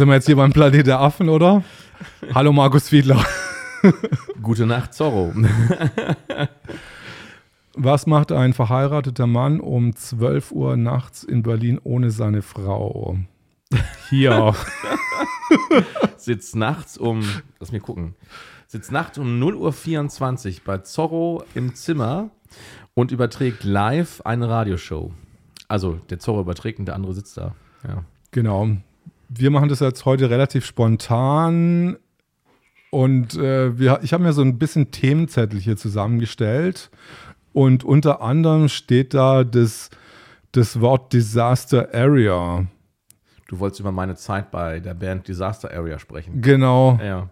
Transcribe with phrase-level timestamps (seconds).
[0.00, 1.62] Sind wir jetzt hier beim Planet der Affen, oder?
[2.34, 3.22] Hallo Markus Fiedler.
[4.40, 5.34] Gute Nacht, Zorro.
[7.74, 13.18] Was macht ein verheirateter Mann um 12 Uhr nachts in Berlin ohne seine Frau?
[14.08, 14.54] Hier.
[16.16, 17.22] Sitzt nachts um,
[17.58, 18.14] lass mir gucken,
[18.68, 22.30] sitzt nachts um 0 Uhr 24 bei Zorro im Zimmer
[22.94, 25.12] und überträgt live eine Radioshow.
[25.68, 27.54] Also der Zorro überträgt und der andere sitzt da.
[27.86, 28.04] Ja.
[28.30, 28.78] Genau.
[29.32, 31.96] Wir machen das jetzt heute relativ spontan.
[32.90, 36.90] Und äh, wir, ich habe mir so ein bisschen Themenzettel hier zusammengestellt.
[37.52, 39.90] Und unter anderem steht da das,
[40.50, 42.66] das Wort Disaster Area.
[43.46, 46.40] Du wolltest über meine Zeit bei der Band Disaster Area sprechen.
[46.42, 46.98] Genau.
[47.02, 47.30] Ja.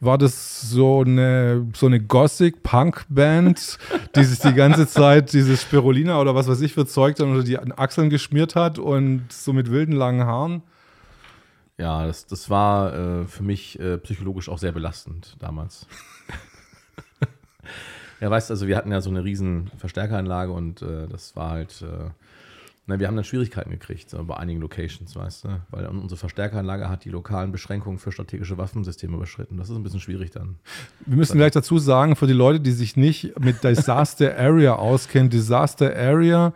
[0.00, 3.78] War das so eine, so eine Gothic-Punk-Band,
[4.14, 7.42] die sich die ganze Zeit dieses Spirulina oder was weiß ich für Zeug dann unter
[7.42, 10.62] die Achseln geschmiert hat und so mit wilden langen Haaren?
[11.78, 15.86] Ja, das, das war äh, für mich äh, psychologisch auch sehr belastend damals.
[18.20, 21.50] ja, weißt du, also wir hatten ja so eine riesen Verstärkeranlage und äh, das war
[21.50, 22.10] halt, äh,
[22.88, 26.88] na, wir haben dann Schwierigkeiten gekriegt so, bei einigen Locations, weißt du, weil unsere Verstärkeranlage
[26.88, 29.56] hat die lokalen Beschränkungen für strategische Waffensysteme überschritten.
[29.56, 30.56] Das ist ein bisschen schwierig dann.
[31.06, 35.30] Wir müssen gleich dazu sagen, für die Leute, die sich nicht mit Disaster Area auskennen,
[35.30, 36.52] Disaster Area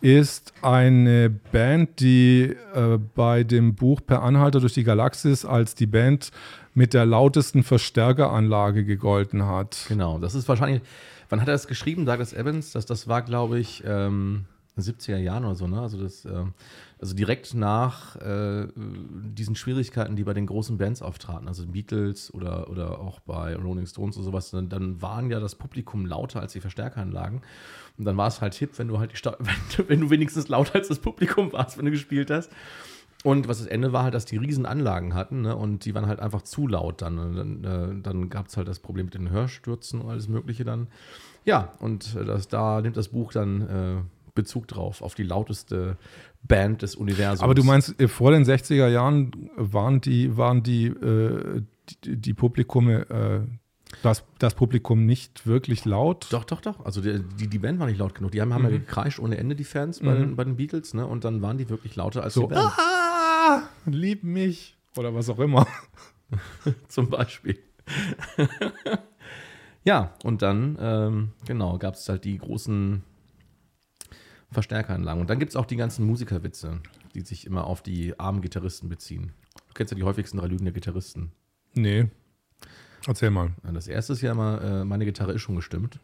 [0.00, 5.86] ist eine Band, die äh, bei dem Buch Per Anhalter durch die Galaxis als die
[5.86, 6.30] Band
[6.74, 9.84] mit der lautesten Verstärkeranlage gegolten hat.
[9.88, 10.82] Genau, das ist wahrscheinlich,
[11.28, 12.72] wann hat er das geschrieben, Douglas Evans?
[12.72, 14.46] Das, das war, glaube ich, ähm,
[14.78, 15.80] 70er Jahren oder so, ne?
[15.80, 16.44] Also das, äh,
[17.00, 22.68] also direkt nach äh, diesen Schwierigkeiten, die bei den großen Bands auftraten, also Beatles oder,
[22.68, 26.52] oder auch bei Rolling Stones und sowas, dann, dann waren ja das Publikum lauter als
[26.52, 27.40] die Verstärkeranlagen.
[27.96, 30.88] Und dann war es halt hip, wenn du halt wenn, wenn du wenigstens lauter als
[30.88, 32.50] das Publikum warst, wenn du gespielt hast.
[33.22, 35.54] Und was das Ende war halt, dass die riesen Anlagen hatten ne?
[35.54, 37.18] und die waren halt einfach zu laut dann.
[37.18, 40.64] Und dann, äh, dann gab es halt das Problem mit den Hörstürzen und alles Mögliche
[40.64, 40.88] dann.
[41.44, 43.96] Ja, und äh, das, da nimmt das Buch dann äh,
[44.40, 45.96] Bezug drauf, auf die lauteste
[46.42, 47.42] Band des Universums.
[47.42, 51.62] Aber du meinst, äh, vor den 60er Jahren waren die, waren die, äh,
[52.04, 53.40] die, die Publikume, äh,
[54.02, 56.28] das, das Publikum nicht wirklich laut?
[56.30, 56.84] Doch, doch, doch.
[56.84, 58.32] Also die, die, die Band war nicht laut genug.
[58.32, 61.06] Die haben, haben ja gekreischt ohne Ende, die Fans bei, den, bei den Beatles, ne?
[61.06, 62.72] Und dann waren die wirklich lauter als So, die Band.
[62.78, 64.76] ah, lieb mich.
[64.96, 65.66] Oder was auch immer.
[66.88, 67.58] Zum Beispiel.
[69.84, 73.02] ja, und dann, ähm, genau, gab es halt die großen
[74.52, 75.20] Verstärkeranlagen.
[75.20, 76.80] Und dann gibt es auch die ganzen Musikerwitze,
[77.14, 79.32] die sich immer auf die armen Gitarristen beziehen.
[79.68, 81.32] Du kennst ja die häufigsten drei Lügen der Gitarristen.
[81.74, 82.08] Nee.
[83.06, 83.54] Erzähl mal.
[83.62, 86.00] Das erste ist ja immer, äh, meine Gitarre ist schon gestimmt.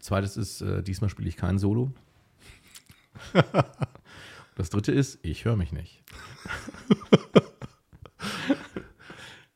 [0.00, 1.92] Zweites ist, äh, diesmal spiele ich kein Solo.
[4.56, 6.02] das dritte ist, ich höre mich nicht.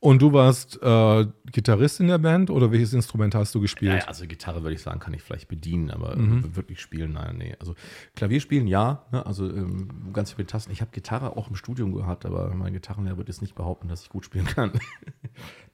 [0.01, 4.01] Und du warst äh, Gitarrist in der Band oder welches Instrument hast du gespielt?
[4.01, 6.55] Ja, also Gitarre würde ich sagen, kann ich vielleicht bedienen, aber Mhm.
[6.55, 7.55] wirklich spielen, nein, nee.
[7.59, 7.75] Also
[8.15, 9.23] Klavier spielen, ja, ne?
[9.23, 10.71] also ähm, ganz viele Tasten.
[10.71, 14.01] Ich habe Gitarre auch im Studium gehabt, aber mein Gitarrenlehrer wird jetzt nicht behaupten, dass
[14.01, 14.71] ich gut spielen kann.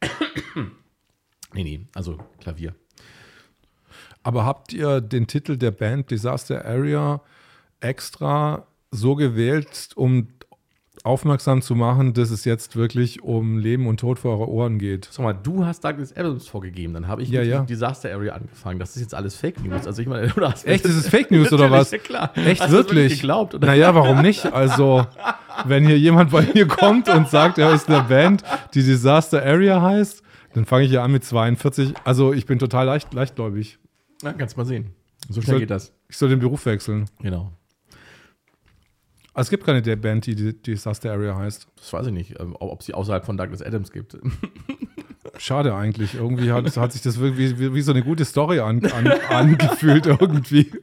[1.53, 2.75] nee, nee, also Klavier.
[4.23, 7.21] Aber habt ihr den Titel der Band Disaster Area
[7.79, 10.27] extra so gewählt, um
[11.03, 15.07] aufmerksam zu machen, dass es jetzt wirklich um Leben und Tod vor eure Ohren geht?
[15.11, 17.61] Sag mal, du hast Douglas Adams vorgegeben, dann habe ich Ja, mit ja.
[17.63, 18.79] Disaster Area angefangen.
[18.79, 19.85] Das ist jetzt alles Fake News.
[19.87, 21.91] Also ich meine, du hast Echt, ist es Fake News oder was?
[21.91, 22.31] Ja, klar.
[22.35, 23.15] Echt Hast wirklich?
[23.15, 23.67] geglaubt, oder?
[23.67, 24.45] Naja, warum nicht?
[24.51, 25.05] Also,
[25.65, 28.43] wenn hier jemand bei mir kommt und sagt, er ist eine Band,
[28.73, 31.93] die Disaster Area heißt, dann fange ich ja an mit 42.
[32.03, 33.77] Also, ich bin total leicht, leichtgläubig.
[34.23, 34.91] Ja, kannst mal sehen.
[35.29, 35.93] So schnell Soll- geht das.
[36.09, 37.05] Ich soll den Beruf wechseln.
[37.21, 37.51] Genau.
[39.37, 41.67] Also, es gibt keine Band, die, die Disaster Area heißt.
[41.75, 44.17] Das weiß ich nicht, ähm, ob ob sie außerhalb von Douglas Adams gibt.
[45.39, 46.15] Schade eigentlich.
[46.15, 50.06] Irgendwie hat, hat sich das wirklich wie, wie so eine gute Story an, an, angefühlt
[50.06, 50.71] irgendwie.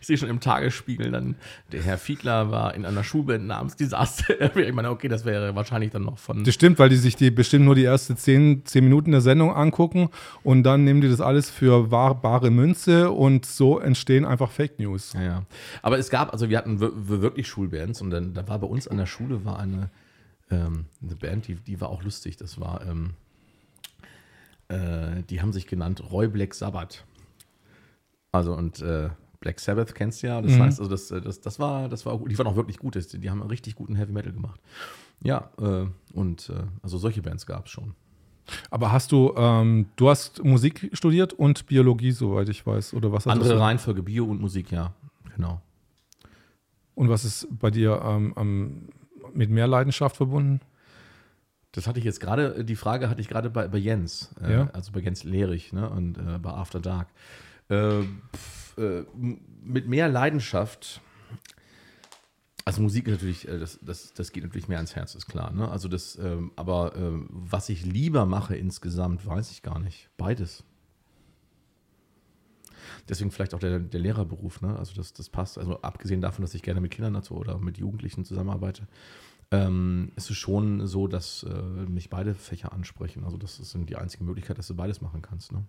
[0.00, 1.34] Ich sehe schon im Tagesspiegel dann,
[1.72, 4.66] der Herr Fiedler war in einer Schulband namens Disaster Area.
[4.68, 6.44] Ich meine, okay, das wäre wahrscheinlich dann noch von.
[6.44, 9.52] Das stimmt, weil die sich die bestimmt nur die ersten zehn, zehn Minuten der Sendung
[9.52, 10.08] angucken
[10.44, 14.78] und dann nehmen die das alles für wahr, bare Münze und so entstehen einfach Fake
[14.78, 15.12] News.
[15.14, 15.42] Ja, ja.
[15.82, 18.66] Aber es gab, also wir hatten wir- wir wirklich Schulbands und dann da war bei
[18.66, 19.90] uns an der Schule war eine,
[20.50, 22.36] ähm, eine Band, die, die war auch lustig.
[22.36, 23.14] Das war, ähm,
[24.68, 27.04] äh, die haben sich genannt Roy Black Sabbath.
[28.32, 29.10] Also und äh,
[29.40, 30.42] Black Sabbath kennst du ja.
[30.42, 30.62] Das Mhm.
[30.62, 32.96] heißt, also das, äh, das, das war, das war, die waren auch wirklich gut.
[33.12, 34.60] Die haben richtig guten Heavy Metal gemacht.
[35.22, 37.94] Ja, äh, und äh, also solche Bands gab es schon.
[38.70, 43.26] Aber hast du, ähm, du hast Musik studiert und Biologie, soweit ich weiß, oder was
[43.26, 43.58] Andere?
[43.58, 44.92] Reihenfolge, Bio und Musik, ja,
[45.34, 45.60] genau.
[46.94, 48.88] Und was ist bei dir ähm, ähm,
[49.36, 50.60] mit mehr Leidenschaft verbunden?
[51.72, 54.70] Das hatte ich jetzt gerade, die Frage hatte ich gerade bei, bei Jens, äh, Ja.
[54.72, 57.08] also bei Jens Lehrich ne, und äh, bei After Dark.
[57.68, 58.02] Äh,
[58.34, 59.04] pf, äh,
[59.62, 61.00] mit mehr Leidenschaft,
[62.64, 65.52] also Musik ist natürlich, äh, das, das, das geht natürlich mehr ans Herz, ist klar.
[65.52, 65.68] Ne?
[65.70, 70.10] Also das, ähm, aber ähm, was ich lieber mache insgesamt, weiß ich gar nicht.
[70.16, 70.64] Beides.
[73.08, 74.76] Deswegen vielleicht auch der, der Lehrerberuf, ne?
[74.76, 75.58] Also das, das passt.
[75.58, 78.88] Also abgesehen davon, dass ich gerne mit Kindern dazu oder mit Jugendlichen zusammenarbeite,
[79.50, 81.52] ähm, ist es schon so, dass äh,
[81.88, 83.24] mich beide Fächer ansprechen.
[83.24, 85.52] Also das ist die einzige Möglichkeit, dass du beides machen kannst.
[85.52, 85.64] Ne?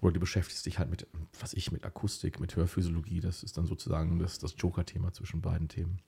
[0.00, 1.06] Oder du beschäftigst dich halt mit,
[1.40, 3.20] was ich, mit Akustik, mit Hörphysiologie.
[3.20, 6.00] Das ist dann sozusagen das, das Joker-Thema zwischen beiden Themen.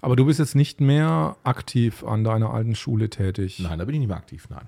[0.00, 3.58] Aber du bist jetzt nicht mehr aktiv an deiner alten Schule tätig.
[3.60, 4.66] Nein, da bin ich nicht mehr aktiv, nein.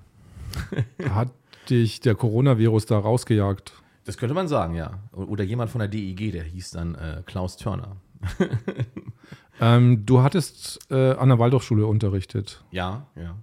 [1.13, 1.31] Hat
[1.69, 3.73] dich der Coronavirus da rausgejagt?
[4.05, 4.99] Das könnte man sagen, ja.
[5.11, 7.97] Oder jemand von der DIG, der hieß dann äh, Klaus Turner.
[9.59, 12.63] Ähm, du hattest äh, an der Waldorfschule unterrichtet.
[12.71, 13.35] Ja, ja.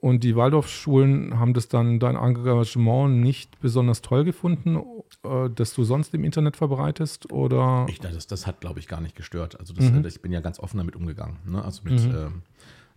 [0.00, 4.78] Und die Waldorfschulen haben das dann dein Engagement nicht besonders toll gefunden,
[5.24, 7.32] äh, das du sonst im Internet verbreitest?
[7.32, 7.86] Oder?
[7.88, 9.58] Ich, das, das hat, glaube ich, gar nicht gestört.
[9.58, 11.38] Also das, äh, ich bin ja ganz offen damit umgegangen.
[11.46, 11.64] Ne?
[11.64, 12.42] Also mit, ähm,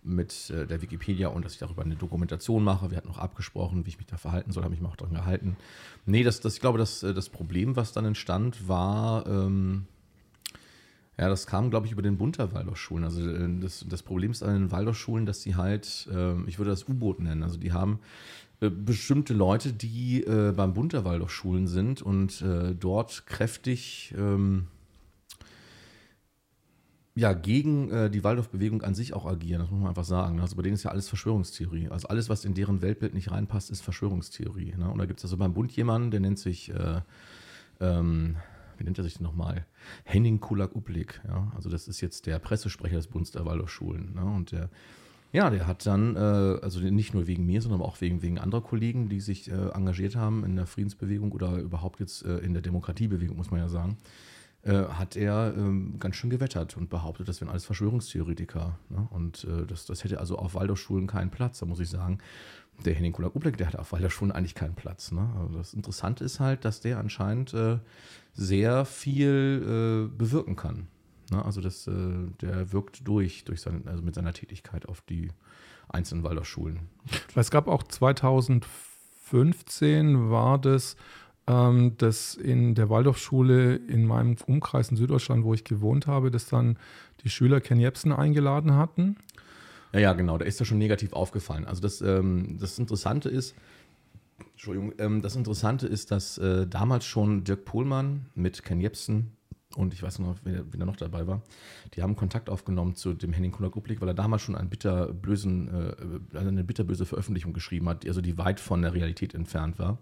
[0.02, 2.90] mit äh, der Wikipedia und dass ich darüber eine Dokumentation mache.
[2.90, 5.14] Wir hatten auch abgesprochen, wie ich mich da verhalten soll, habe ich mich auch daran
[5.14, 5.56] gehalten.
[6.04, 9.86] Nee, das, das, ich glaube, das, äh, das Problem, was dann entstand, war, ähm,
[11.18, 13.04] ja, das kam, glaube ich, über den Bund der Waldorfschulen.
[13.04, 16.70] Also äh, das, das Problem ist an den Waldorfschulen, dass sie halt, ähm, ich würde
[16.70, 17.98] das U-Boot nennen, also die haben
[18.60, 22.44] äh, bestimmte Leute, die äh, beim Bund der Waldorfschulen sind und
[22.78, 24.68] dort kräftig ähm,
[27.18, 30.40] ja, gegen äh, die Waldorf-Bewegung an sich auch agieren, das muss man einfach sagen.
[30.40, 31.88] Also bei denen ist ja alles Verschwörungstheorie.
[31.88, 34.74] Also alles, was in deren Weltbild nicht reinpasst, ist Verschwörungstheorie.
[34.76, 34.88] Ne?
[34.88, 37.00] Und da gibt es also beim Bund jemanden, der nennt sich, äh,
[37.80, 38.36] ähm,
[38.78, 39.66] wie nennt er sich nochmal?
[40.04, 41.20] Henning Kulak-Uplik.
[41.26, 41.52] Ja?
[41.56, 44.14] Also das ist jetzt der Pressesprecher des Bundes der Waldorfschulen.
[44.14, 44.24] Ne?
[44.24, 44.70] Und der,
[45.32, 48.62] ja, der hat dann, äh, also nicht nur wegen mir, sondern auch wegen, wegen anderer
[48.62, 52.62] Kollegen, die sich äh, engagiert haben in der Friedensbewegung oder überhaupt jetzt äh, in der
[52.62, 53.98] Demokratiebewegung, muss man ja sagen,
[54.66, 58.78] hat er ähm, ganz schön gewettert und behauptet, das wären alles Verschwörungstheoretiker.
[58.88, 59.08] Ne?
[59.10, 61.60] Und äh, das, das hätte also auf Waldorfschulen keinen Platz.
[61.60, 62.18] Da muss ich sagen,
[62.84, 65.12] der Henning Kulak-Ublek, der hat auf Waldorfschulen eigentlich keinen Platz.
[65.12, 65.30] Ne?
[65.38, 67.78] Also das Interessante ist halt, dass der anscheinend äh,
[68.34, 70.88] sehr viel äh, bewirken kann.
[71.30, 71.44] Ne?
[71.44, 71.92] Also das, äh,
[72.40, 75.28] der wirkt durch, durch seine, also mit seiner Tätigkeit auf die
[75.88, 76.80] einzelnen Waldorfschulen.
[77.34, 80.96] Es gab auch 2015 war das,
[81.48, 86.76] dass in der Waldorfschule in meinem Umkreis in Süddeutschland, wo ich gewohnt habe, dass dann
[87.24, 89.16] die Schüler Ken Jebsen eingeladen hatten.
[89.92, 91.64] Ja, ja, genau, da ist ja schon negativ aufgefallen.
[91.64, 93.54] Also das, ähm, das Interessante ist,
[94.52, 99.32] Entschuldigung, ähm, das Interessante ist, dass äh, damals schon Dirk Pohlmann mit Ken Jebsen
[99.76, 101.42] und ich weiß noch, wer, wer noch dabei war,
[101.94, 106.36] die haben Kontakt aufgenommen zu dem Henning Kulak-Uplik, weil er damals schon einen bitterbösen, äh,
[106.36, 109.98] also eine bitterböse Veröffentlichung geschrieben hat, also die weit von der Realität entfernt war.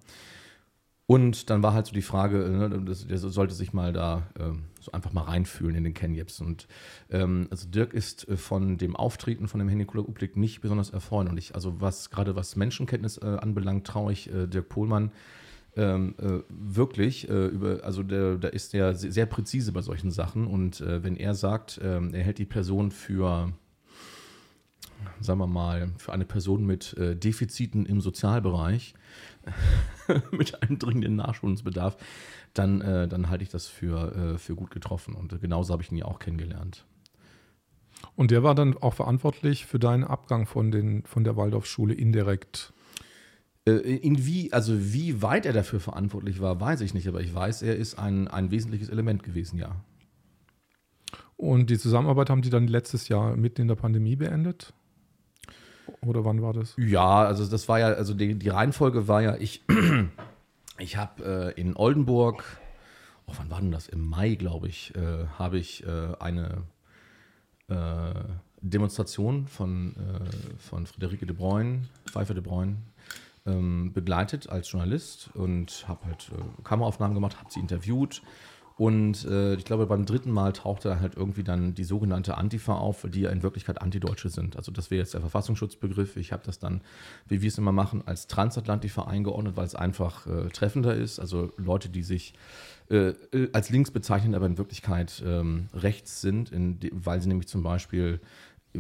[1.09, 4.65] Und dann war halt so die Frage, äh, ne, der sollte sich mal da ähm,
[4.81, 6.47] so einfach mal reinfühlen in den Ken Jebsen.
[6.49, 6.67] Und
[7.11, 11.55] ähm, also Dirk ist äh, von dem Auftreten von dem Henning Kulak-Uplik nicht besonders erfreulich.
[11.55, 15.13] Also was gerade was Menschenkenntnis äh, anbelangt, traue ich äh, Dirk Pohlmann
[15.77, 20.47] ähm, äh, wirklich über, also da ist er sehr, sehr präzise bei solchen Sachen.
[20.47, 23.53] Und wenn er sagt, ähm, er hält die Person für
[25.21, 28.95] sagen wir mal, für eine Person mit Defiziten im Sozialbereich,
[30.31, 31.97] mit einem dringenden Nachschulungsbedarf,
[32.55, 35.15] dann, äh, dann halte ich das für, äh, für gut getroffen.
[35.15, 36.85] Und genauso habe ich ihn ja auch kennengelernt.
[38.15, 42.73] Und der war dann auch verantwortlich für deinen Abgang von, den, von der Waldorfschule indirekt.
[43.67, 47.35] Äh, in wie, also wie weit er dafür verantwortlich war, weiß ich nicht, aber ich
[47.35, 49.77] weiß, er ist ein, ein wesentliches Element gewesen, ja.
[51.37, 54.73] Und die Zusammenarbeit haben die dann letztes Jahr mitten in der Pandemie beendet?
[56.05, 56.75] Oder wann war das?
[56.77, 59.63] Ja, also das war ja, also die, die Reihenfolge war ja, ich,
[60.79, 62.45] ich habe äh, in Oldenburg,
[63.27, 63.89] oh, wann war denn das?
[63.89, 66.63] Im Mai, glaube ich, äh, habe ich äh, eine
[67.69, 68.15] äh,
[68.61, 72.77] Demonstration von, äh, von Friederike de Bruyne, Pfeiffer de Bruyne,
[73.47, 78.23] ähm, begleitet als Journalist und habe halt äh, Kameraaufnahmen gemacht, habe sie interviewt.
[78.77, 83.07] Und äh, ich glaube, beim dritten Mal tauchte halt irgendwie dann die sogenannte Antifa auf,
[83.09, 84.57] die ja in Wirklichkeit Antideutsche sind.
[84.57, 86.19] Also das wäre jetzt der Verfassungsschutzbegriff.
[86.19, 86.83] Ich habe das dann,
[87.27, 91.19] wie wir es immer machen, als Transatlantifa eingeordnet, weil es einfach äh, treffender ist.
[91.19, 92.35] Also Leute, die sich
[92.91, 97.49] äh, äh, als links bezeichnen, aber in Wirklichkeit ähm, rechts sind, in weil sie nämlich
[97.49, 98.21] zum Beispiel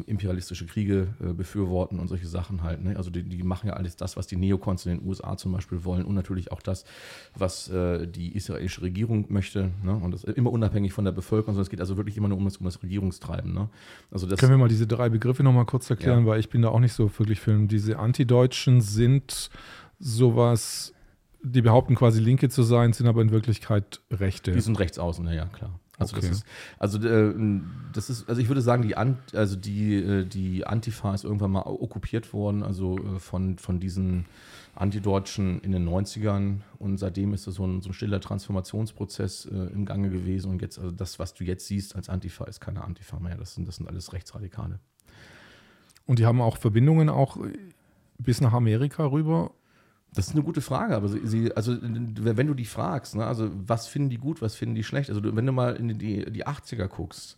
[0.05, 2.83] imperialistische Kriege äh, befürworten und solche Sachen halt.
[2.83, 2.97] Ne?
[2.97, 5.85] Also die, die, machen ja alles das, was die Neokons in den USA zum Beispiel
[5.85, 6.85] wollen und natürlich auch das,
[7.35, 9.71] was äh, die israelische Regierung möchte.
[9.83, 9.95] Ne?
[9.95, 12.45] Und das immer unabhängig von der Bevölkerung, sondern es geht also wirklich immer nur um
[12.45, 13.53] das, um das Regierungstreiben.
[13.53, 13.69] Ne?
[14.11, 16.27] Also das, Können wir mal diese drei Begriffe nochmal kurz erklären, ja.
[16.27, 17.69] weil ich bin da auch nicht so wirklich Film.
[17.69, 19.51] Diese Antideutschen sind
[19.99, 20.93] sowas
[21.53, 24.53] die behaupten quasi Linke zu sein, sind aber in Wirklichkeit Rechte.
[24.53, 25.79] Die sind rechts außen, ja, klar.
[25.99, 26.29] Also okay.
[26.29, 26.47] das ist,
[26.79, 27.35] also äh,
[27.93, 31.53] das ist, also ich würde sagen, die, An, also die, äh, die Antifa ist irgendwann
[31.53, 34.27] mal okkupiert worden, also äh, von, von diesen
[34.75, 39.73] Antideutschen in den 90ern und seitdem ist es so ein, so ein stiller Transformationsprozess äh,
[39.73, 42.85] im Gange gewesen und jetzt, also das, was du jetzt siehst als Antifa, ist keine
[42.85, 44.79] Antifa mehr, das sind, das sind alles Rechtsradikale.
[46.05, 47.39] Und die haben auch Verbindungen auch
[48.19, 49.51] bis nach Amerika rüber
[50.17, 53.87] das ist eine gute Frage, aber sie, also wenn du die fragst, ne, also was
[53.87, 55.11] finden die gut, was finden die schlecht?
[55.11, 57.37] Also wenn du mal in die, die 80er guckst,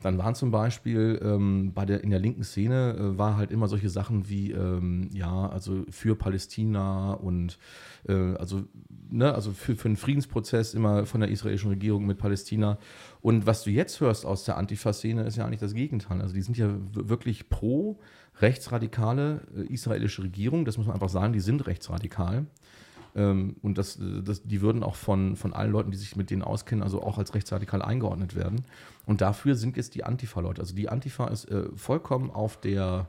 [0.00, 3.66] dann waren zum Beispiel ähm, bei der, in der linken Szene äh, war halt immer
[3.66, 7.58] solche Sachen wie, ähm, ja, also für Palästina und
[8.08, 8.62] äh, also,
[9.10, 12.78] ne, also für, für einen Friedensprozess immer von der israelischen Regierung mit Palästina.
[13.20, 16.20] Und was du jetzt hörst aus der Antifa-Szene, ist ja eigentlich das Gegenteil.
[16.22, 17.98] Also die sind ja wirklich pro
[18.40, 22.46] rechtsradikale äh, israelische Regierung, das muss man einfach sagen, die sind rechtsradikal.
[23.14, 26.42] Ähm, und das, das, die würden auch von, von allen Leuten, die sich mit denen
[26.42, 28.64] auskennen, also auch als rechtsradikal eingeordnet werden.
[29.06, 30.60] Und dafür sind jetzt die Antifa-Leute.
[30.60, 33.08] Also die Antifa ist äh, vollkommen auf der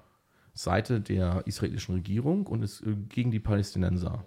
[0.54, 4.26] Seite der israelischen Regierung und ist äh, gegen die Palästinenser.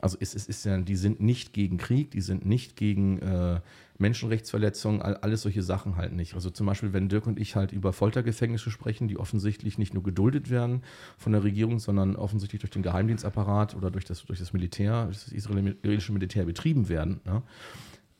[0.00, 3.60] Also es, es ist ja, die sind nicht gegen Krieg, die sind nicht gegen äh,
[3.98, 6.34] Menschenrechtsverletzungen, all, alles solche Sachen halt nicht.
[6.34, 10.02] Also zum Beispiel, wenn Dirk und ich halt über Foltergefängnisse sprechen, die offensichtlich nicht nur
[10.02, 10.82] geduldet werden
[11.16, 15.28] von der Regierung, sondern offensichtlich durch den Geheimdienstapparat oder durch das, durch das Militär, das
[15.28, 17.42] israelische Militär betrieben werden, ne?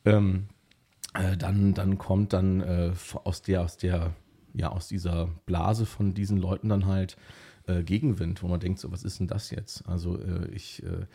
[0.05, 0.45] ähm,
[1.13, 2.91] äh, dann, dann kommt dann äh,
[3.23, 4.13] aus der, aus der,
[4.53, 7.17] ja, aus dieser Blase von diesen Leuten dann halt
[7.67, 9.87] äh, Gegenwind, wo man denkt, so, was ist denn das jetzt?
[9.87, 11.05] Also äh, ich äh,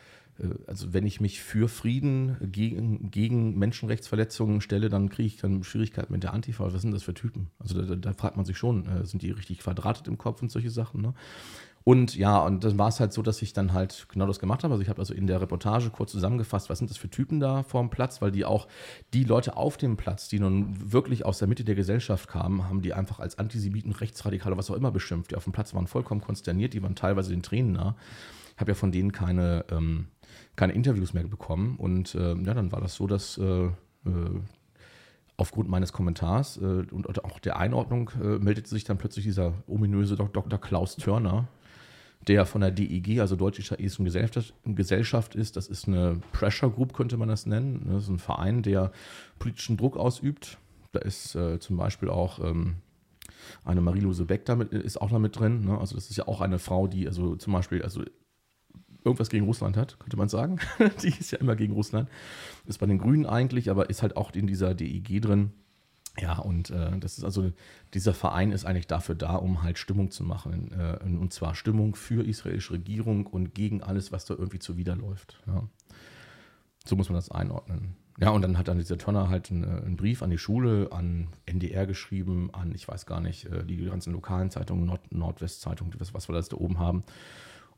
[0.66, 6.12] also wenn ich mich für Frieden gegen, gegen Menschenrechtsverletzungen stelle, dann kriege ich dann Schwierigkeiten
[6.12, 6.73] mit der Antifa.
[6.73, 7.50] Was sind das für Typen?
[7.59, 10.50] Also da, da fragt man sich schon, äh, sind die richtig quadratet im Kopf und
[10.50, 11.02] solche Sachen.
[11.02, 11.14] Ne?
[11.82, 14.64] Und ja, und dann war es halt so, dass ich dann halt genau das gemacht
[14.64, 14.75] habe.
[14.75, 17.62] Also ich habe also in der Reportage kurz zusammengefasst, was sind das für Typen da
[17.62, 18.68] vor dem Platz, weil die auch
[19.14, 22.82] die Leute auf dem Platz, die nun wirklich aus der Mitte der Gesellschaft kamen, haben
[22.82, 25.30] die einfach als Antisemiten, Rechtsradikale, was auch immer beschimpft.
[25.30, 27.97] Die auf dem Platz waren vollkommen konsterniert, die waren teilweise den Tränen nah.
[28.54, 30.09] Ich habe ja von denen keine ähm,
[30.61, 31.76] keine Interviews mehr bekommen.
[31.79, 33.71] Und äh, ja, dann war das so, dass äh, äh
[35.38, 40.14] aufgrund meines Kommentars äh, und auch der Einordnung äh, meldete sich dann plötzlich dieser ominöse
[40.17, 40.61] Dr.
[40.61, 41.49] Klaus Törner,
[42.29, 45.57] der von der DEG, also Deutsche Israelischen Gesellschaft, Gesellschaft ist.
[45.57, 47.87] Das ist eine Pressure Group, könnte man das nennen.
[47.90, 48.93] Das ist ein Verein, der
[49.38, 50.59] politischen Druck ausübt.
[50.93, 52.76] Da ist zum Beispiel auch ähm,
[53.64, 55.64] eine Marie-Lose Beck damit, ist auch da mit drin.
[55.64, 55.79] Ne?
[55.79, 58.02] Also das ist ja auch eine Frau, die also zum Beispiel also
[59.04, 60.59] irgendwas gegen Russland hat, könnte man sagen.
[61.02, 62.09] die ist ja immer gegen Russland.
[62.66, 65.52] Ist bei den Grünen eigentlich, aber ist halt auch in dieser DIG drin.
[66.19, 67.52] Ja, und äh, das ist also,
[67.95, 70.73] dieser Verein ist eigentlich dafür da, um halt Stimmung zu machen.
[70.73, 75.40] Äh, und zwar Stimmung für israelische Regierung und gegen alles, was da irgendwie zuwiderläuft.
[75.47, 75.69] Ja.
[76.85, 77.97] So muss man das einordnen.
[78.19, 81.28] Ja, und dann hat dann dieser Tonner halt einen, einen, Brief an die Schule, an
[81.47, 86.12] NDR geschrieben, an, ich weiß gar nicht, äh, die ganzen lokalen Zeitungen, Nord Nordwestzeitung, was,
[86.12, 87.04] was wir das da oben haben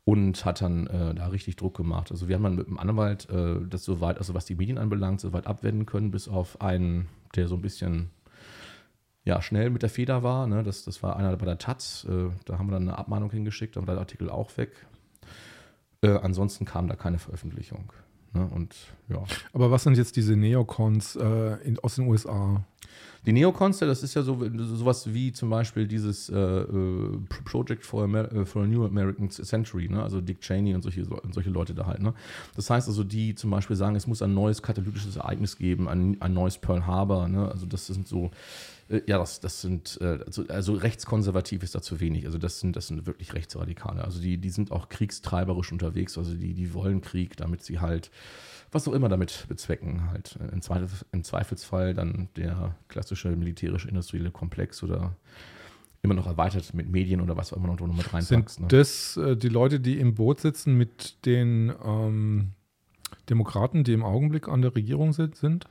[0.05, 2.11] und hat dann äh, da richtig Druck gemacht.
[2.11, 5.21] Also wir haben dann mit dem Anwalt äh, das soweit, also was die Medien anbelangt,
[5.21, 8.09] soweit abwenden können, bis auf einen, der so ein bisschen
[9.23, 10.47] ja, schnell mit der Feder war.
[10.47, 10.63] Ne?
[10.63, 12.05] Das, das war einer bei der Taz.
[12.09, 14.71] Äh, da haben wir dann eine Abmahnung hingeschickt, dann war der Artikel auch weg.
[16.01, 17.93] Äh, ansonsten kam da keine Veröffentlichung.
[18.33, 18.45] Ne?
[18.53, 18.75] Und,
[19.07, 19.23] ja.
[19.53, 22.65] Aber was sind jetzt diese Neocons äh, in, aus den USA?
[23.25, 28.03] Die Neocons, das ist ja so sowas wie zum Beispiel dieses äh, äh Project for,
[28.03, 30.03] Amer äh, for, a New American Century, ne?
[30.03, 32.01] also Dick Cheney und solche, solche Leute da halt.
[32.01, 32.13] Ne?
[32.55, 36.21] Das heißt also, die zum Beispiel sagen, es muss ein neues katalytisches Ereignis geben, ein,
[36.21, 37.29] ein neues Pearl Harbor.
[37.29, 37.49] Ne?
[37.49, 38.31] Also das sind so
[38.89, 42.25] äh, ja, das, das sind, also, also, rechtskonservativ ist da zu wenig.
[42.25, 44.03] Also das sind, das sind wirklich Rechtsradikale.
[44.03, 46.17] Also die, die sind auch kriegstreiberisch unterwegs.
[46.17, 48.11] Also die, die wollen Krieg, damit sie halt
[48.73, 50.09] was auch immer damit bezwecken.
[50.09, 55.15] Halt im, Zweifel, im Zweifelsfall dann der klassische militärische industrielle Komplex oder
[56.01, 58.55] immer noch erweitert mit Medien oder was auch immer noch, noch mit reinpackst.
[58.55, 58.67] Sind ne?
[58.67, 62.51] das äh, die Leute, die im Boot sitzen mit den ähm,
[63.29, 65.65] Demokraten, die im Augenblick an der Regierung sind?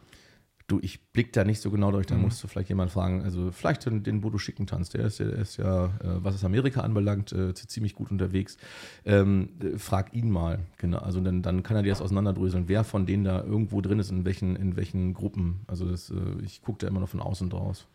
[0.72, 2.22] Du, ich blick da nicht so genau durch, da mhm.
[2.22, 3.22] musst du vielleicht jemand fragen.
[3.22, 6.80] Also vielleicht den, den Bodo Schickentanz, der ist, der ist ja, äh, was es Amerika
[6.80, 8.56] anbelangt, äh, ziemlich gut unterwegs.
[9.04, 10.98] Ähm, äh, frag ihn mal, genau.
[10.98, 14.10] Also dann, dann kann er dir das auseinanderdröseln, wer von denen da irgendwo drin ist,
[14.10, 15.60] in welchen, in welchen Gruppen.
[15.66, 17.86] Also das, äh, ich gucke da immer noch von außen draus.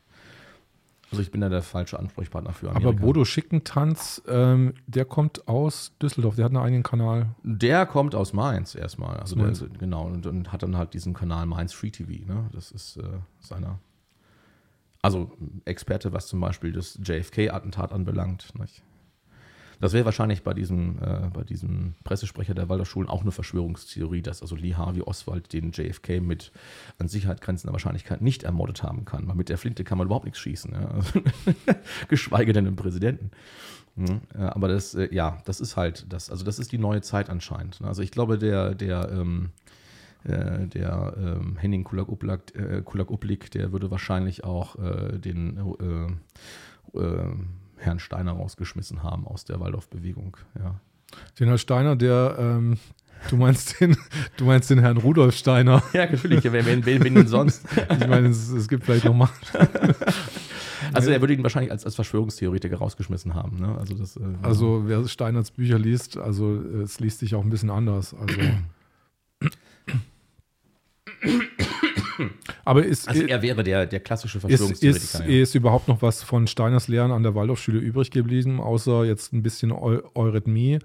[1.09, 2.89] Also ich bin da der falsche Ansprechpartner für Amerika.
[2.89, 7.35] Aber Bodo Schickentanz, ähm, der kommt aus Düsseldorf, der hat einen eigenen Kanal.
[7.43, 9.17] Der kommt aus Mainz erstmal.
[9.17, 12.25] Also der ist, genau, und, und, hat dann halt diesen Kanal Mainz Free TV.
[12.25, 12.49] Ne?
[12.51, 13.03] Das ist äh,
[13.39, 13.79] seiner.
[15.01, 15.31] Also
[15.63, 18.53] Experte, was zum Beispiel das JFK-Attentat anbelangt.
[18.59, 18.83] Nicht?
[19.79, 24.41] Das wäre wahrscheinlich bei diesem, äh, bei diesem Pressesprecher der Waldorfschulen auch eine Verschwörungstheorie, dass
[24.41, 26.51] also Lee Harvey Oswald den JFK mit
[26.97, 29.27] an Sicherheit grenzender Wahrscheinlichkeit nicht ermordet haben kann.
[29.27, 30.73] Weil mit der Flinte kann man überhaupt nichts schießen.
[30.73, 30.87] Ja?
[30.89, 31.21] Also,
[32.07, 33.31] geschweige denn im Präsidenten.
[33.95, 34.21] Mhm.
[34.35, 37.81] Aber das, äh, ja, das ist halt das, also das ist die neue Zeit anscheinend.
[37.81, 39.49] Also ich glaube, der, der, ähm,
[40.23, 43.09] äh, der ähm, Henning Kulak-Uplik, äh, Kulak
[43.53, 45.57] der würde wahrscheinlich auch äh, den
[46.93, 47.25] äh,
[47.77, 50.37] Herrn Steiner rausgeschmissen haben aus der Waldorf-Bewegung.
[50.57, 50.79] Ja.
[51.39, 52.77] Den Herrn Steiner, der, ähm,
[53.29, 53.97] du meinst den,
[54.37, 55.81] du meinst den Herrn Rudolf Steiner.
[55.93, 57.65] Ja, natürlich, wen, wen, wen denn sonst?
[57.75, 59.29] ich meine, es, es gibt vielleicht noch mal.
[60.93, 63.59] Also er würde ihn wahrscheinlich als, als Verschwörungstheoretiker rausgeschmissen haben.
[63.59, 63.75] Ne?
[63.77, 67.69] Also, das, äh, also wer Steiners Bücher liest, also es liest sich auch ein bisschen
[67.69, 68.13] anders.
[68.13, 68.39] Also
[72.65, 74.97] Aber ist, also er wäre der, der klassische Verschwörungstheoretiker.
[74.97, 75.41] Ist, ist, ja.
[75.41, 79.43] ist überhaupt noch was von Steiners Lehren an der Waldorfschule übrig geblieben, außer jetzt ein
[79.43, 80.79] bisschen Eu Eurythmie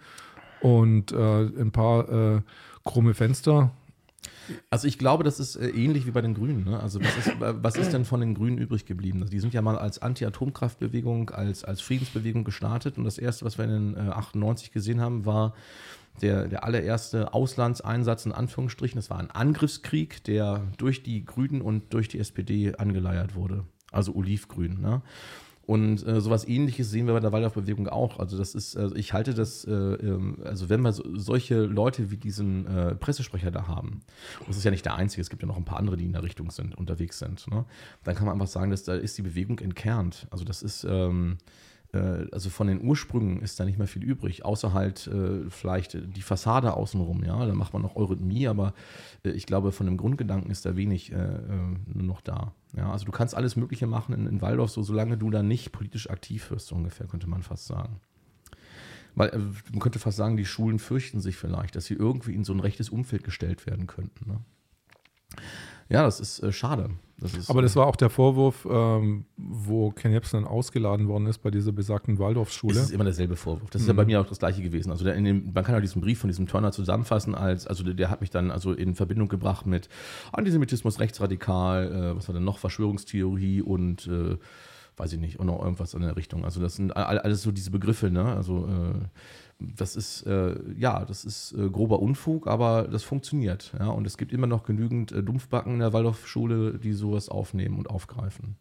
[0.60, 2.40] und äh, ein paar äh,
[2.84, 3.72] krumme Fenster?
[4.70, 6.64] Also ich glaube, das ist äh, ähnlich wie bei den Grünen.
[6.64, 6.80] Ne?
[6.80, 9.20] Also was ist, was ist, denn von den Grünen übrig geblieben?
[9.20, 13.58] Also die sind ja mal als Anti-Atomkraftbewegung, als, als Friedensbewegung gestartet und das Erste, was
[13.58, 15.54] wir in den äh, 98 gesehen haben, war
[16.20, 18.96] der, der allererste Auslandseinsatz in Anführungsstrichen.
[18.96, 23.64] Das war ein Angriffskrieg, der durch die Grünen und durch die SPD angeleiert wurde.
[23.90, 24.80] Also Olivgrün.
[24.80, 25.02] Ne?
[25.64, 28.18] Und äh, sowas ähnliches sehen wir bei der Waldorfbewegung auch.
[28.18, 32.10] Also das ist, also ich halte das, äh, ähm, also wenn wir so, solche Leute
[32.10, 34.02] wie diesen äh, Pressesprecher da haben,
[34.40, 36.04] und das ist ja nicht der einzige, es gibt ja noch ein paar andere, die
[36.04, 37.64] in der Richtung sind, unterwegs sind, ne?
[38.02, 40.26] dann kann man einfach sagen, dass da ist die Bewegung entkernt.
[40.30, 41.52] Also das ist, ähm, äh,
[41.92, 46.22] also von den Ursprüngen ist da nicht mehr viel übrig, außer halt äh, vielleicht die
[46.22, 48.72] Fassade außenrum, ja, da macht man noch Eurythmie, aber
[49.24, 52.54] äh, ich glaube, von dem Grundgedanken ist da wenig äh, äh, noch da.
[52.74, 55.72] Ja, also du kannst alles Mögliche machen in, in Waldorf, so solange du da nicht
[55.72, 58.00] politisch aktiv wirst, so ungefähr, könnte man fast sagen.
[59.14, 59.38] Weil
[59.70, 62.60] man könnte fast sagen, die Schulen fürchten sich vielleicht, dass sie irgendwie in so ein
[62.60, 64.30] rechtes Umfeld gestellt werden könnten.
[64.30, 64.40] Ne?
[65.92, 66.90] Ja, das ist äh, schade.
[67.18, 71.26] Das ist, Aber das war auch der Vorwurf, ähm, wo Ken Jebsen dann ausgeladen worden
[71.26, 72.74] ist bei dieser besagten Waldorfschule.
[72.74, 73.70] Das ist immer derselbe Vorwurf.
[73.70, 73.92] Das ist mhm.
[73.92, 74.90] ja bei mir auch das gleiche gewesen.
[74.90, 78.10] Also dem, man kann ja diesen Brief von diesem Turner zusammenfassen als, also der, der,
[78.10, 79.88] hat mich dann also in Verbindung gebracht mit
[80.32, 84.38] Antisemitismus, Rechtsradikal, äh, was war denn noch, Verschwörungstheorie und äh,
[84.96, 86.44] weiß ich nicht, und noch irgendwas in der Richtung.
[86.44, 88.24] Also das sind alles so diese Begriffe, ne?
[88.24, 89.06] Also äh,
[89.76, 93.72] das ist, äh, ja, das ist äh, grober Unfug, aber das funktioniert.
[93.78, 93.88] Ja?
[93.88, 97.90] Und es gibt immer noch genügend äh, Dumpfbacken in der Waldorfschule, die sowas aufnehmen und
[97.90, 98.56] aufgreifen.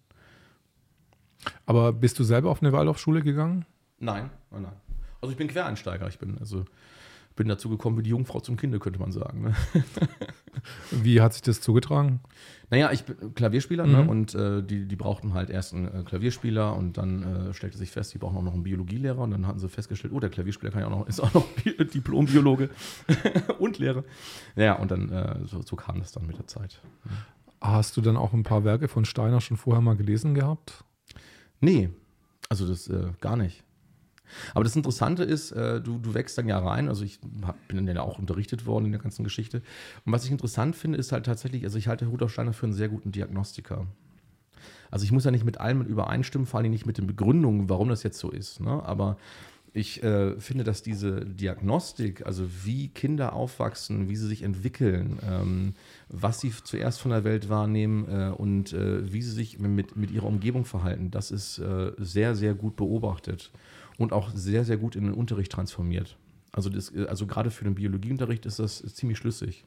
[1.65, 3.65] Aber bist du selber auf eine Waldorfschule gegangen?
[3.99, 4.75] Nein, nein, nein.
[5.21, 6.07] Also ich bin Quereinsteiger.
[6.07, 6.65] Ich bin also
[7.35, 9.41] bin dazu gekommen wie die Jungfrau zum Kinde, könnte man sagen.
[9.41, 9.55] Ne?
[10.91, 12.19] wie hat sich das zugetragen?
[12.69, 13.97] Naja, ich bin Klavierspieler ne?
[13.97, 14.05] mhm.
[14.05, 14.11] ne?
[14.11, 17.91] und äh, die, die brauchten halt erst einen äh, Klavierspieler und dann äh, stellte sich
[17.91, 20.71] fest, die brauchen auch noch einen Biologielehrer und dann hatten sie festgestellt, oh, der Klavierspieler
[20.71, 21.45] kann ja auch noch, ist auch noch
[21.93, 22.69] Diplombiologe
[23.59, 24.03] und Lehrer.
[24.55, 26.81] Ja, und dann äh, so, so, kam das dann mit der Zeit.
[27.59, 30.83] Hast du dann auch ein paar Werke von Steiner schon vorher mal gelesen gehabt?
[31.59, 31.89] Nee,
[32.49, 33.63] also das äh, gar nicht.
[34.53, 36.89] Aber das Interessante ist, äh, du, du wächst dann ja rein.
[36.89, 39.61] Also ich hab, bin dann ja auch unterrichtet worden in der ganzen Geschichte.
[40.05, 42.73] Und was ich interessant finde, ist halt tatsächlich, also ich halte Rudolf Steiner für einen
[42.73, 43.87] sehr guten Diagnostiker.
[44.89, 47.89] Also ich muss ja nicht mit allem übereinstimmen, vor allem nicht mit den Begründungen, warum
[47.89, 48.59] das jetzt so ist.
[48.59, 48.83] Ne?
[48.83, 49.17] Aber
[49.73, 55.75] ich äh, finde, dass diese Diagnostik, also wie Kinder aufwachsen, wie sie sich entwickeln, ähm,
[56.09, 60.11] was sie zuerst von der Welt wahrnehmen äh, und äh, wie sie sich mit, mit
[60.11, 63.51] ihrer Umgebung verhalten, das ist äh, sehr, sehr gut beobachtet
[64.01, 66.17] und auch sehr, sehr gut in den Unterricht transformiert.
[66.51, 69.65] Also, das, also gerade für den Biologieunterricht ist das ziemlich schlüssig.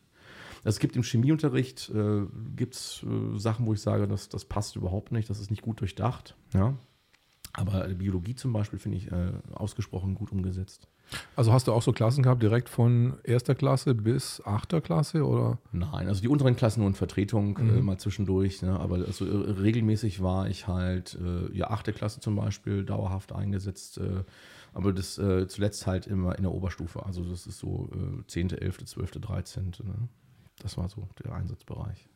[0.65, 2.23] Es gibt im Chemieunterricht äh,
[2.57, 5.81] gibt's, äh, Sachen, wo ich sage, das, das passt überhaupt nicht, das ist nicht gut
[5.81, 6.37] durchdacht.
[6.55, 6.75] Ja?
[7.53, 10.89] Aber Biologie zum Beispiel finde ich äh, ausgesprochen gut umgesetzt.
[11.37, 15.59] Also hast du auch so Klassen gehabt, direkt von erster Klasse bis achter Klasse oder?
[15.73, 17.79] Nein, also die unteren Klassen nur in Vertretung mhm.
[17.79, 18.63] äh, mal zwischendurch.
[18.63, 18.79] Ne?
[18.79, 23.99] Aber also, äh, regelmäßig war ich halt, äh, ja, achte Klasse zum Beispiel, dauerhaft eingesetzt.
[23.99, 24.25] Äh,
[24.73, 27.07] aber das äh, zuletzt halt immer in der Oberstufe.
[27.07, 29.65] Also das ist so äh, 10., 11., 12., 13.
[29.85, 30.09] Ne?
[30.61, 32.09] Das war so der Einsatzbereich.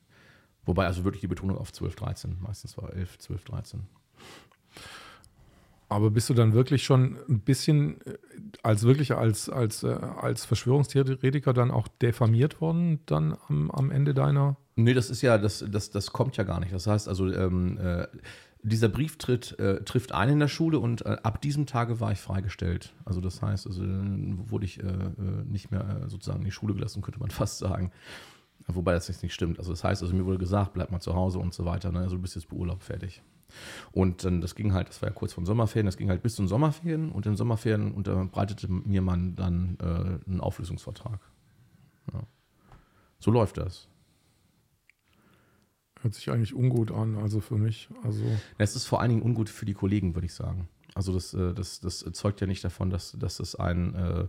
[0.65, 2.37] Wobei also wirklich die Betonung auf 12, 13.
[2.41, 3.81] Meistens war 11, 12, 13.
[5.89, 8.19] Aber bist du dann wirklich schon ein bisschen äh,
[8.63, 14.15] als wirklich als, als, äh, als Verschwörungstheoretiker dann auch diffamiert worden, dann am, am Ende
[14.15, 16.73] deiner Nee, das ist ja, das, das, das kommt ja gar nicht.
[16.73, 18.07] Das heißt also, ähm, äh,
[18.63, 22.13] dieser Brief tritt, äh, trifft ein in der Schule und äh, ab diesem Tage war
[22.13, 22.95] ich freigestellt.
[23.05, 24.85] Also das heißt, also wurde ich äh,
[25.47, 27.91] nicht mehr sozusagen in die Schule gelassen, könnte man fast sagen.
[28.69, 29.59] Wobei das jetzt nicht stimmt.
[29.59, 31.91] Also das heißt, also mir wurde gesagt, bleib mal zu Hause und so weiter.
[31.91, 31.99] Ne?
[31.99, 33.21] Also du bist jetzt beurlaubt fertig.
[33.93, 36.23] Und dann, das ging halt, das war ja kurz vor den Sommerferien, das ging halt
[36.23, 41.21] bis zu den Sommerferien und in den Sommerferien unterbreitete mir man dann äh, einen Auflösungsvertrag.
[42.13, 42.23] Ja.
[43.19, 43.89] So läuft das.
[46.01, 47.89] Hört sich eigentlich ungut an, also für mich.
[48.05, 48.25] Also
[48.57, 50.69] es ist vor allen Dingen ungut für die Kollegen, würde ich sagen.
[50.95, 54.27] Also das, äh, das, das zeugt ja nicht davon, dass, dass es ein, äh,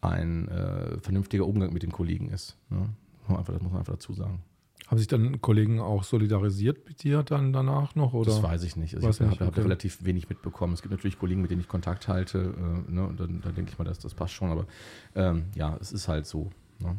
[0.00, 2.56] ein äh, vernünftiger Umgang mit den Kollegen ist.
[2.70, 2.88] Ne?
[3.28, 4.42] Das muss man einfach dazu sagen.
[4.88, 8.14] Haben sich dann Kollegen auch solidarisiert mit dir dann danach noch?
[8.14, 8.30] Oder?
[8.30, 8.94] Das weiß ich nicht.
[8.94, 9.60] Also weiß ich habe okay.
[9.60, 10.72] relativ wenig mitbekommen.
[10.72, 12.54] Es gibt natürlich Kollegen, mit denen ich Kontakt halte.
[12.56, 13.14] Äh, ne?
[13.18, 14.50] dann, dann denke ich mal, dass das passt schon.
[14.50, 14.66] Aber
[15.14, 16.50] ähm, ja, es ist halt so.
[16.78, 16.96] Ne?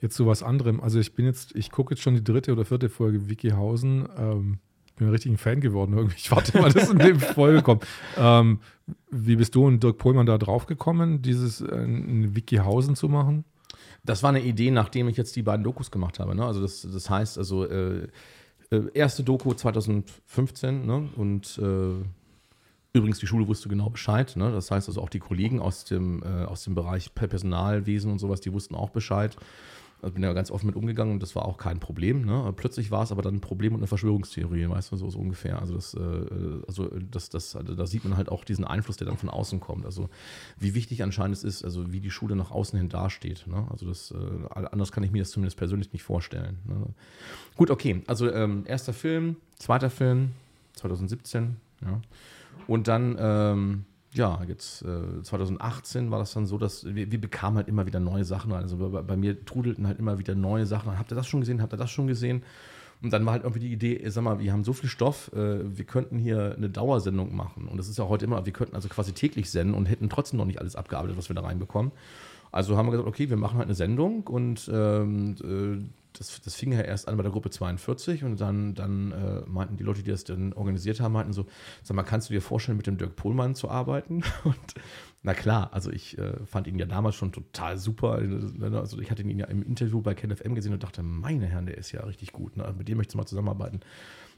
[0.00, 0.80] Jetzt zu was anderem.
[0.80, 4.08] Also ich bin jetzt, ich gucke jetzt schon die dritte oder vierte Folge Wikihausen.
[4.16, 4.58] Ähm,
[4.96, 6.16] bin ein richtiger Fan geworden irgendwie.
[6.16, 7.86] Ich warte mal, dass in dem Folge kommt.
[8.16, 8.60] Ähm,
[9.10, 13.44] wie bist du und Dirk Pohlmann da drauf gekommen, dieses äh, in Wikihausen zu machen?
[14.04, 16.34] Das war eine Idee, nachdem ich jetzt die beiden Dokus gemacht habe.
[16.34, 16.44] Ne?
[16.44, 18.08] Also das, das heißt, also äh,
[18.70, 21.08] äh, erste Doku 2015 ne?
[21.16, 22.04] und äh,
[22.94, 24.36] Übrigens, die Schule wusste genau Bescheid.
[24.36, 24.52] Ne?
[24.52, 28.40] Das heißt also auch die Kollegen aus dem, äh, aus dem Bereich Personalwesen und sowas,
[28.40, 29.34] die wussten auch Bescheid.
[30.02, 32.24] Also bin ja ganz offen mit umgegangen und das war auch kein Problem.
[32.24, 32.52] Ne?
[32.56, 35.60] Plötzlich war es aber dann ein Problem und eine Verschwörungstheorie, weißt du, so, so ungefähr.
[35.60, 36.00] Also, das, äh,
[36.66, 39.60] also das, das, also da sieht man halt auch diesen Einfluss, der dann von außen
[39.60, 39.86] kommt.
[39.86, 40.10] Also
[40.58, 43.46] wie wichtig anscheinend es ist, also wie die Schule nach außen hin dasteht.
[43.46, 43.64] Ne?
[43.70, 46.58] Also das, äh, anders kann ich mir das zumindest persönlich nicht vorstellen.
[46.66, 46.84] Ne?
[47.54, 48.02] Gut, okay.
[48.08, 50.32] Also ähm, erster Film, zweiter Film,
[50.74, 51.56] 2017.
[51.80, 52.00] Ja.
[52.66, 57.56] Und dann ähm, ja, jetzt äh, 2018 war das dann so, dass wir, wir, bekamen
[57.56, 58.52] halt immer wieder neue Sachen.
[58.52, 60.98] Also bei, bei, mir trudelten halt immer wieder neue Sachen.
[60.98, 61.62] Habt ihr das schon gesehen?
[61.62, 62.42] Habt ihr das schon gesehen?
[63.02, 65.76] Und dann war halt irgendwie die Idee, sag mal, wir haben so viel Stoff, äh,
[65.76, 67.66] wir könnten hier eine Dauersendung machen.
[67.66, 70.38] Und das ist ja heute immer, wir könnten also quasi täglich senden und hätten trotzdem
[70.38, 71.90] noch nicht alles abgearbeitet, was wir da reinbekommen.
[72.52, 76.54] Also haben wir gesagt, okay, wir machen halt eine Sendung und ähm, äh, das, das
[76.54, 80.02] fing ja erst an bei der Gruppe 42 und dann, dann äh, meinten die Leute,
[80.02, 81.46] die das dann organisiert haben, meinten so,
[81.82, 84.22] sag mal, kannst du dir vorstellen, mit dem Dirk Pohlmann zu arbeiten?
[84.44, 84.74] Und
[85.22, 88.20] na klar, also ich äh, fand ihn ja damals schon total super.
[88.72, 91.78] Also ich hatte ihn ja im Interview bei KenFM gesehen und dachte, meine Herren, der
[91.78, 92.56] ist ja richtig gut.
[92.56, 92.74] Ne?
[92.76, 93.80] Mit dem möchte ich mal zusammenarbeiten.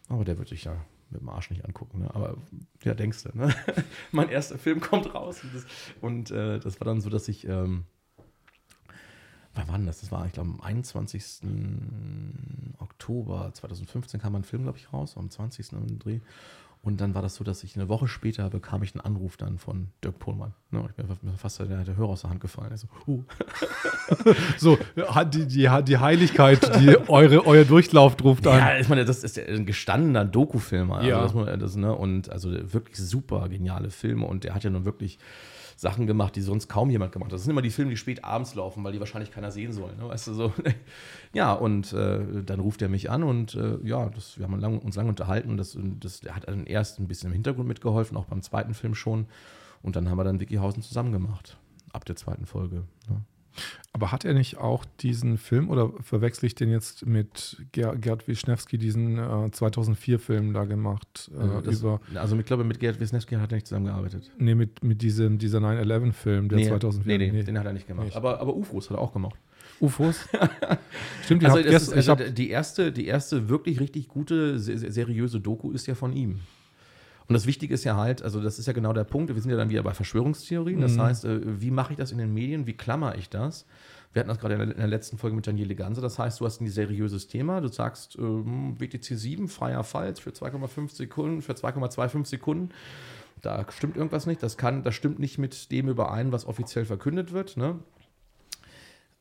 [0.08, 0.76] Aber der wird sich ja
[1.10, 2.00] mit dem Arsch nicht angucken.
[2.00, 2.14] Ne?
[2.14, 2.36] Aber
[2.82, 3.54] ja, denkst du, ne?
[4.12, 5.42] mein erster Film kommt raus.
[5.42, 5.66] Und, das,
[6.02, 7.84] und äh, das war dann so, dass ich ähm,
[9.54, 10.00] wann war das?
[10.00, 11.42] Das war, ich glaube, am 21.
[12.78, 15.72] Oktober 2015 kam ein Film, glaube ich, raus, am 20.
[15.72, 16.20] im Dreh.
[16.84, 19.56] Und dann war das so, dass ich eine Woche später bekam ich einen Anruf dann
[19.56, 20.52] von Dirk Pohlmann.
[20.70, 21.06] Ne, ich bin
[21.38, 22.72] fast der, der Hörer aus der Hand gefallen.
[22.72, 23.24] Also, uh.
[24.58, 24.76] so,
[25.32, 28.58] die, die, die Heiligkeit, die eure, euer Durchlauf ruft an.
[28.58, 30.92] Ja, ich meine, das ist ein gestandener Dokufilm.
[30.92, 31.22] Also ja.
[31.22, 34.26] Das, das, ne, und also wirklich super geniale Filme.
[34.26, 35.18] Und der hat ja nun wirklich
[35.76, 37.34] Sachen gemacht, die sonst kaum jemand gemacht hat.
[37.34, 39.94] Das sind immer die Filme, die spät abends laufen, weil die wahrscheinlich keiner sehen soll.
[39.96, 40.08] Ne?
[40.08, 40.52] Weißt du so?
[41.32, 44.96] ja, und äh, dann ruft er mich an und äh, ja, das, wir haben uns
[44.96, 45.56] lange unterhalten.
[45.56, 48.94] Das, das, er hat dann erst ein bisschen im Hintergrund mitgeholfen, auch beim zweiten Film
[48.94, 49.26] schon.
[49.82, 51.58] Und dann haben wir dann Wikihausen zusammen gemacht.
[51.92, 52.84] Ab der zweiten Folge.
[53.08, 53.20] Ne?
[53.92, 58.26] Aber hat er nicht auch diesen Film oder verwechsel ich den jetzt mit Ger Gerd
[58.26, 61.30] Wischnewski, diesen äh, 2004-Film da gemacht?
[61.32, 64.32] Äh, das, über, also ich glaube, mit Gerd Wischnewski hat er nicht zusammengearbeitet.
[64.36, 67.18] Nee, mit, mit diesem, dieser 9-11-Film, der nee, 2004.
[67.18, 68.14] Nee, nee, nee, den hat er nicht gemacht.
[68.16, 69.38] Aber, aber UFOs hat er auch gemacht.
[69.80, 70.28] UFOs?
[71.24, 75.94] Stimmt, also, ist, also die, erste, die erste wirklich richtig gute, seriöse Doku ist ja
[75.94, 76.40] von ihm.
[77.26, 79.50] Und das Wichtige ist ja halt, also das ist ja genau der Punkt, wir sind
[79.50, 80.80] ja dann wieder bei Verschwörungstheorien.
[80.80, 81.02] Das mhm.
[81.02, 82.66] heißt, äh, wie mache ich das in den Medien?
[82.66, 83.66] Wie klammer ich das?
[84.12, 86.00] Wir hatten das gerade in der letzten Folge mit Daniele Ganse.
[86.00, 87.60] Das heißt, du hast ein seriöses Thema.
[87.60, 92.68] Du sagst ähm, WTC 7, freier Fall für 2,5 Sekunden, für 2,25 Sekunden.
[93.42, 94.42] Da stimmt irgendwas nicht.
[94.42, 97.56] Das kann, das stimmt nicht mit dem überein, was offiziell verkündet wird.
[97.56, 97.80] Ne?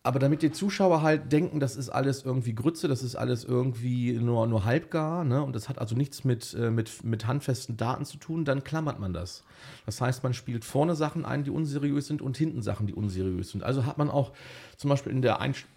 [0.06, 4.12] Aber damit die Zuschauer halt denken, das ist alles irgendwie Grütze, das ist alles irgendwie
[4.12, 5.42] nur, nur halbgar, ne?
[5.42, 9.00] und das hat also nichts mit, äh, mit, mit handfesten Daten zu tun, dann klammert
[9.00, 9.46] man das.
[9.86, 13.52] Das heißt, man spielt vorne Sachen ein, die unseriös sind und hinten Sachen, die unseriös
[13.52, 13.64] sind.
[13.64, 14.34] Also hat man auch
[14.76, 15.70] zum Beispiel in der Einstein,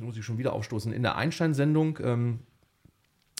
[0.00, 2.38] muss ich schon wieder aufstoßen, in der Einstein-Sendung, ähm,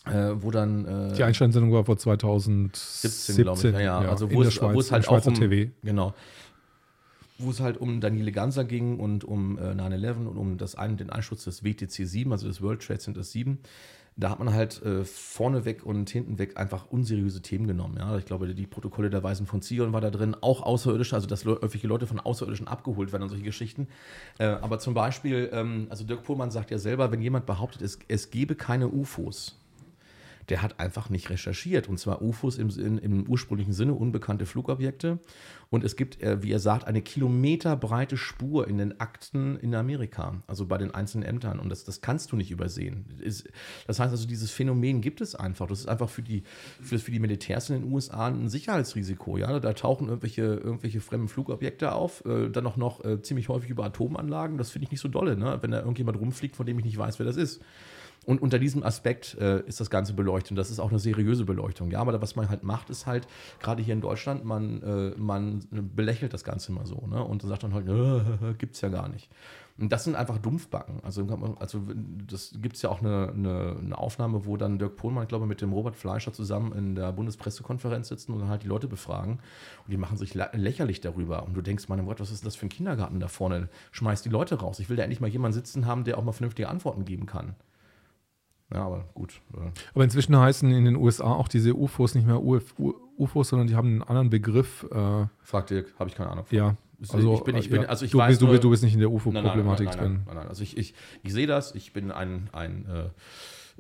[0.07, 1.11] äh, wo dann.
[1.11, 3.75] Äh, die Einstein-Sendung war vor 2017, glaube ich.
[3.75, 4.09] Ja, ja.
[4.09, 5.73] Also wo es, halt auch um, TV.
[5.83, 6.15] Genau
[7.43, 11.11] wo es halt um Daniele Ganser ging und um äh, 9-11 und um das den
[11.11, 13.59] Anschluss des WTC 7, also des World Trade Center 7.
[14.17, 17.97] da hat man halt äh, vorneweg und hintenweg einfach unseriöse Themen genommen.
[17.99, 18.17] Ja?
[18.19, 21.45] Ich glaube, die Protokolle der Weisen von Zion war da drin, auch Außerirdische, also dass
[21.45, 23.89] irgendwelche Leute von Außerirdischen abgeholt werden und solche Geschichten.
[24.39, 27.99] Äh, aber zum Beispiel, ähm, also Dirk Pohlmann sagt ja selber, wenn jemand behauptet, es,
[28.09, 29.60] es gebe keine UFOs,
[30.51, 31.89] der hat einfach nicht recherchiert.
[31.89, 35.21] Und zwar UFOs im, in, im ursprünglichen Sinne, unbekannte Flugobjekte.
[35.71, 40.43] Und es gibt, äh, wie er sagt, eine kilometerbreite Spur in den Akten in Amerika,
[40.49, 41.61] also bei den einzelnen Ämtern.
[41.61, 43.07] Und das, das kannst du nicht übersehen.
[43.87, 45.69] Das heißt also, dieses Phänomen gibt es einfach.
[45.69, 46.43] Das ist einfach für die,
[46.83, 49.37] für, für die Militärs in den USA ein Sicherheitsrisiko.
[49.37, 49.61] Ja?
[49.61, 53.85] Da tauchen irgendwelche, irgendwelche fremden Flugobjekte auf, äh, dann auch noch äh, ziemlich häufig über
[53.85, 54.59] Atomanlagen.
[54.59, 55.59] Das finde ich nicht so dolle, ne?
[55.61, 57.63] wenn da irgendjemand rumfliegt, von dem ich nicht weiß, wer das ist.
[58.27, 60.53] Und unter diesem Aspekt äh, ist das Ganze beleuchtet.
[60.53, 61.91] Und das ist auch eine seriöse Beleuchtung.
[61.91, 63.27] Ja, aber was man halt macht, ist halt,
[63.61, 67.07] gerade hier in Deutschland, man, äh, man belächelt das Ganze immer so.
[67.07, 67.25] Ne?
[67.25, 69.31] Und sagt dann halt, äh, gibt es ja gar nicht.
[69.81, 71.03] Und das sind einfach Dumpfbacken.
[71.03, 71.27] Also,
[71.59, 71.81] also
[72.27, 75.49] das gibt es ja auch eine, eine, eine, Aufnahme, wo dann Dirk Pohlmann, glaube ich,
[75.49, 79.39] mit dem Robert Fleischer zusammen in der Bundespressekonferenz sitzen und dann halt die Leute befragen.
[79.87, 81.45] Und die machen sich lächerlich darüber.
[81.45, 83.71] Und du denkst, mein Gott, was ist das für ein Kindergarten da vorne?
[83.93, 84.81] Schmeißt die Leute raus.
[84.81, 87.55] Ich will da endlich mal jemanden sitzen haben, der auch mal vernünftige Antworten geben kann.
[88.73, 89.41] Ja, aber gut.
[89.95, 92.75] Aber inzwischen heißen in den USA auch diese UFOs nicht mehr Uf,
[93.19, 94.87] UFOs, sondern die haben einen anderen Begriff.
[94.91, 96.45] Äh, Fragt Dirk, habe ich keine Ahnung.
[96.47, 96.57] Von.
[96.57, 96.77] Ja.
[97.09, 99.01] Also, ich bin, ich bin, also ich du, weiß bist, nur, du, bist nicht in
[99.01, 100.13] der UFO-Problematik drin.
[100.13, 103.05] Nein, nein, nein, Also ich, ich, ich sehe das, ich bin ein, ein äh,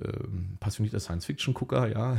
[0.02, 0.12] äh,
[0.58, 2.16] passionierter Science-Fiction-Gucker, ja.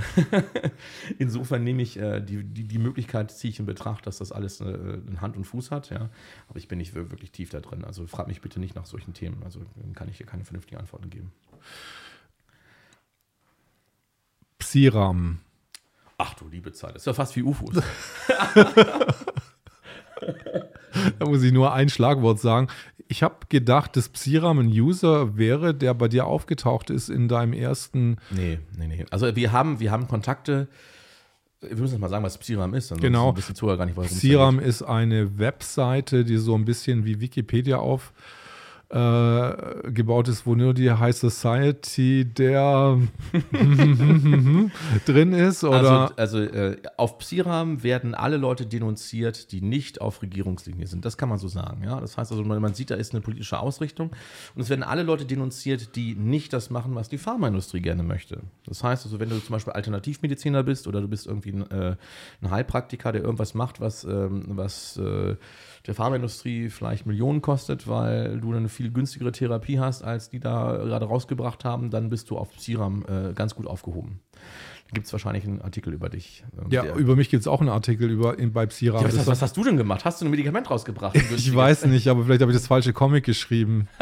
[1.18, 4.62] Insofern nehme ich äh, die, die, die Möglichkeit, ziehe ich in Betracht, dass das alles
[4.62, 6.10] äh, Hand und Fuß hat, ja.
[6.48, 7.84] Aber ich bin nicht wirklich tief da drin.
[7.84, 9.42] Also frag mich bitte nicht nach solchen Themen.
[9.44, 9.62] Also
[9.96, 11.32] kann ich hier keine vernünftigen Antworten geben.
[14.72, 15.40] Psiram.
[16.18, 17.76] Ach du liebe Zeit, das ist ja fast wie UFOs.
[21.20, 22.70] da muss ich nur ein Schlagwort sagen.
[23.10, 27.52] Ich habe gedacht, dass Psiram ein User wäre, der bei dir aufgetaucht ist in deinem
[27.52, 28.16] ersten.
[28.30, 29.06] Nee, nee, nee.
[29.10, 30.70] Also wir haben, wir haben Kontakte.
[31.60, 32.98] Wir müssen mal sagen, was Psiram ist.
[33.02, 33.36] Genau.
[33.36, 38.14] Wissen Zuhörer gar nicht, Psiram ist eine Webseite, die so ein bisschen wie Wikipedia auf
[38.92, 42.98] äh, gebaut ist, wo nur die High Society der
[45.06, 45.64] drin ist?
[45.64, 46.12] Oder?
[46.18, 51.06] Also, also äh, auf Psiram werden alle Leute denunziert, die nicht auf Regierungslinie sind.
[51.06, 51.84] Das kann man so sagen.
[51.84, 52.02] Ja?
[52.02, 54.12] Das heißt also, man, man sieht, da ist eine politische Ausrichtung.
[54.56, 58.42] Und es werden alle Leute denunziert, die nicht das machen, was die Pharmaindustrie gerne möchte.
[58.66, 61.96] Das heißt also, wenn du zum Beispiel Alternativmediziner bist oder du bist irgendwie ein, äh,
[62.42, 65.36] ein Heilpraktiker, der irgendwas macht, was, ähm, was äh,
[65.88, 70.78] der Pharmaindustrie vielleicht Millionen kostet, weil du eine viel günstigere Therapie hast, als die da
[70.78, 74.20] gerade rausgebracht haben, dann bist du auf Siram äh, ganz gut aufgehoben.
[74.34, 76.44] Da gibt es wahrscheinlich einen Artikel über dich.
[76.58, 79.04] Ähm, ja, über mich gibt es auch einen Artikel über, in, bei Psiram.
[79.04, 80.04] Ja, was, was, hast du denn gemacht?
[80.04, 81.16] Hast du ein Medikament rausgebracht?
[81.16, 83.88] ich weiß nicht, aber vielleicht habe ich das falsche Comic geschrieben.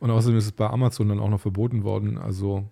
[0.00, 2.18] Und außerdem ist es bei Amazon dann auch noch verboten worden.
[2.18, 2.70] Also,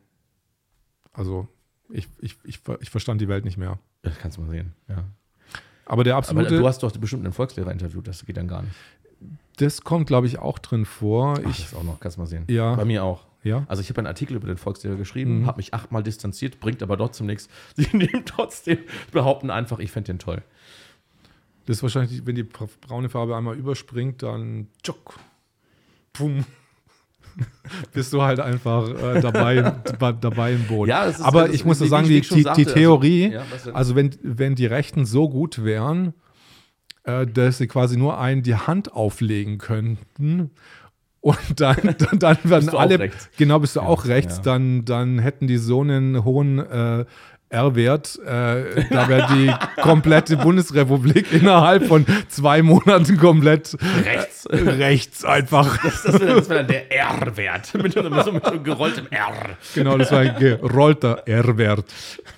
[1.12, 1.48] also
[1.88, 3.78] ich, ich, ich, ich verstand die Welt nicht mehr.
[4.02, 5.04] Das kannst du mal sehen, ja.
[5.86, 6.48] Aber der absolute.
[6.48, 8.74] Aber du hast doch bestimmt einen Volkslehrer interviewt, das geht dann gar nicht.
[9.56, 11.34] Das kommt, glaube ich, auch drin vor.
[11.38, 12.44] Ach, ich, das auch noch, kannst du mal sehen.
[12.48, 12.74] Ja.
[12.74, 13.24] Bei mir auch.
[13.44, 13.64] Ja.
[13.68, 15.46] Also ich habe einen Artikel über den Volkslehrer geschrieben, mhm.
[15.46, 17.48] habe mich achtmal distanziert, bringt aber trotzdem nichts.
[17.76, 18.78] Sie nehmen trotzdem,
[19.12, 20.42] behaupten einfach, ich fände den toll.
[21.66, 25.18] Das ist wahrscheinlich, wenn die braune Farbe einmal überspringt, dann tschuck,
[26.12, 26.44] pum
[27.92, 29.60] bist du halt einfach äh, dabei,
[30.20, 30.88] dabei im Boot.
[30.88, 34.16] Ja, ist, Aber ich muss so sagen, die, die, die, Theorie, also, ja, also wenn,
[34.22, 36.14] wenn die Rechten so gut wären,
[37.04, 40.50] äh, dass sie quasi nur einen die Hand auflegen könnten
[41.24, 44.42] und dann, dann, dann werden alle, genau, bist du ja, auch rechts, ja.
[44.42, 47.04] dann, dann hätten die so einen hohen äh,
[47.48, 55.24] R-Wert, äh, da wäre die komplette Bundesrepublik innerhalb von zwei Monaten komplett rechts, äh, rechts
[55.24, 55.78] einfach.
[55.82, 59.56] Das, das wäre wär dann der R-Wert, mit, so, mit so gerolltem R.
[59.74, 61.84] Genau, das war ein gerollter R-Wert.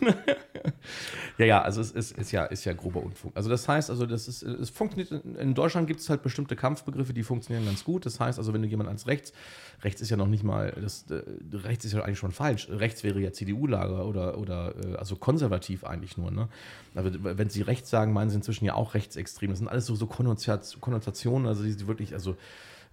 [1.39, 3.37] Ja, ja, also es ist, ist, ja, ist ja grober Unfug.
[3.37, 7.13] Also das heißt, also das ist, es funktioniert, in Deutschland gibt es halt bestimmte Kampfbegriffe,
[7.13, 8.07] die funktionieren ganz gut.
[8.07, 9.35] Das heißt also, wenn du jemand als rechts,
[9.83, 11.23] rechts ist ja noch nicht mal, das, äh,
[11.53, 12.69] rechts ist ja eigentlich schon falsch.
[12.71, 16.31] Rechts wäre ja CDU-Lager oder, oder äh, also konservativ eigentlich nur.
[16.31, 16.49] Ne?
[16.95, 19.51] Aber wenn sie rechts sagen, meinen sie inzwischen ja auch rechtsextrem.
[19.51, 22.37] Das sind alles so, so Konnotationen, also die, die wirklich, also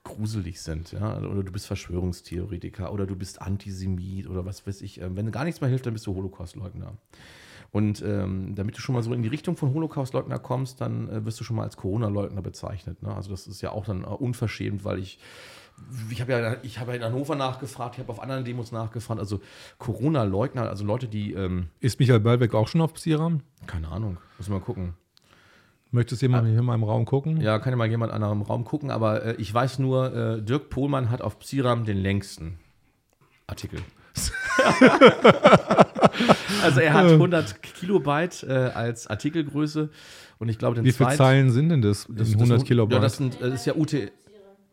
[0.04, 5.00] gruselig sind, ja, oder du bist Verschwörungstheoretiker oder du bist Antisemit oder was weiß ich.
[5.00, 6.94] Ähm, wenn gar nichts mehr hilft, dann bist du Holocaustleugner.
[7.74, 11.26] Und ähm, damit du schon mal so in die Richtung von Holocaust-Leugner kommst, dann äh,
[11.26, 13.02] wirst du schon mal als Corona-Leugner bezeichnet.
[13.02, 13.14] Ne?
[13.14, 15.18] Also das ist ja auch dann äh, unverschämt, weil ich
[16.12, 19.20] ich habe ja, ich habe ja in Hannover nachgefragt, ich habe auf anderen Demos nachgefragt.
[19.20, 19.42] Also
[19.80, 21.34] Corona-Leugner, also Leute, die.
[21.34, 23.42] Ähm, ist Michael Ballbeck auch schon auf Psiram?
[23.66, 24.94] Keine Ahnung, muss mal gucken.
[25.90, 27.42] Möchtest du jemand ah, hier in meinem Raum gucken?
[27.42, 30.42] Ja, kann ja mal jemand in einem Raum gucken, aber äh, ich weiß nur, äh,
[30.44, 32.60] Dirk Pohlmann hat auf Psiram den längsten.
[33.48, 33.80] Artikel.
[36.64, 39.90] also er hat 100 Kilobyte äh, als Artikelgröße
[40.40, 42.68] und ich glaube den Wie viele zweit- Zeilen sind denn das, das, in 100 das,
[42.68, 42.96] Kilobyte?
[42.96, 43.94] Ja, das, sind, das ist ja UT.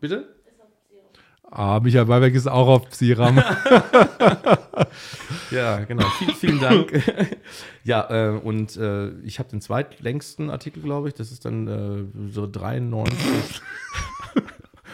[0.00, 0.28] Bitte?
[1.50, 3.42] ah, Michael Weiberg ist auch auf Psiram.
[5.50, 6.06] Ja, genau.
[6.18, 6.92] Vielen, vielen Dank.
[7.84, 11.14] ja, äh, und äh, ich habe den zweitlängsten Artikel, glaube ich.
[11.14, 13.18] Das ist dann äh, so 93.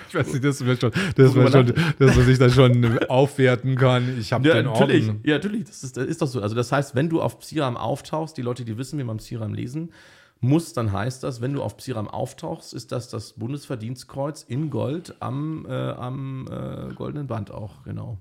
[0.08, 3.76] ich weiß nicht, das wäre schon, das wär schon, dass man sich dann schon aufwerten
[3.76, 4.18] kann.
[4.18, 5.08] Ich habe Ja, den natürlich.
[5.08, 5.20] Orden.
[5.24, 5.64] Ja, natürlich.
[5.64, 6.40] Das ist, das ist doch so.
[6.40, 9.54] Also, das heißt, wenn du auf Psiram auftauchst, die Leute, die wissen, wie man Psiram
[9.54, 9.92] lesen
[10.40, 15.14] muss, dann heißt das, wenn du auf Psiram auftauchst, ist das das Bundesverdienstkreuz in Gold
[15.20, 18.18] am, äh, am äh, goldenen Band auch, genau.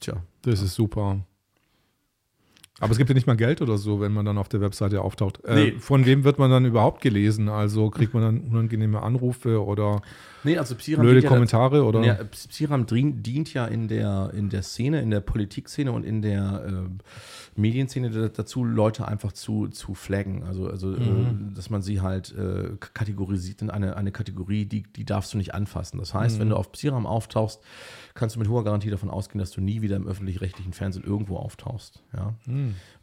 [0.00, 0.22] Tja.
[0.42, 1.20] Das ist super.
[2.80, 5.00] Aber es gibt ja nicht mal Geld oder so, wenn man dann auf der Webseite
[5.02, 5.44] auftaucht.
[5.44, 5.74] Äh, Nee.
[5.78, 7.48] Von wem wird man dann überhaupt gelesen?
[7.48, 10.00] Also kriegt man dann unangenehme Anrufe oder
[10.44, 11.84] Nee, also Psiram blöde ja Kommentare?
[11.84, 12.04] Oder?
[12.04, 16.22] Ja, Psiram dient, dient ja in der, in der Szene, in der Politikszene und in
[16.22, 16.72] der äh,
[17.58, 20.44] Medienszene da- dazu, Leute einfach zu, zu flaggen.
[20.44, 20.98] Also, also äh,
[21.54, 25.54] dass man sie halt äh, kategorisiert in eine, eine Kategorie, die, die darfst du nicht
[25.54, 25.98] anfassen.
[25.98, 27.60] Das heißt, wenn du auf Psiram auftauchst,
[28.14, 31.36] kannst du mit hoher Garantie davon ausgehen, dass du nie wieder im öffentlich-rechtlichen Fernsehen irgendwo
[31.36, 32.02] auftauchst.
[32.16, 32.34] Ja?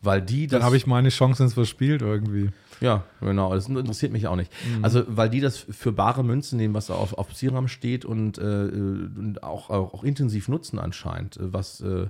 [0.02, 0.60] Weil die das.
[0.60, 2.50] Dann habe ich meine Chancen verspielt irgendwie.
[2.82, 3.54] Ja, genau.
[3.54, 4.52] Das interessiert mich auch nicht.
[4.82, 8.38] Also, weil die das für bare Münzen nehmen, was da auf, auf Psiram steht und,
[8.38, 12.08] äh, und auch, auch, auch intensiv nutzen anscheinend, äh, was, äh,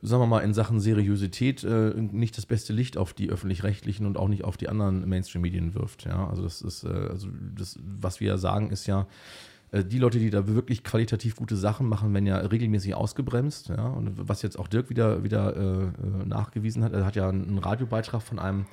[0.00, 4.16] sagen wir mal, in Sachen Seriosität äh, nicht das beste Licht auf die öffentlich-rechtlichen und
[4.16, 6.04] auch nicht auf die anderen Mainstream-Medien wirft.
[6.04, 9.06] Ja, also das ist, äh, also das, was wir sagen, ist ja,
[9.70, 13.68] äh, die Leute, die da wirklich qualitativ gute Sachen machen, werden ja regelmäßig ausgebremst.
[13.68, 13.86] Ja?
[13.88, 17.58] Und was jetzt auch Dirk wieder, wieder äh, äh, nachgewiesen hat, er hat ja einen
[17.58, 18.66] Radiobeitrag von einem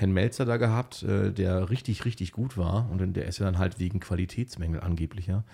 [0.00, 2.88] Herrn Melzer da gehabt, äh, der richtig, richtig gut war.
[2.90, 5.44] Und der ist ja dann halt wegen Qualitätsmängel angeblich ja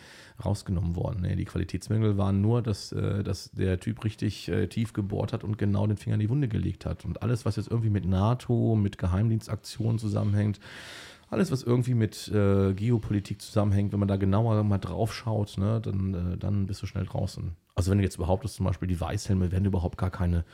[0.44, 1.22] rausgenommen worden.
[1.22, 5.42] Nee, die Qualitätsmängel waren nur, dass, äh, dass der Typ richtig äh, tief gebohrt hat
[5.42, 7.04] und genau den Finger in die Wunde gelegt hat.
[7.04, 10.60] Und alles, was jetzt irgendwie mit NATO, mit Geheimdienstaktionen zusammenhängt,
[11.28, 16.36] alles, was irgendwie mit Geopolitik zusammenhängt, wenn man da genauer mal drauf schaut, ne, dann,
[16.38, 17.56] dann bist du schnell draußen.
[17.74, 20.44] Also wenn du jetzt behauptest, zum Beispiel die Weißhelme werden überhaupt gar keine,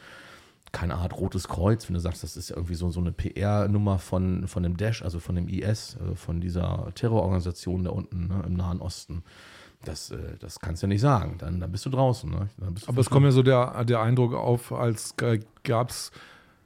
[0.73, 3.99] keine Art rotes Kreuz, wenn du sagst, das ist ja irgendwie so, so eine PR-Nummer
[3.99, 8.43] von, von dem Daesh, also von dem IS, äh, von dieser Terrororganisation da unten ne,
[8.47, 9.23] im Nahen Osten.
[9.85, 11.37] Das, äh, das kannst du ja nicht sagen.
[11.39, 12.31] Dann, dann bist du draußen.
[12.31, 12.49] Ne?
[12.71, 15.15] Bist du Aber es kommt mir so der, der Eindruck auf, als
[15.63, 16.11] gab es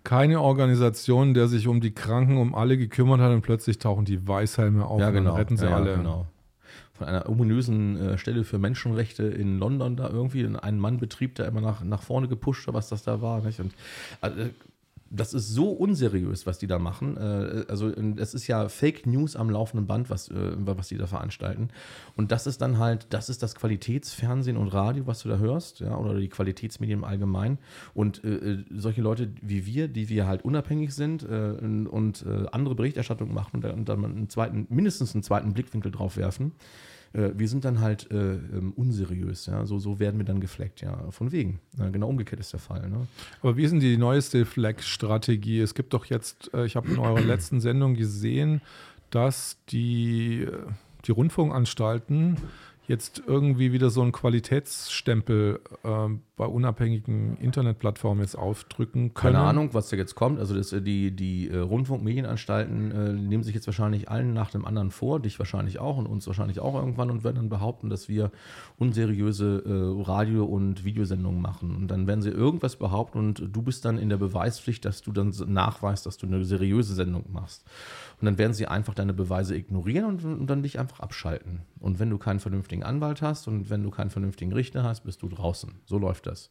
[0.04, 4.26] keine Organisation, der sich um die Kranken, um alle gekümmert hat und plötzlich tauchen die
[4.26, 5.30] Weißhelme auf ja, und genau.
[5.30, 5.96] dann retten sie ja, alle.
[5.96, 6.26] Genau.
[6.96, 11.60] Von einer ominösen äh, Stelle für Menschenrechte in London da irgendwie, ein Mann-Betrieb, der immer
[11.60, 13.42] nach, nach vorne gepusht hat, was das da war.
[13.42, 13.60] Nicht?
[13.60, 13.72] Und
[14.22, 14.50] äh,
[15.10, 17.16] das ist so unseriös, was die da machen.
[17.16, 21.06] Äh, also es ist ja Fake News am laufenden Band, was, äh, was die da
[21.06, 21.68] veranstalten.
[22.16, 25.80] Und das ist dann halt, das ist das Qualitätsfernsehen und Radio, was du da hörst,
[25.80, 27.58] ja, oder die Qualitätsmedien im Allgemeinen.
[27.94, 32.74] Und äh, solche Leute wie wir, die wir halt unabhängig sind äh, und äh, andere
[32.74, 36.52] Berichterstattung machen und dann, und dann einen zweiten, mindestens einen zweiten Blickwinkel drauf werfen,
[37.16, 39.64] äh, wir sind dann halt äh, ähm, unseriös, ja.
[39.64, 41.10] So, so werden wir dann gefleckt, ja.
[41.10, 41.60] Von wegen.
[41.78, 42.88] Ja, genau umgekehrt ist der Fall.
[42.88, 43.06] Ne?
[43.40, 45.60] Aber wie ist denn die neueste Flex-Strategie?
[45.60, 48.60] Es gibt doch jetzt, äh, ich habe in eurer letzten Sendung gesehen,
[49.10, 50.52] dass die, äh,
[51.06, 52.36] die Rundfunkanstalten
[52.88, 55.88] jetzt irgendwie wieder so einen Qualitätsstempel äh,
[56.36, 59.34] bei unabhängigen Internetplattformen jetzt aufdrücken können.
[59.34, 60.38] Keine Ahnung, was da jetzt kommt.
[60.38, 64.64] Also das, äh, die, die äh, Rundfunkmedienanstalten äh, nehmen sich jetzt wahrscheinlich allen nach dem
[64.64, 68.08] anderen vor, dich wahrscheinlich auch und uns wahrscheinlich auch irgendwann und werden dann behaupten, dass
[68.08, 68.30] wir
[68.78, 71.74] unseriöse äh, Radio- und Videosendungen machen.
[71.74, 75.12] Und dann werden sie irgendwas behaupten und du bist dann in der Beweispflicht, dass du
[75.12, 77.64] dann nachweist, dass du eine seriöse Sendung machst.
[78.20, 81.60] Und dann werden sie einfach deine Beweise ignorieren und, und dann dich einfach abschalten.
[81.80, 85.22] Und wenn du keinen vernünftigen Anwalt hast und wenn du keinen vernünftigen Richter hast, bist
[85.22, 85.70] du draußen.
[85.84, 86.50] So läuft das.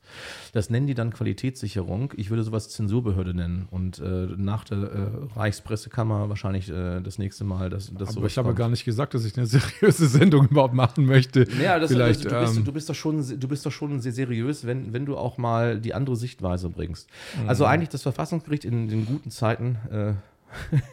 [0.54, 2.14] Das nennen die dann Qualitätssicherung.
[2.18, 3.68] Ich würde sowas Zensurbehörde nennen.
[3.72, 8.32] Und äh, nach der äh, Reichspressekammer wahrscheinlich äh, das nächste Mal, dass das Aber sowas
[8.32, 11.48] ich habe gar nicht gesagt, dass ich eine seriöse Sendung überhaupt machen möchte.
[11.62, 14.00] Ja, das, Vielleicht, also, du, bist, ähm, du, bist doch schon, du bist doch schon
[14.02, 17.10] sehr seriös, wenn, wenn du auch mal die andere Sichtweise bringst.
[17.48, 20.14] Also eigentlich das Verfassungsgericht in den guten Zeiten äh,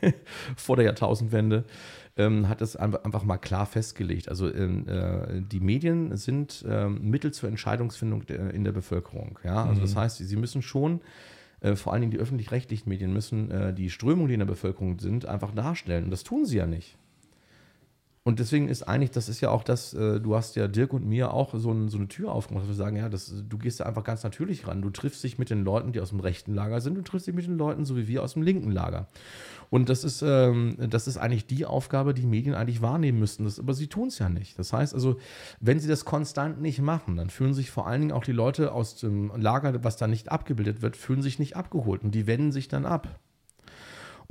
[0.56, 1.64] vor der Jahrtausendwende
[2.16, 4.28] ähm, hat es einfach, mal klar festgelegt.
[4.28, 9.38] Also ähm, äh, die Medien sind ähm, Mittel zur Entscheidungsfindung der, in der Bevölkerung.
[9.44, 9.64] Ja?
[9.64, 11.00] Also das heißt, sie müssen schon
[11.60, 14.98] äh, vor allen Dingen die öffentlich-rechtlichen Medien müssen äh, die Strömungen, die in der Bevölkerung
[14.98, 16.04] sind, einfach darstellen.
[16.04, 16.98] Und das tun sie ja nicht.
[18.24, 21.04] Und deswegen ist eigentlich, das ist ja auch das, äh, du hast ja Dirk und
[21.04, 23.80] mir auch so, ein, so eine Tür aufgemacht, dass wir sagen, ja, das, du gehst
[23.80, 24.80] da einfach ganz natürlich ran.
[24.80, 27.34] Du triffst dich mit den Leuten, die aus dem rechten Lager sind, du triffst dich
[27.34, 29.08] mit den Leuten, so wie wir aus dem linken Lager.
[29.70, 33.42] Und das ist, ähm, das ist eigentlich die Aufgabe, die Medien eigentlich wahrnehmen müssten.
[33.42, 34.56] Das, aber sie tun es ja nicht.
[34.56, 35.16] Das heißt also,
[35.58, 38.70] wenn sie das konstant nicht machen, dann fühlen sich vor allen Dingen auch die Leute
[38.70, 42.52] aus dem Lager, was da nicht abgebildet wird, fühlen sich nicht abgeholt und die wenden
[42.52, 43.18] sich dann ab.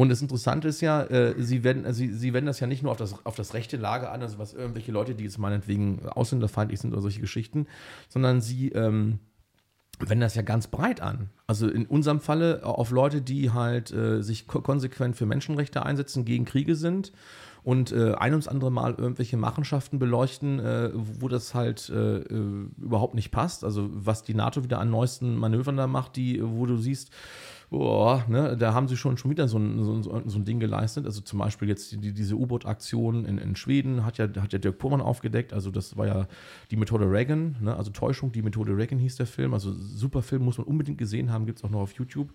[0.02, 2.82] Und das Interessante ist ja, äh, sie, wenden, also sie, sie wenden das ja nicht
[2.82, 6.10] nur auf das, auf das rechte Lager an, also was irgendwelche Leute, die jetzt meinetwegen
[6.10, 7.68] ausländerfeindlich sind oder solche Geschichten,
[8.10, 9.20] sondern sie ähm,
[9.99, 11.30] wenden das ja ganz breit an.
[11.45, 16.26] Also in unserem Falle auf Leute, die halt äh, sich ko konsequent für Menschenrechte einsetzen,
[16.26, 17.12] gegen Kriege sind
[17.62, 22.66] und äh, ein ums andere Mal irgendwelche Machenschaften beleuchten, äh, wo das halt äh, äh,
[22.82, 23.64] überhaupt nicht passt.
[23.64, 27.12] Also was die NATO wieder an neuesten Manövern da macht, die, wo du siehst,
[27.72, 30.59] boah, ne, da haben sie schon, schon wieder so ein, so, so, so ein Ding
[30.59, 31.05] geleistet.
[31.05, 34.78] Also zum Beispiel jetzt die, diese U-Boot-Aktion in, in Schweden hat ja, hat ja Dirk
[34.78, 35.53] Pullmann aufgedeckt.
[35.53, 36.28] Also das war ja
[36.69, 39.53] die Methode Reagan, ne, also Täuschung, die Methode Reagan hieß der Film.
[39.53, 42.34] Also super Film, muss man unbedingt gesehen haben, gibt es auch noch auf YouTube.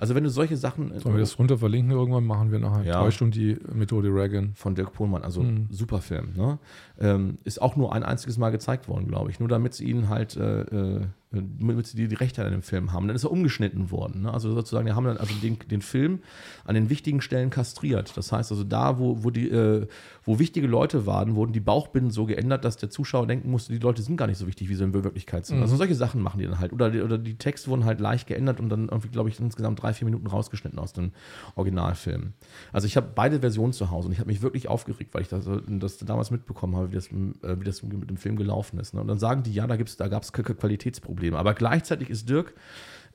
[0.00, 0.98] Also wenn du solche Sachen.
[0.98, 2.24] Sollen wir das runter verlinken irgendwann?
[2.24, 2.84] Machen wir nachher.
[2.84, 3.02] Ja.
[3.02, 4.54] Täuschung, die Methode Reagan.
[4.54, 5.68] Von Dirk Pohlmann, also mhm.
[5.70, 6.32] super Film.
[6.34, 6.58] Ne?
[6.98, 9.40] Ähm, ist auch nur ein einziges Mal gezeigt worden, glaube ich.
[9.40, 11.00] Nur damit sie ihn halt äh, äh
[11.32, 13.06] damit sie die, die Rechte an dem Film haben.
[13.06, 14.22] Dann ist er umgeschnitten worden.
[14.22, 14.34] Ne?
[14.34, 16.20] Also sozusagen, die haben dann also den, den Film
[16.64, 18.16] an den wichtigen Stellen kastriert.
[18.16, 19.86] Das heißt also, da, wo, wo, die, äh,
[20.30, 23.80] wo wichtige Leute waren, wurden die Bauchbinden so geändert, dass der Zuschauer denken musste, die
[23.80, 25.56] Leute sind gar nicht so wichtig, wie sie in Wirklichkeit sind.
[25.56, 25.64] Mhm.
[25.64, 26.72] Also solche Sachen machen die dann halt.
[26.72, 29.82] Oder die, oder die Texte wurden halt leicht geändert und dann irgendwie, glaube ich, insgesamt
[29.82, 31.10] drei, vier Minuten rausgeschnitten aus dem
[31.56, 32.34] Originalfilm.
[32.72, 35.28] Also ich habe beide Versionen zu Hause und ich habe mich wirklich aufgeregt, weil ich
[35.28, 38.94] das, das damals mitbekommen habe, wie das, äh, wie das mit dem Film gelaufen ist.
[38.94, 39.00] Ne?
[39.00, 41.10] Und dann sagen die, ja, da, da gab es Qualitätsprobleme.
[41.10, 41.38] Probleme.
[41.38, 42.54] Aber gleichzeitig ist Dirk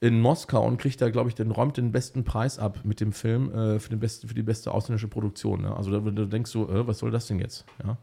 [0.02, 3.14] in Moskau und kriegt da, glaube ich, den räumt den besten Preis ab mit dem
[3.14, 5.62] Film äh, für, den besten, für die beste ausländische Produktion.
[5.62, 5.76] Ne?
[5.76, 7.66] Also da, da, denkst du, äh, was soll das denn jetzt?
[7.84, 7.98] Ja?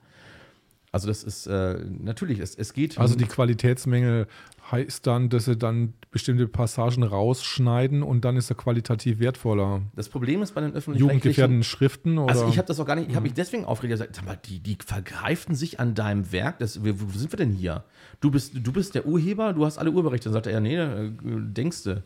[0.93, 2.99] Also das ist äh, natürlich, es, es geht.
[2.99, 4.27] Also die Qualitätsmängel
[4.71, 9.81] heißt dann, dass sie dann bestimmte Passagen rausschneiden und dann ist er qualitativ wertvoller.
[9.97, 12.31] Das Problem ist bei den öffentlichen Jugendgefährdenden Schriften oder?
[12.31, 14.39] Also ich habe das auch gar nicht, ich habe mich deswegen aufgeregt, gesagt, sag mal,
[14.45, 16.59] die, die vergreifen sich an deinem Werk.
[16.59, 17.85] Das, wo sind wir denn hier?
[18.21, 20.25] Du bist, du bist der Urheber, du hast alle Urheberrechte.
[20.25, 22.03] Dann sagt er, ja, nee, äh, denkst du.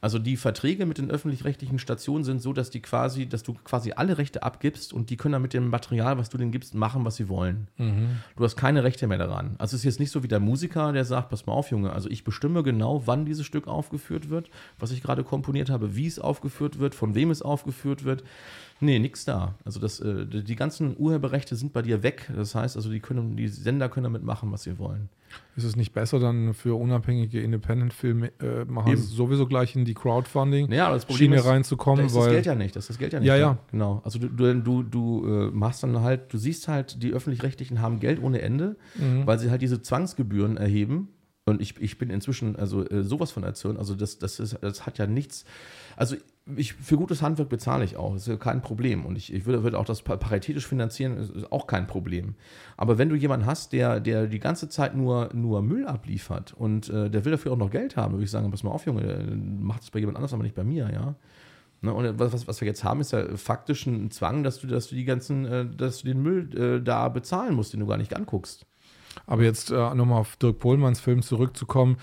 [0.00, 3.92] Also die Verträge mit den öffentlich-rechtlichen Stationen sind so, dass die quasi, dass du quasi
[3.92, 7.04] alle Rechte abgibst und die können dann mit dem Material, was du denen gibst, machen,
[7.04, 7.68] was sie wollen.
[7.78, 8.18] Mhm.
[8.36, 9.56] Du hast keine Rechte mehr daran.
[9.58, 11.92] Also es ist jetzt nicht so wie der Musiker, der sagt, pass mal auf, Junge,
[11.92, 16.06] also ich bestimme genau, wann dieses Stück aufgeführt wird, was ich gerade komponiert habe, wie
[16.06, 18.22] es aufgeführt wird, von wem es aufgeführt wird.
[18.80, 19.54] Nee, nichts da.
[19.64, 22.30] Also das, äh, die ganzen Urheberrechte sind bei dir weg.
[22.34, 25.08] Das heißt also, die, können, die Sender können damit machen, was sie wollen.
[25.56, 31.42] Ist es nicht besser, dann für unabhängige Independent-Filmemacher äh, sowieso gleich in die Crowdfunding-Schiene ja,
[31.42, 32.04] reinzukommen?
[32.04, 32.76] Das ist das Geld ja nicht.
[32.76, 33.28] Das ist das Geld ja nicht.
[33.28, 33.58] Ja, ja.
[33.70, 34.00] Genau.
[34.04, 37.98] Also du, du, du, du äh, machst dann halt, du siehst halt, die Öffentlich-Rechtlichen haben
[37.98, 39.26] Geld ohne Ende, mhm.
[39.26, 41.08] weil sie halt diese Zwangsgebühren erheben.
[41.44, 43.78] Und ich, ich bin inzwischen also äh, sowas von erzürnt.
[43.78, 45.44] Also das, das, ist, das hat ja nichts.
[45.96, 46.16] Also
[46.56, 49.04] ich, für gutes Handwerk bezahle ich auch, das ist kein Problem.
[49.04, 52.34] Und ich, ich würde, würde auch das paritätisch finanzieren, ist auch kein Problem.
[52.76, 56.88] Aber wenn du jemanden hast, der, der die ganze Zeit nur, nur Müll abliefert und
[56.88, 59.38] äh, der will dafür auch noch Geld haben, würde ich sagen, pass mal auf, Junge,
[59.60, 61.14] macht es bei jemand anders, aber nicht bei mir, ja.
[61.80, 64.88] Ne, und was, was wir jetzt haben, ist ja faktisch ein Zwang, dass du, dass
[64.88, 67.98] du die ganzen, äh, dass du den Müll äh, da bezahlen musst, den du gar
[67.98, 68.66] nicht anguckst.
[69.26, 71.98] Aber jetzt äh, nochmal auf Dirk Pohlmanns Film zurückzukommen.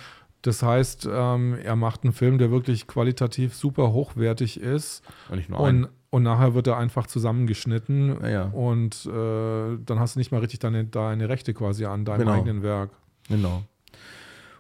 [0.46, 5.02] Das heißt, ähm, er macht einen Film, der wirklich qualitativ super hochwertig ist.
[5.30, 8.22] Und, nicht nur und, und nachher wird er einfach zusammengeschnitten.
[8.22, 8.44] Ja, ja.
[8.44, 12.34] Und äh, dann hast du nicht mal richtig deine, deine Rechte quasi an deinem genau.
[12.34, 12.92] eigenen Werk.
[13.28, 13.64] Genau.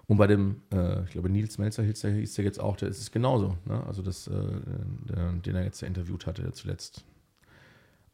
[0.07, 2.89] Und bei dem, äh, ich glaube, Nils Melzer hieß der, hieß der jetzt auch, der
[2.89, 3.55] ist es genauso.
[3.65, 3.83] Ne?
[3.85, 7.05] Also das, äh, der, den er jetzt interviewt hatte zuletzt.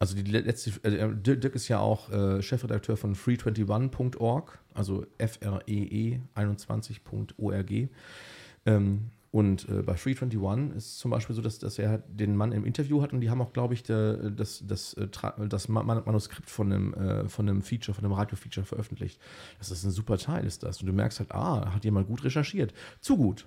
[0.02, 7.90] Also die letzte, äh, Dirk ist ja auch äh, Chefredakteur von free21.org, also free21.org.
[8.66, 12.52] Ähm, und äh, bei Free21 ist zum Beispiel so, dass, dass er halt den Mann
[12.52, 15.08] im Interview hat und die haben auch, glaube ich, de, das, das, äh,
[15.48, 19.22] das Manuskript von einem, äh, von einem Feature, von einem Radio-Feature veröffentlicht.
[19.60, 20.82] Das ist ein super Teil, ist das.
[20.82, 22.74] Und du merkst halt, ah, hat jemand gut recherchiert.
[23.02, 23.46] Zu gut.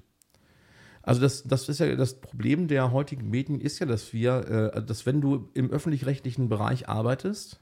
[1.05, 4.83] Also das, das ist ja das Problem der heutigen Medien ist ja, dass wir, äh,
[4.83, 7.61] dass wenn du im öffentlich-rechtlichen Bereich arbeitest,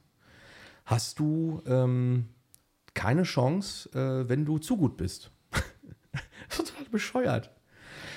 [0.84, 2.28] hast du ähm,
[2.94, 5.32] keine Chance, äh, wenn du zu gut bist.
[6.48, 7.50] Total bescheuert.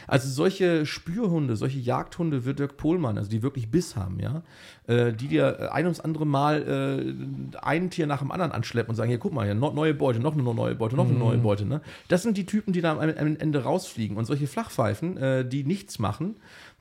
[0.07, 4.43] Also solche Spürhunde, solche Jagdhunde wird Dirk Pohlmann, also die wirklich Biss haben, ja,
[4.87, 7.15] äh, die dir ein ums andere Mal
[7.53, 10.19] äh, ein Tier nach dem anderen anschleppen und sagen, hier, guck mal, hier, neue Beute,
[10.19, 11.35] noch eine neue Beute, noch eine neue.
[11.37, 11.65] Beute.
[11.65, 11.81] Ne?
[12.07, 14.17] Das sind die Typen, die da am, am Ende rausfliegen.
[14.17, 16.35] Und solche Flachpfeifen, äh, die nichts machen,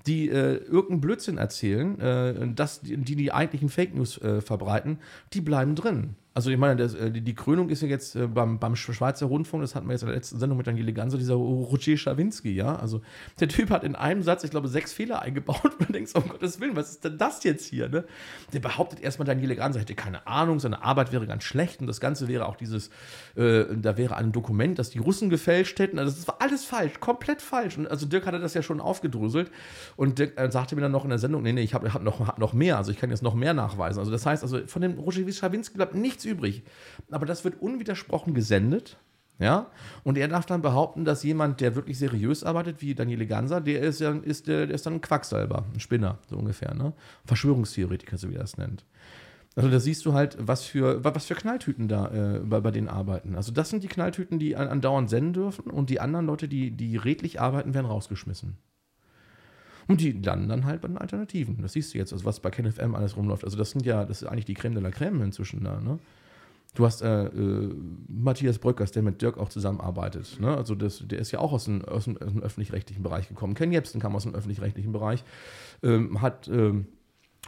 [0.06, 4.98] die äh, irgendeinen Blödsinn erzählen, äh, das, die, die eigentlichen Fake News äh, verbreiten,
[5.32, 6.16] die bleiben drin.
[6.36, 9.26] Also ich meine, das, äh, die, die Krönung ist ja jetzt äh, beim, beim Schweizer
[9.26, 12.52] Rundfunk, das hatten wir jetzt in der letzten Sendung mit Daniele Ganser, dieser Roger Schawinski,
[12.52, 12.74] ja.
[12.74, 13.02] Also
[13.38, 16.28] der Typ hat in einem Satz, ich glaube, sechs Fehler eingebaut und du denkst, um
[16.28, 17.88] Gottes Willen, was ist denn das jetzt hier?
[17.88, 18.04] Ne?
[18.52, 22.00] Der behauptet erstmal, Daniele Ganser hätte keine Ahnung, seine Arbeit wäre ganz schlecht und das
[22.00, 22.90] Ganze wäre auch dieses,
[23.36, 26.00] äh, da wäre ein Dokument, das die Russen gefälscht hätten.
[26.00, 27.78] Also das war alles falsch, komplett falsch.
[27.78, 29.52] Und also Dirk hatte das ja schon aufgedröselt
[29.94, 32.02] und Dirk äh, sagte mir dann noch in der Sendung, nee, nee, ich habe hab
[32.02, 34.00] noch, hab noch mehr, also ich kann jetzt noch mehr nachweisen.
[34.00, 36.62] Also das heißt, also von dem Roger Schawinski bleibt nichts übrig.
[37.10, 38.98] Aber das wird unwidersprochen gesendet.
[39.40, 39.66] Ja,
[40.04, 43.82] und er darf dann behaupten, dass jemand, der wirklich seriös arbeitet, wie Daniele Ganser, der
[43.82, 46.92] ist, ja, ist, der, der ist dann ein Quacksalber, ein Spinner, so ungefähr, ne?
[47.24, 48.84] Verschwörungstheoretiker, so wie er das nennt.
[49.56, 52.88] Also da siehst du halt, was für, was für Knalltüten da äh, bei, bei denen
[52.88, 53.34] arbeiten.
[53.34, 56.96] Also das sind die Knalltüten, die andauernd senden dürfen und die anderen Leute, die, die
[56.96, 58.56] redlich arbeiten, werden rausgeschmissen.
[59.86, 61.58] Und die landen dann halt bei den Alternativen.
[61.60, 63.44] Das siehst du jetzt, also was bei KenFM alles rumläuft.
[63.44, 65.98] Also das sind ja, das ist eigentlich die Creme de la Creme inzwischen da, ne?
[66.74, 67.72] Du hast äh, äh,
[68.08, 70.40] Matthias Bröckers, der mit Dirk auch zusammenarbeitet.
[70.40, 70.56] Ne?
[70.56, 73.54] Also das, der ist ja auch aus dem, aus dem, aus dem öffentlich-rechtlichen Bereich gekommen.
[73.54, 75.22] Ken Jebsen kam aus dem öffentlich-rechtlichen Bereich,
[75.84, 76.86] ähm, hat ähm,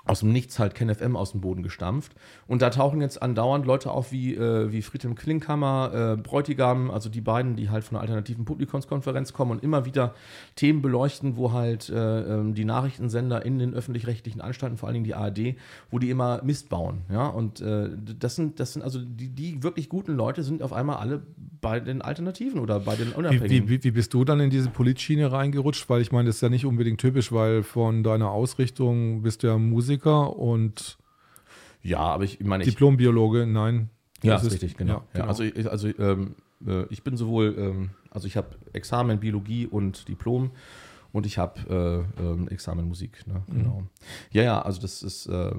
[0.04, 2.12] aus dem Nichts halt KenFM aus dem Boden gestampft.
[2.46, 7.08] Und da tauchen jetzt andauernd Leute auf wie, äh, wie Friedhelm Klinkhammer, äh, Bräutigam, also
[7.08, 10.14] die beiden, die halt von einer alternativen Publikumskonferenz kommen und immer wieder
[10.54, 15.04] Themen beleuchten, wo halt äh, ähm, die Nachrichtensender in den öffentlich-rechtlichen Anstalten, vor allen Dingen
[15.04, 15.56] die ARD,
[15.90, 17.02] wo die immer Mist bauen.
[17.10, 17.26] Ja?
[17.26, 20.96] Und äh, das sind, das sind also die, die wirklich guten Leute sind auf einmal
[20.96, 21.22] alle
[21.60, 23.68] bei den Alternativen oder bei den Unabhängigen.
[23.68, 25.88] Wie, wie, wie bist du dann in diese Politschiene reingerutscht?
[25.90, 29.48] Weil ich meine, das ist ja nicht unbedingt typisch, weil von deiner Ausrichtung bist du
[29.48, 29.85] ja Musiker
[30.38, 30.98] und
[31.82, 32.64] ja, aber ich meine.
[32.64, 33.90] Diplombiologe, nein.
[34.22, 34.94] Ja, ist richtig, genau.
[34.94, 35.24] Ja, genau.
[35.24, 36.34] Ja, also also ähm,
[36.66, 40.50] äh, ich bin sowohl, ähm, also ich habe Examen Biologie und Diplom
[41.12, 43.26] und ich habe äh, ähm, Examen Musik.
[43.26, 43.42] Ne?
[43.46, 43.56] Mhm.
[43.56, 43.80] Genau.
[43.80, 43.88] Mhm.
[44.32, 45.26] Ja, ja, also das ist.
[45.26, 45.52] Äh,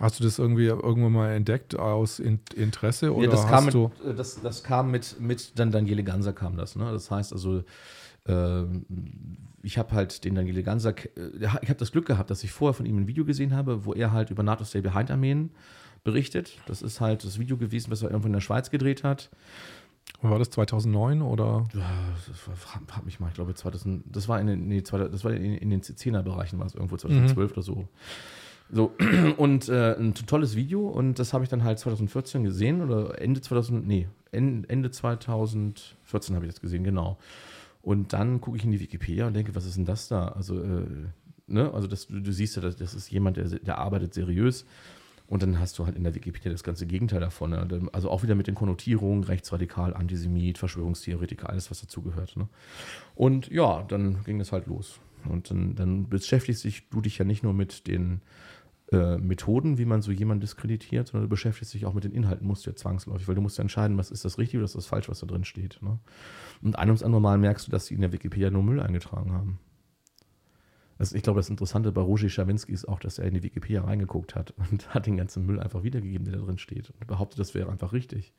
[0.00, 4.14] Hast du das irgendwie irgendwann mal entdeckt aus Interesse oder ja, das kam mit, äh,
[4.16, 6.74] das, das kam mit, mit dann Daniele Ganser kam das.
[6.74, 6.90] Ne?
[6.90, 7.62] Das heißt also,
[8.26, 8.64] äh,
[9.64, 12.74] ich habe halt den Daniele Ganser, äh, ich habe das Glück gehabt, dass ich vorher
[12.74, 15.50] von ihm ein Video gesehen habe, wo er halt über NATO Stay Behind Armeen
[16.04, 16.58] berichtet.
[16.66, 19.30] Das ist halt das Video gewesen, was er irgendwo in der Schweiz gedreht hat.
[20.20, 21.66] War das 2009 oder?
[21.74, 21.90] Ja,
[22.26, 25.32] das war, frag mich mal, ich glaube 2000, das war in den, nee, das war
[25.32, 27.52] in, in den 10er Bereichen, war es irgendwo 2012 mhm.
[27.52, 27.88] oder so.
[28.70, 28.92] So,
[29.36, 33.40] und äh, ein tolles Video und das habe ich dann halt 2014 gesehen oder Ende
[33.40, 37.18] 2000, nee, Ende 2014 habe ich das gesehen, genau.
[37.84, 40.28] Und dann gucke ich in die Wikipedia und denke, was ist denn das da?
[40.28, 40.86] Also, äh,
[41.46, 44.64] ne, also das, du, du, siehst ja, das, das ist jemand, der, der arbeitet seriös.
[45.26, 47.50] Und dann hast du halt in der Wikipedia das ganze Gegenteil davon.
[47.50, 47.88] Ne?
[47.92, 52.36] Also auch wieder mit den Konnotierungen, rechtsradikal, Antisemit, Verschwörungstheoretiker, alles, was dazugehört.
[52.36, 52.48] Ne?
[53.14, 54.98] Und ja, dann ging das halt los.
[55.26, 58.22] Und dann, dann beschäftigst du dich ja nicht nur mit den
[58.92, 62.46] äh, Methoden, wie man so jemanden diskreditiert, sondern du beschäftigst dich auch mit den Inhalten,
[62.46, 64.74] musst du ja zwangsläufig, weil du musst ja entscheiden, was ist das richtig oder ist
[64.74, 65.80] das falsch, was da drin steht.
[65.82, 65.98] Ne?
[66.62, 69.32] Und ein ums andere Mal merkst du, dass sie in der Wikipedia nur Müll eingetragen
[69.32, 69.58] haben.
[70.98, 73.82] Also ich glaube, das Interessante bei Roger Schawinski ist auch, dass er in die Wikipedia
[73.82, 77.38] reingeguckt hat und hat den ganzen Müll einfach wiedergegeben, der da drin steht und behauptet,
[77.38, 78.32] das wäre einfach richtig.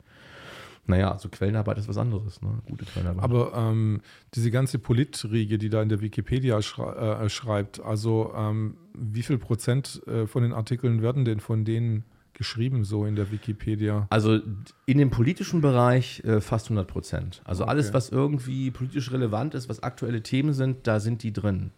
[0.86, 2.62] Naja, also Quellenarbeit ist was anderes, ne?
[2.66, 3.24] Gute Quellenarbeit.
[3.24, 4.00] Aber ähm,
[4.34, 9.38] diese ganze Politriege, die da in der Wikipedia schrei äh, schreibt, also ähm, wie viel
[9.38, 12.04] Prozent äh, von den Artikeln werden denn von denen
[12.36, 14.06] geschrieben, so in der Wikipedia?
[14.10, 14.38] Also
[14.84, 17.42] in dem politischen Bereich äh, fast 100 Prozent.
[17.44, 17.70] Also okay.
[17.70, 21.72] alles, was irgendwie politisch relevant ist, was aktuelle Themen sind, da sind die drin.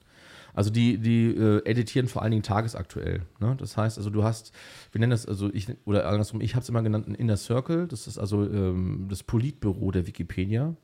[0.58, 3.22] Also die, die äh, editieren vor allen Dingen tagesaktuell.
[3.38, 3.54] Ne?
[3.60, 4.52] Das heißt, also du hast,
[4.90, 7.86] wir nennen das, also ich, oder andersrum, ich habe es immer genannt, ein Inner Circle.
[7.86, 10.74] Das ist also ähm, das Politbüro der Wikipedia.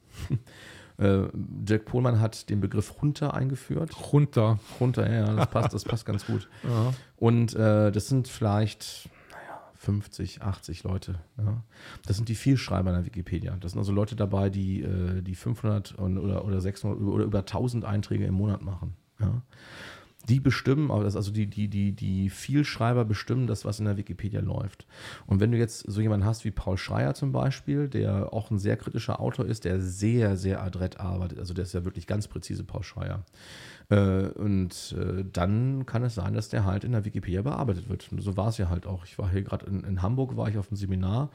[0.99, 1.25] äh,
[1.67, 4.13] Jack Pohlmann hat den Begriff Runter eingeführt.
[4.13, 4.61] Runter.
[4.79, 6.49] Runter, ja, das passt, das passt ganz gut.
[6.63, 6.95] Ja.
[7.17, 9.11] Und äh, das sind vielleicht
[9.75, 11.19] 50, 80 Leute.
[11.37, 11.65] Ja.
[12.07, 13.57] Das sind die Vielschreiber in der Wikipedia.
[13.59, 17.85] Das sind also Leute dabei, die, äh, die 500 oder, oder 600 oder über 1000
[17.85, 18.95] Einträge im Monat machen.
[19.21, 19.43] Ja.
[20.29, 24.87] Die bestimmen, also die, die, die, die Vielschreiber bestimmen das, was in der Wikipedia läuft.
[25.27, 28.59] Und wenn du jetzt so jemanden hast wie Paul Schreier zum Beispiel, der auch ein
[28.59, 32.27] sehr kritischer Autor ist, der sehr, sehr adrett arbeitet, also der ist ja wirklich ganz
[32.27, 33.27] präzise Paul Schreier.
[33.91, 38.11] Äh, und äh, dann kann es sein, dass der halt in der Wikipedia bearbeitet wird.
[38.11, 39.05] Und so war es ja halt auch.
[39.05, 41.31] Ich war hier gerade in, in Hamburg, war ich auf einem Seminar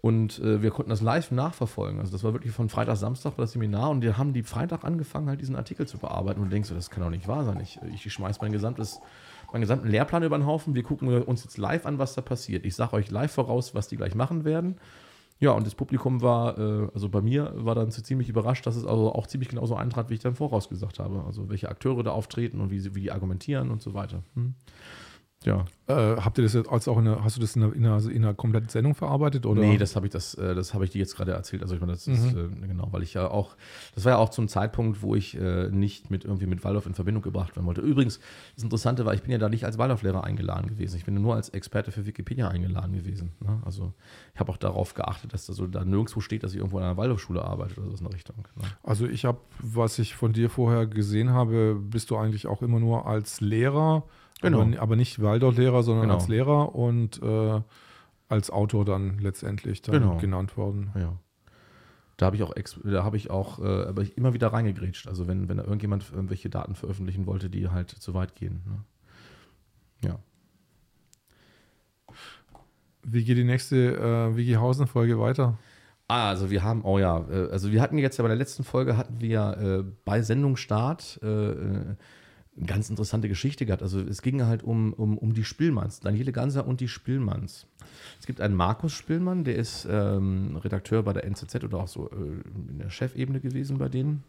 [0.00, 1.98] und äh, wir konnten das live nachverfolgen.
[1.98, 4.84] Also das war wirklich von Freitag, Samstag war das Seminar und wir haben die Freitag
[4.84, 6.40] angefangen, halt diesen Artikel zu bearbeiten.
[6.40, 7.58] Und du denkst, das kann doch nicht wahr sein.
[7.60, 9.00] Ich, ich schmeiß mein gesamtes,
[9.52, 10.76] meinen gesamten Lehrplan über den Haufen.
[10.76, 12.64] Wir gucken uns jetzt live an, was da passiert.
[12.64, 14.76] Ich sage euch live voraus, was die gleich machen werden.
[15.40, 18.76] Ja, und das Publikum war, äh, also bei mir war dann so ziemlich überrascht, dass
[18.76, 21.24] es also auch ziemlich genauso eintrat, wie ich dann vorausgesagt habe.
[21.26, 24.22] Also welche Akteure da auftreten und wie, sie, wie die argumentieren und so weiter.
[24.34, 24.54] Hm.
[25.44, 25.64] Ja.
[25.86, 27.86] Äh, habt ihr das jetzt als auch in einer, hast du das in einer, in
[27.86, 29.46] einer, in einer kompletten Sendung verarbeitet?
[29.46, 29.60] Oder?
[29.62, 31.62] Nee, das habe ich, das, äh, das habe ich dir jetzt gerade erzählt.
[31.62, 32.64] Also ich meine, das ist Mhm.
[32.64, 33.56] äh, genau, weil ich ja auch,
[33.94, 36.94] das war ja auch zum Zeitpunkt, wo ich äh, nicht mit irgendwie mit Waldorf in
[36.94, 37.80] Verbindung gebracht werden wollte.
[37.80, 38.18] Übrigens,
[38.56, 40.96] das Interessante war, ich bin ja da nicht als Waldorflehrer eingeladen gewesen.
[40.96, 43.30] Ich bin nur als Experte für Wikipedia eingeladen gewesen.
[43.40, 43.62] Ne?
[43.64, 43.92] Also
[44.34, 46.84] ich habe auch darauf geachtet, dass da so da nirgendwo steht, dass ich irgendwo an
[46.84, 48.36] einer Waldorfschule arbeite oder so in der Richtung.
[48.56, 48.64] Ne?
[48.82, 52.80] Also ich habe, was ich von dir vorher gesehen habe, bist du eigentlich auch immer
[52.80, 54.02] nur als Lehrer,
[54.40, 54.60] Genau.
[54.62, 56.14] aber, aber nicht Waldorf-Lehrer, sondern Genau.
[56.14, 57.60] als Lehrer und äh,
[58.28, 60.16] als Autor dann letztendlich dann Genau.
[60.18, 60.90] genannt worden.
[60.94, 61.16] Ja.
[62.18, 62.52] Da habe ich auch,
[62.84, 65.06] da habe ich auch, äh, aber ich immer wieder reingegrätscht.
[65.08, 68.60] Also wenn, wenn da irgendjemand irgendwelche Daten veröffentlichen wollte, die halt zu weit gehen.
[68.66, 70.08] Ne?
[70.08, 70.18] Ja.
[73.04, 75.58] Wie geht die nächste äh, Wigihausen-Folge weiter?
[76.08, 78.64] Ah, also wir haben, oh ja, äh, also wir hatten jetzt ja bei der letzten
[78.64, 81.94] Folge hatten wir äh, bei Sendungsstart äh, äh,
[82.66, 83.82] ganz interessante Geschichte gehabt.
[83.82, 87.66] Also es ging halt um, um, um die Spielmanns, Daniele Ganser und die Spielmanns.
[88.20, 92.10] Es gibt einen Markus Spielmann, der ist ähm, Redakteur bei der NZZ oder auch so
[92.10, 94.24] äh, in der Chefebene gewesen bei denen.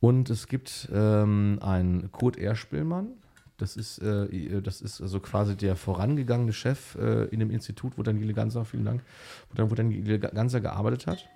[0.00, 2.54] Und es gibt ähm, einen Kurt R.
[2.54, 3.08] Spielmann.
[3.56, 8.02] Das ist, äh, das ist also quasi der vorangegangene Chef äh, in dem Institut, wo
[8.02, 9.02] Daniele Ganser, vielen Dank,
[9.48, 11.26] wo, dann, wo Daniele Ganser gearbeitet hat,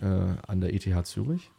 [0.00, 1.50] äh, an der ETH Zürich.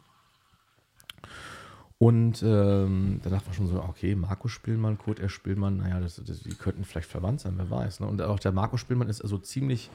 [1.98, 5.30] Und ähm, da dachte man schon so, okay, Markus Spielmann, Kurt R.
[5.30, 8.00] Spielmann, naja, das, das, die könnten vielleicht verwandt sein, wer weiß.
[8.00, 8.06] Ne?
[8.06, 9.90] Und auch der Markus Spielmann ist also ziemlich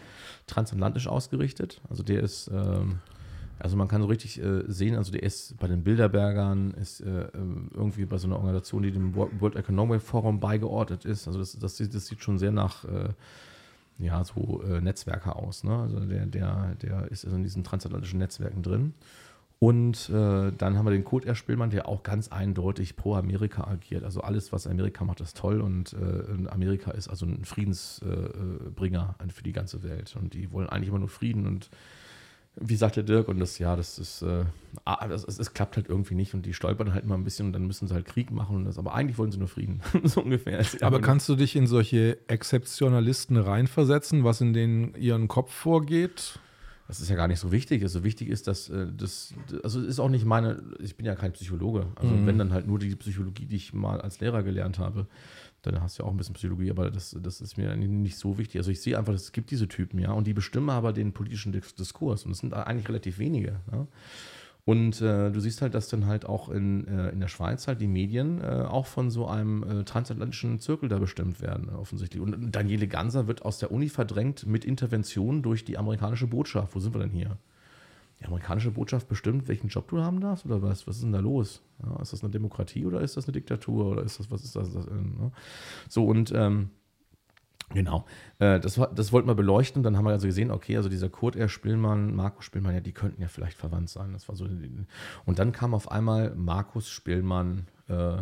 [0.47, 1.80] transatlantisch ausgerichtet.
[1.91, 3.02] Also der ist, ähm,
[3.60, 7.28] also man kann so richtig äh, sehen, also der ist bei den Bilderbergern, ist äh,
[7.36, 11.28] ähm, irgendwie bei so einer Organisation, die dem Wo- World Economic Forum beigeordnet ist.
[11.28, 13.10] Also das, das, sieht, das sieht schon sehr nach äh,
[13.99, 15.64] ja, so äh, Netzwerker aus.
[15.64, 15.78] Ne?
[15.78, 18.95] Also der, der, der ist also in diesen transatlantischen Netzwerken drin.
[19.64, 21.36] Und äh, dann haben wir den Kurt R.
[21.36, 24.03] Spielmann, der auch ganz eindeutig pro Amerika agiert.
[24.03, 29.30] Also alles, was Amerika macht, ist toll und äh, Amerika ist also ein Friedensbringer äh,
[29.32, 30.16] für die ganze Welt.
[30.20, 31.70] Und die wollen eigentlich immer nur Frieden und
[32.55, 34.45] wie sagt der Dirk, und das, ja, das ist, äh,
[34.84, 37.45] ah, das, es, es klappt halt irgendwie nicht und die stolpern halt immer ein bisschen
[37.45, 39.82] und dann müssen sie halt Krieg machen und das, aber eigentlich wollen sie nur Frieden,
[40.05, 40.66] so ungefähr.
[40.82, 46.39] Aber kannst du dich in solche Exzeptionalisten reinversetzen, was in denen ihren Kopf vorgeht?
[46.92, 47.84] Das ist ja gar nicht so wichtig.
[47.84, 49.34] Also wichtig ist, dass äh, das,
[49.64, 51.88] also es ist auch nicht meine, ich bin ja kein Psychologe.
[51.96, 52.26] Also Mhm.
[52.26, 55.08] wenn dann halt nur die Psychologie, die ich mal als Lehrer gelernt habe,
[55.62, 58.38] dann hast du ja auch ein bisschen Psychologie, aber das, das ist mir nicht so
[58.38, 58.58] wichtig.
[58.60, 61.54] Also ich sehe einfach, es gibt diese Typen, ja, und die bestimmen aber den politischen
[61.54, 63.62] Dis- Diskurs und es sind eigentlich relativ wenige.
[63.72, 63.88] Ja?
[64.64, 67.82] Und äh, du siehst halt, dass dann halt auch in, äh, in der Schweiz halt
[67.82, 72.22] die Medien äh, auch von so einem äh, transatlantischen Zirkel da bestimmt werden, offensichtlich.
[72.22, 76.76] Und Daniele Ganser wird aus der Uni verdrängt mit Intervention durch die amerikanische Botschaft.
[76.76, 77.38] Wo sind wir denn hier?
[78.20, 80.86] Die amerikanische Botschaft bestimmt, welchen Job du haben darfst oder was?
[80.86, 81.64] Was ist denn da los?
[81.84, 84.55] Ja, ist das eine Demokratie oder ist das eine Diktatur oder ist das, was ist
[84.55, 84.72] das?
[84.72, 85.32] das äh, ne?
[85.89, 86.70] So und ähm,
[87.74, 88.05] Genau.
[88.39, 89.84] Äh, das, das wollten wir beleuchten.
[89.84, 91.49] Dann haben wir also gesehen, okay, also dieser Kurt R.
[91.49, 94.13] Spielmann, Markus Spielmann, ja, die könnten ja vielleicht verwandt sein.
[94.13, 94.47] Das war so.
[95.26, 98.17] Und dann kam auf einmal Markus Spielmann, äh,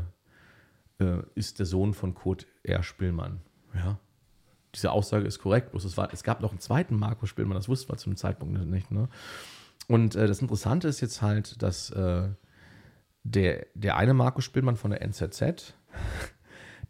[0.99, 2.83] äh, ist der Sohn von Kurt R.
[2.83, 3.41] Spielmann.
[3.73, 3.99] Ja.
[4.75, 7.67] Diese Aussage ist korrekt, bloß es, war, es gab noch einen zweiten Markus Spielmann, das
[7.67, 8.91] wussten wir zu dem Zeitpunkt nicht.
[8.91, 9.09] Ne?
[9.87, 12.29] Und äh, das Interessante ist jetzt halt, dass äh,
[13.23, 15.73] der, der eine Markus Spielmann von der NZZ,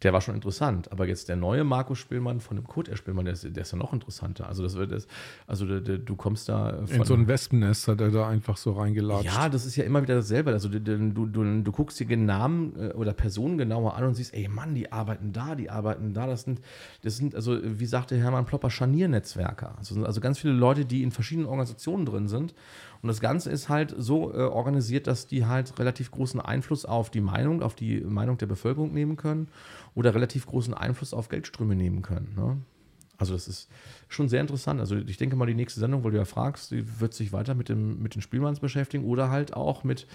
[0.02, 2.90] der war schon interessant, aber jetzt der neue Markus Spielmann von dem Kurt.
[2.96, 4.48] Spielmann, der ist, der ist ja noch interessanter.
[4.48, 5.06] Also das wird
[5.46, 8.56] also der, der, du kommst da äh, In so ein Wespennest hat er da einfach
[8.56, 9.26] so reingelatscht.
[9.26, 10.52] ja, das ist ja immer wieder dasselbe.
[10.52, 14.14] Also du, du, du, du guckst dir den Namen äh, oder Personen genauer an und
[14.14, 16.26] siehst, ey Mann, die arbeiten da, die arbeiten da.
[16.26, 16.60] Das sind,
[17.02, 19.74] das sind also, wie sagte Hermann Plopper, Scharniernetzwerker.
[19.78, 22.54] Also, sind also ganz viele Leute, die in verschiedenen Organisationen drin sind.
[23.02, 27.10] Und das Ganze ist halt so äh, organisiert, dass die halt relativ großen Einfluss auf
[27.10, 29.48] die Meinung, auf die Meinung der Bevölkerung nehmen können
[29.94, 32.34] oder relativ großen Einfluss auf Geldströme nehmen können.
[32.36, 32.58] Ne?
[33.16, 33.68] Also das ist
[34.08, 34.80] schon sehr interessant.
[34.80, 37.54] Also ich denke mal, die nächste Sendung, weil du ja fragst, die wird sich weiter
[37.54, 40.06] mit, dem, mit den Spielmanns beschäftigen oder halt auch mit,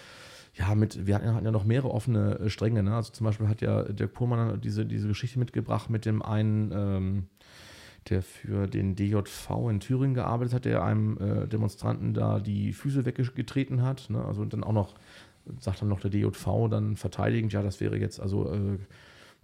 [0.55, 2.81] ja, mit, wir hatten ja- hatten ja noch mehrere offene äh, Stränge.
[2.83, 2.95] Ne?
[2.95, 7.27] Also zum Beispiel hat ja Dirk Pohlmann diese, diese Geschichte mitgebracht mit dem einen, ähm,
[8.09, 13.05] der für den DJV in Thüringen gearbeitet hat, der einem äh, Demonstranten da die Füße
[13.05, 14.09] weggetreten hat.
[14.09, 14.23] Ne?
[14.23, 14.93] Also dann auch noch,
[15.59, 18.77] sagt dann noch der DJV dann verteidigend, ja, das wäre jetzt, also äh,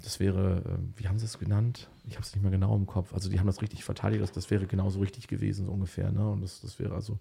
[0.04, 1.90] das wäre, äh, wie haben sie es genannt?
[2.08, 3.14] Ich habe es nicht mehr genau im Kopf.
[3.14, 6.12] Also die haben das richtig verteidigt, das, das wäre genauso richtig gewesen, so ungefähr.
[6.12, 6.28] Ne?
[6.30, 7.18] Und das, das wäre also.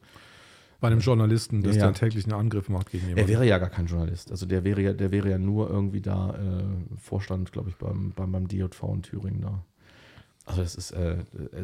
[0.80, 1.84] Bei einem Journalisten, der Ja.
[1.84, 3.28] dann täglich einen Angriff macht gegen Er jemanden.
[3.30, 4.30] wäre ja gar kein Journalist.
[4.30, 6.62] Also der wäre ja, der wäre ja nur irgendwie da äh,
[6.98, 9.62] Vorstand, glaube ich, beim, beim, beim DJV in Thüringen da.
[10.50, 11.16] Also das ist, äh,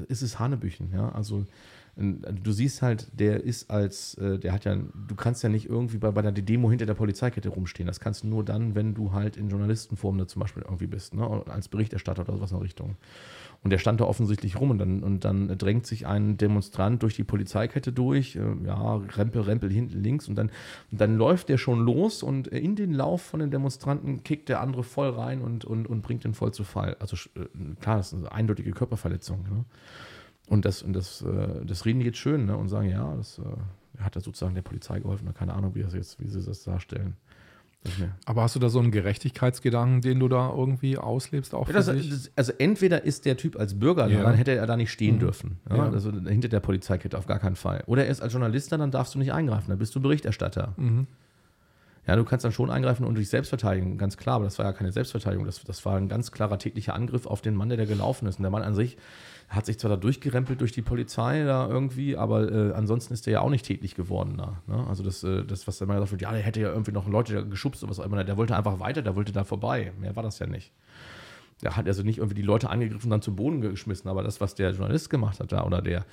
[0.08, 1.10] es ist Hanebüchen, ja.
[1.10, 1.46] Also
[1.98, 5.96] Du siehst halt, der ist als, äh, der hat ja, du kannst ja nicht irgendwie
[5.96, 7.86] bei, bei einer Demo hinter der Polizeikette rumstehen.
[7.86, 11.14] Das kannst du nur dann, wenn du halt in Journalistenform da zum Beispiel irgendwie bist,
[11.14, 11.42] ne?
[11.46, 12.96] als Berichterstatter oder sowas in der Richtung.
[13.62, 17.16] Und der stand da offensichtlich rum und dann, und dann drängt sich ein Demonstrant durch
[17.16, 20.50] die Polizeikette durch, äh, ja, Rempel, Rempel hinten links und dann,
[20.90, 24.60] und dann läuft der schon los und in den Lauf von den Demonstranten kickt der
[24.60, 26.96] andere voll rein und, und, und bringt den voll zu Fall.
[27.00, 27.46] Also äh,
[27.80, 29.42] klar, das ist eine eindeutige Körperverletzung.
[29.42, 29.64] Ne?
[30.48, 32.56] Und das, und das, äh, das reden die jetzt schön ne?
[32.56, 33.40] und sagen, ja, das
[33.98, 35.32] hat da sozusagen der Polizei geholfen.
[35.34, 37.16] Keine Ahnung, wie, das jetzt, wie sie das darstellen.
[38.24, 41.54] Aber hast du da so einen Gerechtigkeitsgedanken, den du da irgendwie auslebst?
[41.54, 44.22] Auch ja, das, das, also entweder ist der Typ als Bürger, ja.
[44.22, 45.20] dann hätte er da nicht stehen mhm.
[45.20, 45.58] dürfen.
[45.70, 45.90] Ja.
[45.90, 47.82] Also hinter der Polizeikette auf gar keinen Fall.
[47.86, 50.74] Oder er ist als Journalist dann darfst du nicht eingreifen, dann bist du Berichterstatter.
[50.76, 51.06] Mhm.
[52.06, 54.66] Ja, du kannst dann schon eingreifen und dich selbst verteidigen, ganz klar, aber das war
[54.66, 57.78] ja keine Selbstverteidigung, das, das war ein ganz klarer täglicher Angriff auf den Mann, der
[57.78, 58.36] da gelaufen ist.
[58.36, 58.96] Und der Mann an sich
[59.48, 63.34] hat sich zwar da durchgerempelt durch die Polizei da irgendwie, aber äh, ansonsten ist der
[63.34, 64.60] ja auch nicht tätlich geworden da.
[64.66, 64.86] Ne?
[64.88, 67.46] Also das, äh, das, was immer gesagt wird, ja, der hätte ja irgendwie noch Leute
[67.46, 68.22] geschubst oder was auch immer.
[68.24, 69.92] Der wollte einfach weiter, der wollte da vorbei.
[70.00, 70.72] Mehr war das ja nicht.
[71.62, 74.40] Der hat also nicht irgendwie die Leute angegriffen und dann zu Boden geschmissen, aber das,
[74.42, 76.04] was der Journalist gemacht hat da, oder der,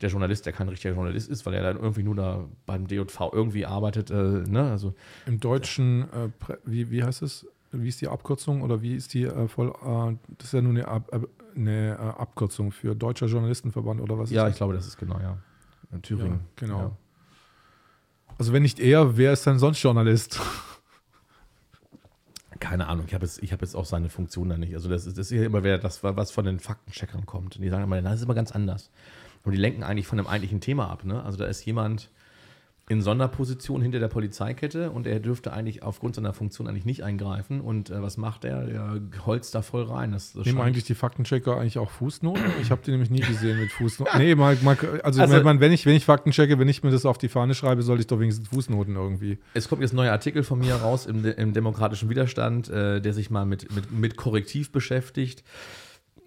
[0.00, 3.32] der Journalist, der kein richtiger Journalist ist, weil er dann irgendwie nur da beim DJV
[3.32, 4.70] irgendwie arbeitet, äh, ne?
[4.70, 4.94] Also,
[5.26, 6.28] Im Deutschen, äh,
[6.64, 7.48] wie, wie heißt es?
[7.72, 9.70] Wie ist die Abkürzung oder wie ist die äh, voll?
[9.70, 11.10] Äh, das ist ja nur eine Ab
[11.56, 14.30] eine äh, Abkürzung für Deutscher Journalistenverband oder was?
[14.30, 15.38] Ja, ich glaube, das ist genau, ja.
[15.92, 16.40] In Thüringen.
[16.40, 16.78] Ja, genau.
[16.78, 16.90] Ja.
[18.38, 20.40] Also wenn nicht er, wer ist denn sonst Journalist?
[22.60, 24.74] Keine Ahnung, ich habe jetzt, hab jetzt auch seine Funktion da nicht.
[24.74, 27.56] Also das ist, das ist immer wieder das, was von den Faktencheckern kommt.
[27.56, 28.90] Und die sagen immer, das ist immer ganz anders.
[29.44, 31.04] Und die lenken eigentlich von dem eigentlichen Thema ab.
[31.04, 31.22] Ne?
[31.22, 32.10] Also da ist jemand,
[32.88, 37.60] in Sonderposition hinter der Polizeikette und er dürfte eigentlich aufgrund seiner Funktion eigentlich nicht eingreifen.
[37.60, 38.68] Und äh, was macht er?
[38.68, 40.12] Er holzt da voll rein.
[40.12, 42.42] Das, das Nehmen eigentlich die Faktenchecker eigentlich auch Fußnoten?
[42.62, 44.18] Ich habe die nämlich nie gesehen mit Fußnoten.
[44.18, 46.90] nee, mal, mal, also, also wenn, wenn, ich, wenn ich Fakten checke, wenn ich mir
[46.90, 49.38] das auf die Fahne schreibe, soll ich doch wenigstens Fußnoten irgendwie.
[49.54, 53.12] Es kommt jetzt ein neuer Artikel von mir raus im, im demokratischen Widerstand, äh, der
[53.14, 55.44] sich mal mit, mit, mit Korrektiv beschäftigt.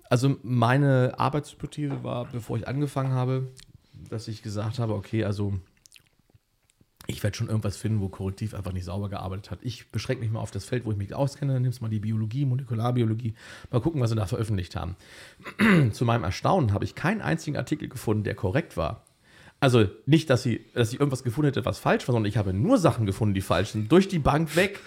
[0.10, 3.49] Also meine Arbeitshypothese war, bevor ich angefangen habe,
[4.10, 5.53] dass ich gesagt habe, okay, also
[7.08, 9.60] ich werde schon irgendwas finden, wo Korrektiv einfach nicht sauber gearbeitet hat.
[9.62, 11.53] Ich beschränke mich mal auf das Feld, wo ich mich auskenne.
[11.53, 13.34] Dann nimmst du mal die Biologie, Molekularbiologie.
[13.72, 14.95] Mal gucken, was sie da veröffentlicht haben.
[15.91, 19.03] Zu meinem Erstaunen habe ich keinen einzigen Artikel gefunden, der korrekt war.
[19.60, 22.53] Also nicht, dass, sie, dass ich irgendwas gefunden hätte, was falsch war, sondern ich habe
[22.53, 23.91] nur Sachen gefunden, die falsch sind.
[23.91, 24.80] Durch die Bank weg.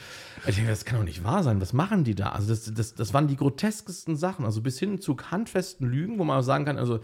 [0.47, 1.61] Ich denke, das kann doch nicht wahr sein.
[1.61, 2.31] Was machen die da?
[2.31, 4.45] Also das, das, das waren die groteskesten Sachen.
[4.45, 7.01] Also bis hin zu handfesten Lügen, wo man sagen kann, also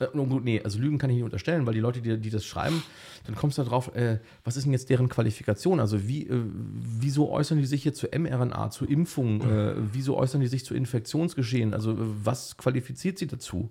[0.00, 2.82] äh, nee, also Lügen kann ich nicht unterstellen, weil die Leute, die, die das schreiben,
[3.26, 5.80] dann kommst du darauf, äh, was ist denn jetzt deren Qualifikation?
[5.80, 6.42] Also wie, äh,
[7.00, 9.40] wieso äußern die sich hier zu mRNA, zu Impfungen?
[9.40, 11.74] Äh, wieso äußern die sich zu Infektionsgeschehen?
[11.74, 13.70] Also äh, was qualifiziert sie dazu?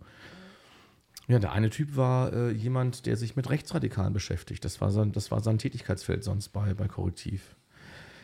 [1.27, 4.63] Ja, der eine Typ war äh, jemand, der sich mit Rechtsradikalen beschäftigt.
[4.63, 7.55] Das war sein, das war sein Tätigkeitsfeld sonst bei, bei Korrektiv.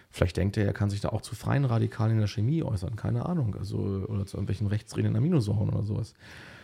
[0.09, 2.95] Vielleicht denkt er, er kann sich da auch zu freien Radikalen in der Chemie äußern,
[2.95, 3.55] keine Ahnung.
[3.55, 3.77] Also,
[4.07, 6.13] oder zu irgendwelchen rechtsredenden Aminosäuren oder sowas.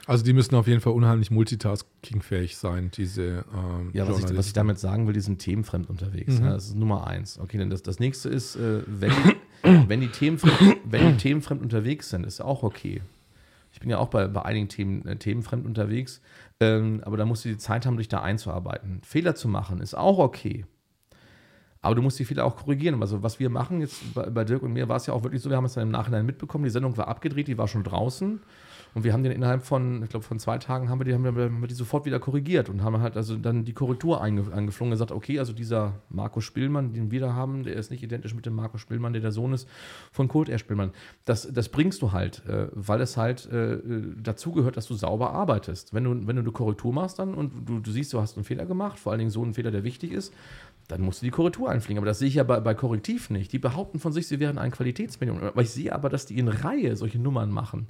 [0.09, 4.47] Also die müssen auf jeden Fall unheimlich multitaskingfähig sein, diese ähm, Ja, was ich, was
[4.47, 6.39] ich, damit sagen will, die sind themenfremd unterwegs.
[6.39, 6.45] Mhm.
[6.45, 7.37] Ja, das ist Nummer eins.
[7.37, 9.37] Okay, dann das, das nächste ist, äh, wenn, die,
[9.87, 13.03] wenn, die themenfremd, wenn die themenfremd unterwegs sind, ist auch okay.
[13.71, 16.21] Ich bin ja auch bei, bei einigen Themen äh, themenfremd unterwegs,
[16.59, 19.01] ähm, aber da musst du die Zeit haben, dich da einzuarbeiten.
[19.03, 20.65] Fehler zu machen ist auch okay.
[21.81, 22.99] Aber du musst die Fehler auch korrigieren.
[22.99, 25.43] Also, was wir machen jetzt bei, bei Dirk und mir war es ja auch wirklich
[25.43, 27.83] so, wir haben es dann im Nachhinein mitbekommen, die Sendung war abgedreht, die war schon
[27.83, 28.41] draußen.
[28.93, 31.23] Und wir haben den innerhalb von, ich glaube, von zwei Tagen haben wir die, haben
[31.23, 34.95] wir, die sofort wieder korrigiert und haben halt also dann die Korrektur einge, eingeflogen und
[34.95, 38.45] gesagt, okay, also dieser Marco Spillmann, den wir da haben, der ist nicht identisch mit
[38.45, 39.67] dem Marco Spillmann, der der Sohn ist
[40.11, 40.57] von Kurt R.
[40.57, 40.91] Spillmann.
[41.25, 43.77] Das, das bringst du halt, äh, weil es halt äh,
[44.17, 45.93] dazugehört, dass du sauber arbeitest.
[45.93, 48.43] Wenn du, wenn du eine Korrektur machst dann und du, du siehst, du hast einen
[48.43, 50.33] Fehler gemacht, vor allen Dingen so einen Fehler, der wichtig ist,
[50.87, 51.99] dann musst du die Korrektur einfliegen.
[51.99, 53.53] Aber das sehe ich ja bei, bei Korrektiv nicht.
[53.53, 55.39] Die behaupten von sich, sie wären ein Qualitätsmedium.
[55.41, 57.87] Aber ich sehe aber, dass die in Reihe solche Nummern machen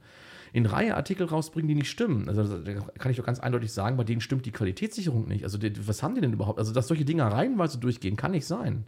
[0.54, 2.28] in Reihe Artikel rausbringen, die nicht stimmen.
[2.28, 5.44] Also da kann ich doch ganz eindeutig sagen, bei denen stimmt die Qualitätssicherung nicht.
[5.44, 6.60] Also die, was haben die denn überhaupt?
[6.60, 8.86] Also dass solche Dinge reihenweise durchgehen, kann nicht sein.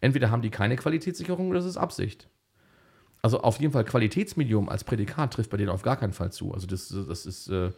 [0.00, 2.28] Entweder haben die keine Qualitätssicherung oder das ist Absicht.
[3.22, 6.52] Also auf jeden Fall Qualitätsmedium als Prädikat trifft bei denen auf gar keinen Fall zu.
[6.52, 7.70] Also das, das ist äh,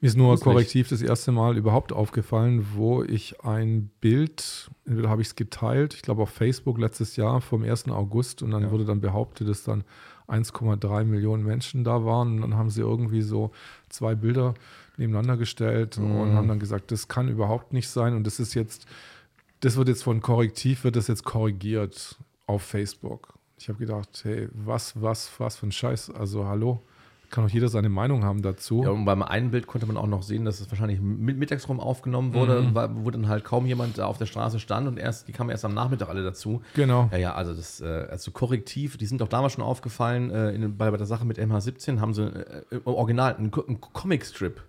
[0.00, 5.22] mir ist nur korrektiv das erste Mal überhaupt aufgefallen, wo ich ein Bild, entweder habe
[5.22, 7.88] ich es geteilt, ich glaube auf Facebook letztes Jahr vom 1.
[7.88, 8.70] August und dann ja.
[8.70, 9.84] wurde dann behauptet, dass dann
[10.28, 12.36] 1,3 Millionen Menschen da waren.
[12.36, 13.50] Und dann haben sie irgendwie so
[13.88, 14.54] zwei Bilder
[14.96, 16.16] nebeneinander gestellt mhm.
[16.16, 18.14] und haben dann gesagt, das kann überhaupt nicht sein.
[18.14, 18.86] Und das ist jetzt,
[19.60, 23.34] das wird jetzt von Korrektiv, wird das jetzt korrigiert auf Facebook.
[23.58, 26.10] Ich habe gedacht, hey, was, was, was für ein Scheiß.
[26.10, 26.82] Also hallo,
[27.34, 28.84] Kann auch jeder seine Meinung haben dazu.
[28.84, 31.68] Ja, und beim einen Bild konnte man auch noch sehen, dass es wahrscheinlich mit mittags
[31.68, 32.74] rum aufgenommen wurde, Mhm.
[32.76, 35.50] weil- wo dann halt kaum jemand da auf der Straße stand und erst, die kamen
[35.50, 36.62] erst am Nachmittag alle dazu.
[36.74, 37.08] Genau.
[37.10, 40.76] Ja, ja, also das, äh, also korrektiv, die sind auch damals schon aufgefallen, äh, in,
[40.76, 44.62] bei, bei der Sache mit MH17 haben sie äh, im Original einen, einen Comicstrip.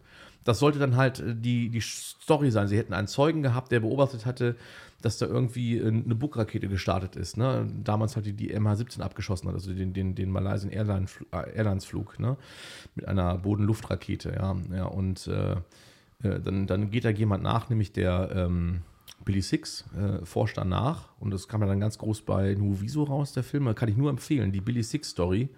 [0.45, 2.69] Das sollte dann halt äh, die, die Story sein.
[2.69, 4.55] Sie hätten einen Zeugen gehabt, der beobachtet hatte,
[5.01, 7.35] dass da irgendwie äh, eine Bug-Rakete gestartet ist.
[7.35, 7.67] Ne?
[7.83, 12.37] Damals hat die die MH17 abgeschossen also den, den, den Malaysian Airline, äh, Airlines-Flug ne?
[12.95, 14.33] mit einer Boden-Luft-Rakete.
[14.33, 14.55] Ja?
[14.73, 15.57] Ja, und äh,
[16.21, 18.81] dann, dann geht da jemand nach, nämlich der ähm,
[19.25, 21.09] Billy Six, äh, forscht danach.
[21.19, 23.73] Und das kam ja dann ganz groß bei Nuviso raus, der Film.
[23.75, 25.49] Kann ich nur empfehlen, die Billy Six-Story.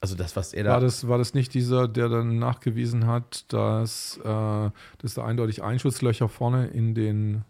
[0.00, 0.70] Also das, was er da.
[0.72, 5.62] War das, war das nicht dieser, der dann nachgewiesen hat, dass, äh, dass da eindeutig
[5.62, 7.44] Einschusslöcher vorne in den.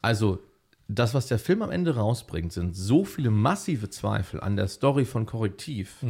[0.00, 0.38] Also,
[0.86, 5.04] das, was der Film am Ende rausbringt, sind so viele massive Zweifel an der Story
[5.04, 6.02] von Korrektiv,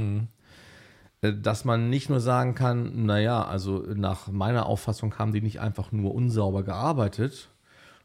[1.23, 5.61] äh, dass man nicht nur sagen kann, naja, also nach meiner Auffassung haben die nicht
[5.61, 7.49] einfach nur unsauber gearbeitet,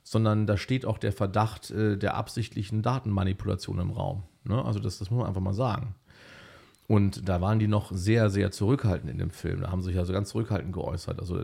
[0.03, 4.23] sondern da steht auch der Verdacht äh, der absichtlichen Datenmanipulation im Raum.
[4.45, 4.63] Ne?
[4.63, 5.95] Also das, das muss man einfach mal sagen.
[6.87, 9.61] Und da waren die noch sehr, sehr zurückhaltend in dem Film.
[9.61, 11.19] Da haben sie sich also ganz zurückhaltend geäußert.
[11.19, 11.41] Also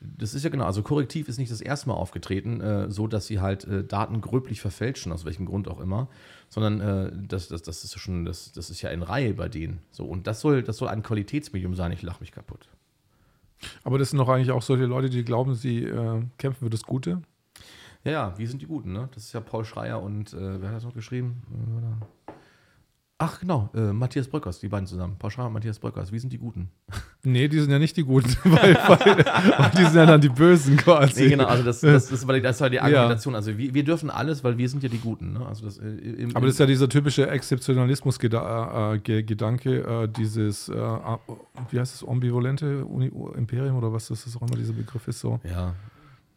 [0.00, 3.26] das ist ja genau, also Korrektiv ist nicht das erste Mal aufgetreten, äh, so dass
[3.26, 6.08] sie halt äh, Daten gröblich verfälschen, aus welchem Grund auch immer,
[6.48, 9.78] sondern äh, das, das, das ist schon, das, das ist ja in Reihe bei denen.
[9.92, 12.68] So, und das soll, das soll ein Qualitätsmedium sein, ich lach mich kaputt.
[13.84, 16.82] Aber das sind doch eigentlich auch solche Leute, die glauben, sie äh, kämpfen für das
[16.82, 17.22] Gute.
[18.02, 19.08] Ja, ja, wir sind die Guten, ne?
[19.14, 21.42] Das ist ja Paul Schreier und äh, wer hat das noch geschrieben?
[21.52, 22.41] Äh, warte.
[23.24, 25.14] Ach, genau, äh, Matthias Bröckers, die beiden zusammen.
[25.16, 26.68] Paul Schreier und Matthias Bröckers, wir sind die Guten.
[27.24, 30.28] Nee, die sind ja nicht die Guten, weil, weil, weil die sind ja dann die
[30.28, 31.22] Bösen quasi.
[31.22, 33.36] Nee, genau, also das, das, das, war, die, das war die Argumentation.
[33.36, 35.34] Also wir, wir dürfen alles, weil wir sind ja die Guten.
[35.34, 35.46] Ne?
[35.46, 41.78] Also das, äh, im, Aber das ist ja dieser typische Exzeptionalismus-Gedanke, äh, dieses, äh, wie
[41.78, 45.38] heißt das, ambivalente Uni Imperium oder was das ist auch immer dieser Begriff ist, so
[45.44, 45.76] ja,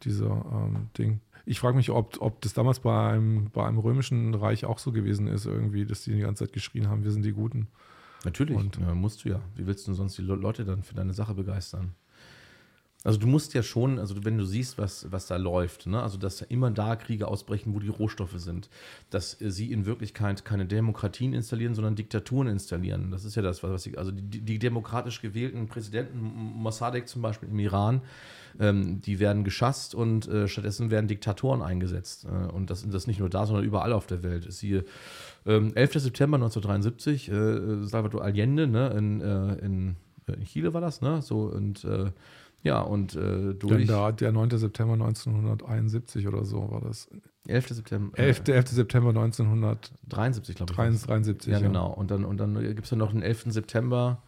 [0.04, 1.18] dieser ähm, Ding.
[1.48, 4.90] Ich frage mich, ob, ob das damals bei einem, bei einem römischen Reich auch so
[4.92, 7.68] gewesen ist, irgendwie, dass die die ganze Zeit geschrien haben, wir sind die Guten.
[8.24, 8.56] natürlich.
[8.56, 9.40] Und- ja, musst du ja.
[9.54, 11.94] Wie willst du sonst die Le- Leute dann für deine Sache begeistern?
[13.04, 16.02] Also du musst ja schon, also wenn du siehst, was, was da läuft, ne?
[16.02, 18.68] also dass immer da Kriege ausbrechen, wo die Rohstoffe sind,
[19.10, 23.12] dass sie in Wirklichkeit keine Demokratien installieren, sondern Diktaturen installieren.
[23.12, 27.48] Das ist ja das, was ich, also die, die demokratisch gewählten Präsidenten, Mossadegh zum Beispiel
[27.48, 28.00] im Iran,
[28.60, 32.26] ähm, die werden geschasst und äh, stattdessen werden Diktatoren eingesetzt.
[32.26, 34.52] Äh, und das, das nicht nur da, sondern überall auf der Welt.
[34.52, 34.84] Siehe
[35.46, 35.94] ähm, 11.
[35.94, 39.96] September 1973, äh, Salvador Allende, ne, in, äh, in,
[40.26, 41.22] äh, in Chile war das, ne?
[41.22, 42.10] So und äh,
[42.62, 44.50] ja, und äh, Denn durch da, der 9.
[44.58, 47.08] September 1971 oder so war das.
[47.46, 47.68] 11.
[47.68, 48.42] September 11.
[48.48, 48.68] 11.
[48.70, 51.46] September 1973, 73, glaube ich.
[51.46, 51.52] ja.
[51.52, 51.92] Ja, genau.
[51.92, 53.52] Und dann, und dann gibt es ja noch den 11.
[53.52, 54.20] September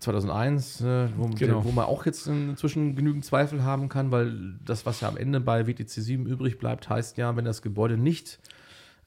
[0.00, 1.64] 2001, äh, wo, Genau.
[1.64, 5.40] wo man auch jetzt inzwischen genügend Zweifel haben kann, weil das, was ja am Ende
[5.40, 8.38] bei WTC 7 übrig bleibt, heißt ja, wenn das Gebäude nicht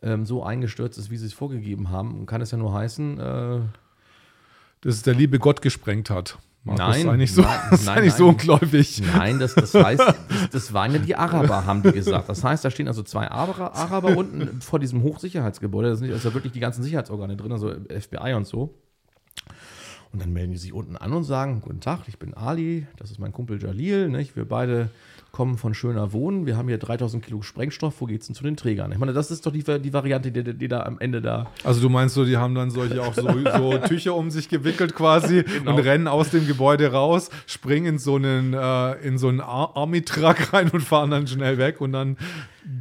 [0.02, 3.60] ähm, so eingestürzt ist, wie sie es vorgegeben haben, kann es ja nur heißen, äh,
[4.82, 6.38] Dass es der liebe Gott gesprengt hat.
[6.64, 9.02] Markus, Nein, sei nicht so, nein, sei nein, nicht so ungläubig.
[9.16, 12.28] Nein, das, das heißt, das, das waren ja die Araber, haben die gesagt.
[12.28, 15.90] Das heißt, da stehen also zwei Araber, Araber unten vor diesem Hochsicherheitsgebäude.
[15.90, 18.74] Da sind also wirklich die ganzen Sicherheitsorgane drin, also FBI und so.
[20.12, 23.12] Und dann melden die sich unten an und sagen: Guten Tag, ich bin Ali, das
[23.12, 24.10] ist mein Kumpel Jalil.
[24.10, 24.36] Nicht?
[24.36, 24.90] Wir beide
[25.32, 26.48] kommen von schöner Wohnen.
[26.48, 28.02] Wir haben hier 3000 Kilo Sprengstoff.
[28.02, 28.92] Wo geht's denn zu den Trägern?
[28.92, 31.52] Ich meine, das ist doch die, die Variante, die, die da am Ende da.
[31.64, 34.96] Also du meinst so, die haben dann solche auch so, so Tücher um sich gewickelt
[34.96, 35.76] quasi Genau.
[35.76, 39.76] und rennen aus dem Gebäude raus, springen in so einen, äh, in so einen Ar
[39.76, 42.18] Army-Truck rein und fahren dann schnell weg und dann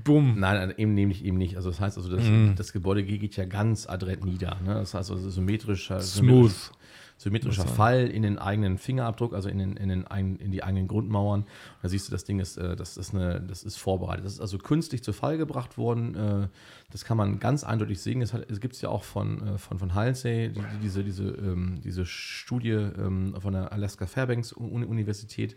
[0.04, 0.36] bumm.
[0.38, 1.56] Nein, nein, eben nämlich eben nicht.
[1.56, 2.54] Also das heißt, also das, Mhm.
[2.56, 4.56] das Gebäude geht ja ganz adrett nieder.
[4.64, 4.72] Ne?
[4.74, 6.72] Das heißt also symmetrisch, Smooth.
[7.18, 7.66] Symmetrischer.
[7.66, 10.06] Fall in den eigenen Fingerabdruck, also in, den, in, den
[10.38, 11.44] in die eigenen Grundmauern.
[11.82, 14.24] Da siehst du, das Ding ist, äh, das ist, eine, das ist vorbereitet.
[14.24, 16.14] Das ist also künstlich zu Fall gebracht worden.
[16.14, 16.48] Äh,
[16.90, 18.22] Das kann man ganz eindeutig sehen.
[18.22, 21.80] Es, gibt es ja auch von, äh, von, von Halsey, die, die, diese, diese, ähm,
[21.84, 25.56] diese Studie ähm, von der Alaska Fairbanks Uni Universität.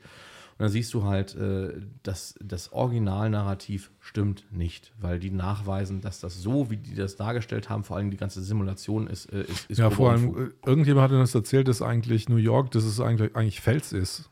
[0.61, 6.19] Und dann siehst du halt, äh, dass das Originalnarrativ stimmt nicht, weil die nachweisen, dass
[6.19, 9.71] das so, wie die das dargestellt haben, vor allem die ganze Simulation ist, äh, ist,
[9.71, 12.99] ist Ja, vor allem, äh, irgendjemand hat uns erzählt, dass eigentlich New York, dass es
[12.99, 14.29] eigentlich, eigentlich Fels ist.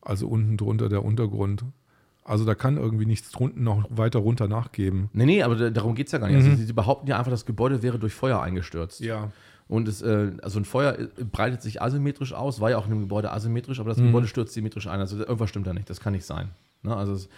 [0.00, 1.64] Also unten drunter der Untergrund.
[2.22, 5.10] Also da kann irgendwie nichts drunten noch weiter runter nachgeben.
[5.12, 6.36] Nee, nee, aber da- darum geht es ja gar nicht.
[6.36, 9.00] Also, sie, sie behaupten ja einfach, das Gebäude wäre durch Feuer eingestürzt.
[9.00, 9.32] Ja.
[9.66, 12.90] Und es, äh, also ein Feuer äh, breitet sich asymmetrisch aus, war ja auch in
[12.90, 14.06] dem Gebäude asymmetrisch, aber das Mhm.
[14.08, 15.00] Gebäude stürzt symmetrisch ein.
[15.00, 16.50] Also irgendwas stimmt da nicht, das kann nicht sein.
[16.82, 16.94] Ne?
[16.94, 17.28] Also es,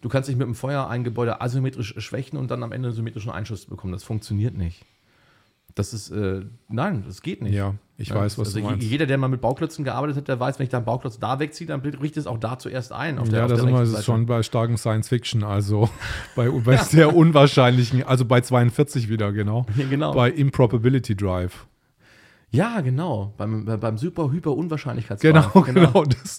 [0.00, 2.96] du kannst nicht mit dem Feuer ein Gebäude asymmetrisch schwächen und dann am Ende einen
[2.96, 3.92] symmetrischen Einschuss bekommen.
[3.92, 4.82] Das funktioniert nicht.
[5.74, 7.52] Das ist, äh, nein, das geht nicht.
[7.54, 8.86] Ja, ich Ja, weiß, was also du meinst.
[8.86, 11.40] Jeder, der mal mit Bauklötzen gearbeitet hat, der weiß, wenn ich da einen Klotz da
[11.40, 13.18] wegziehe, dann richtet es auch da zuerst ein.
[13.18, 14.04] Auf der, ja, auf da der rechten jetzt Seite.
[14.04, 15.90] schon bei starken Science Fiction, also
[16.36, 19.66] bei, bei sehr unwahrscheinlichen, also bei 42 wieder, genau.
[19.76, 20.14] Ja, genau.
[20.14, 21.66] Bei Improbability Drive.
[22.54, 23.34] Ja, genau.
[23.36, 25.64] Beim, bei- beim super hyper Genau, Unwahrscheinlichkeitsgrad.
[25.66, 26.04] genau.
[26.04, 26.38] Das,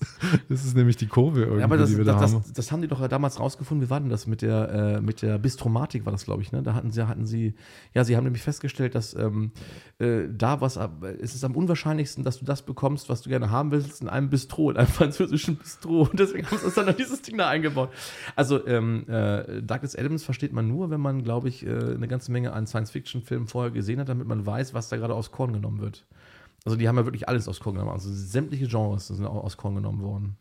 [0.49, 2.43] das ist nämlich die Kurve irgendwie, Ja, aber das, die wir das, da das, haben.
[2.53, 3.85] das haben die doch damals rausgefunden.
[3.85, 6.63] Wie war denn das mit der, äh, mit der Bistromatik, war das, glaube ich, ne?
[6.63, 7.55] Da hatten sie, hatten sie,
[7.93, 9.51] ja, sie haben nämlich festgestellt, dass ähm,
[9.99, 10.79] äh, da was,
[11.21, 14.29] es ist am unwahrscheinlichsten, dass du das bekommst, was du gerne haben willst, in einem
[14.29, 16.03] Bistro, in einem französischen Bistro.
[16.03, 17.89] Und deswegen haben sie dann noch dieses Ding da eingebaut.
[18.35, 22.31] Also, ähm, äh, Douglas Adams versteht man nur, wenn man, glaube ich, äh, eine ganze
[22.31, 25.81] Menge an Science-Fiction-Filmen vorher gesehen hat, damit man weiß, was da gerade aus Korn genommen
[25.81, 26.04] wird.
[26.65, 27.91] Also, die haben ja wirklich alles aus Korn genommen.
[27.93, 30.35] Also, sämtliche Genres sind auch aus Korn genommen worden.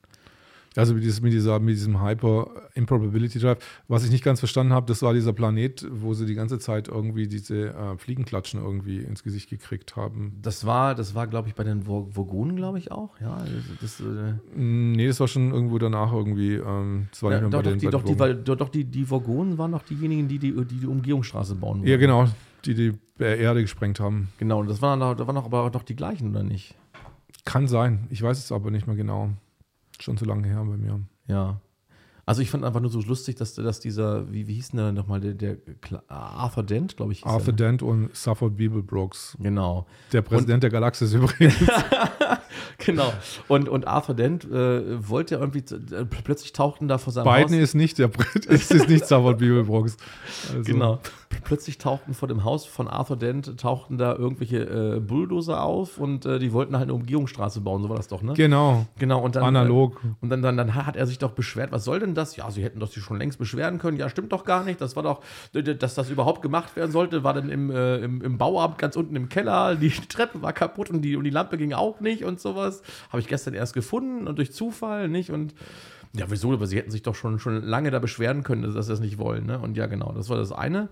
[0.77, 3.59] Also mit, dieser, mit diesem Hyper Improbability Drive.
[3.87, 6.89] Was ich nicht ganz verstanden habe, das war dieser Planet, wo sie die ganze Zeit
[6.89, 10.37] irgendwie diese äh, Fliegenklatschen irgendwie ins Gesicht gekriegt haben.
[10.43, 13.11] Das war, das war, glaube ich, bei den Vog- Vogonen, glaube ich, auch.
[13.21, 13.39] Ja,
[13.81, 16.55] das, das, äh, Mm, Nee, das war schon irgendwo danach irgendwie.
[16.55, 18.11] Ähm, das war ja, nicht doch, mehr bei doch, den die, bei doch, den die,
[18.15, 18.19] Wogen.
[18.19, 21.79] weil, doch, doch die, die Vogonen waren doch diejenigen, die die, die, die Umgehungsstraße bauen
[21.79, 21.89] wollten.
[21.89, 22.27] Ja, genau,
[22.67, 24.29] die die Erde gesprengt haben.
[24.39, 26.75] Genau, und das waren, da waren aber doch die gleichen, oder nicht?
[27.45, 28.07] Kann sein.
[28.11, 29.31] Ich weiß es aber nicht mehr genau.
[30.01, 31.01] Schon so lange her bei mir.
[31.27, 31.61] Ja.
[32.27, 34.93] Also ich fand einfach nur so lustig, dass, dass dieser, wie, wie hieß denn der
[34.93, 35.59] nochmal, der, der
[36.09, 37.19] Arthur Dent, glaube ich.
[37.19, 37.57] hieß Arthur er, ne?
[37.57, 39.37] Dent und Safford Beeble-Brooks.
[39.41, 39.87] Genau.
[40.13, 41.55] Der Präsident der Galaxis übrigens.
[42.79, 43.13] Genau.
[43.49, 47.63] Und, und Arthur Dent äh, wollte irgendwie, äh, plötzlich tauchten da vor seinem Biden Haus.
[47.63, 48.11] ist nicht der
[48.49, 49.97] es ist nicht Safford Beeble-Brooks.
[50.51, 51.01] Also, Genau.
[51.43, 56.27] Plötzlich tauchten vor dem Haus von Arthur Dent, tauchten da irgendwelche äh, Bulldozer auf und
[56.27, 58.35] äh, die wollten halt eine Umgehungsstraße bauen, so war das doch, ne?
[58.35, 58.87] Genau.
[58.99, 59.45] Genau, und dann.
[59.45, 60.01] Analog.
[60.05, 62.37] Äh, und dann, dann, dann hat er sich doch beschwert, was soll denn das?
[62.37, 63.97] Ja, sie hätten doch sich schon längst beschweren können.
[63.97, 64.81] Ja, stimmt doch gar nicht.
[64.81, 65.21] Das war doch,
[65.53, 69.17] dass das überhaupt gemacht werden sollte, war dann im, äh, im, im Bauamt ganz unten
[69.17, 69.75] im Keller.
[69.77, 72.83] Die Treppe war kaputt und die, und die Lampe ging auch nicht und sowas.
[73.11, 75.31] Habe ich gestern erst gefunden und durch Zufall nicht.
[75.31, 75.55] Und
[76.17, 76.53] ja, wieso?
[76.53, 79.19] Aber sie hätten sich doch schon, schon lange da beschweren können, dass sie das nicht
[79.19, 79.47] wollen.
[79.47, 79.59] Ne?
[79.59, 80.89] Und ja, genau, das war das eine.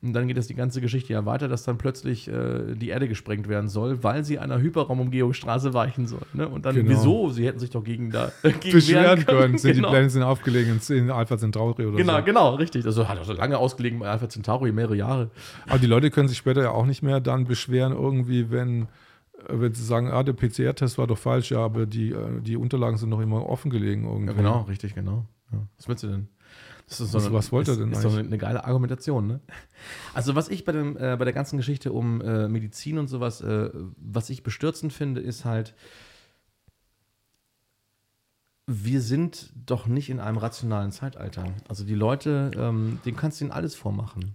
[0.00, 3.08] Und dann geht es die ganze Geschichte ja weiter, dass dann plötzlich äh, die Erde
[3.08, 6.22] gesprengt werden soll, weil sie einer Hyperraumumgehungsstraße weichen soll.
[6.32, 6.48] Ne?
[6.48, 6.90] Und dann, Genau.
[6.90, 7.30] wieso?
[7.30, 9.58] Sie hätten sich doch gegen da gegen Beschweren können.
[9.58, 9.88] Sind genau.
[9.88, 12.22] Die Pläne sind aufgelegen in, Alpha Centauri oder Genau, so.
[12.24, 12.84] genau, richtig.
[12.86, 15.30] Also hat auch so lange ausgelegen bei Alpha Centauri, mehrere Jahre.
[15.68, 18.86] Aber die Leute können sich später ja auch nicht mehr dann beschweren, irgendwie, wenn, äh,
[19.48, 22.98] wenn sie sagen, ah, der PCR-Test war doch falsch, ja, aber die, äh, die Unterlagen
[22.98, 24.28] sind noch immer offen gelegen irgendwie.
[24.28, 25.26] Ja, genau, richtig, genau.
[25.50, 25.58] Ja.
[25.76, 26.28] Was willst du denn?
[26.88, 28.14] Das ist so Was- eine, was wollte er denn Ist eigentlich?
[28.14, 29.40] eine, eine geile Argumentation, ne?
[30.14, 33.40] Also, was ich bei, dem, äh, bei der ganzen Geschichte um äh, Medizin und sowas,
[33.42, 35.74] äh, was ich bestürzend finde, ist halt,
[38.66, 41.44] wir sind doch nicht in einem rationalen Zeitalter.
[41.68, 44.34] Also, die Leute, ähm, denen kannst du ihnen alles vormachen.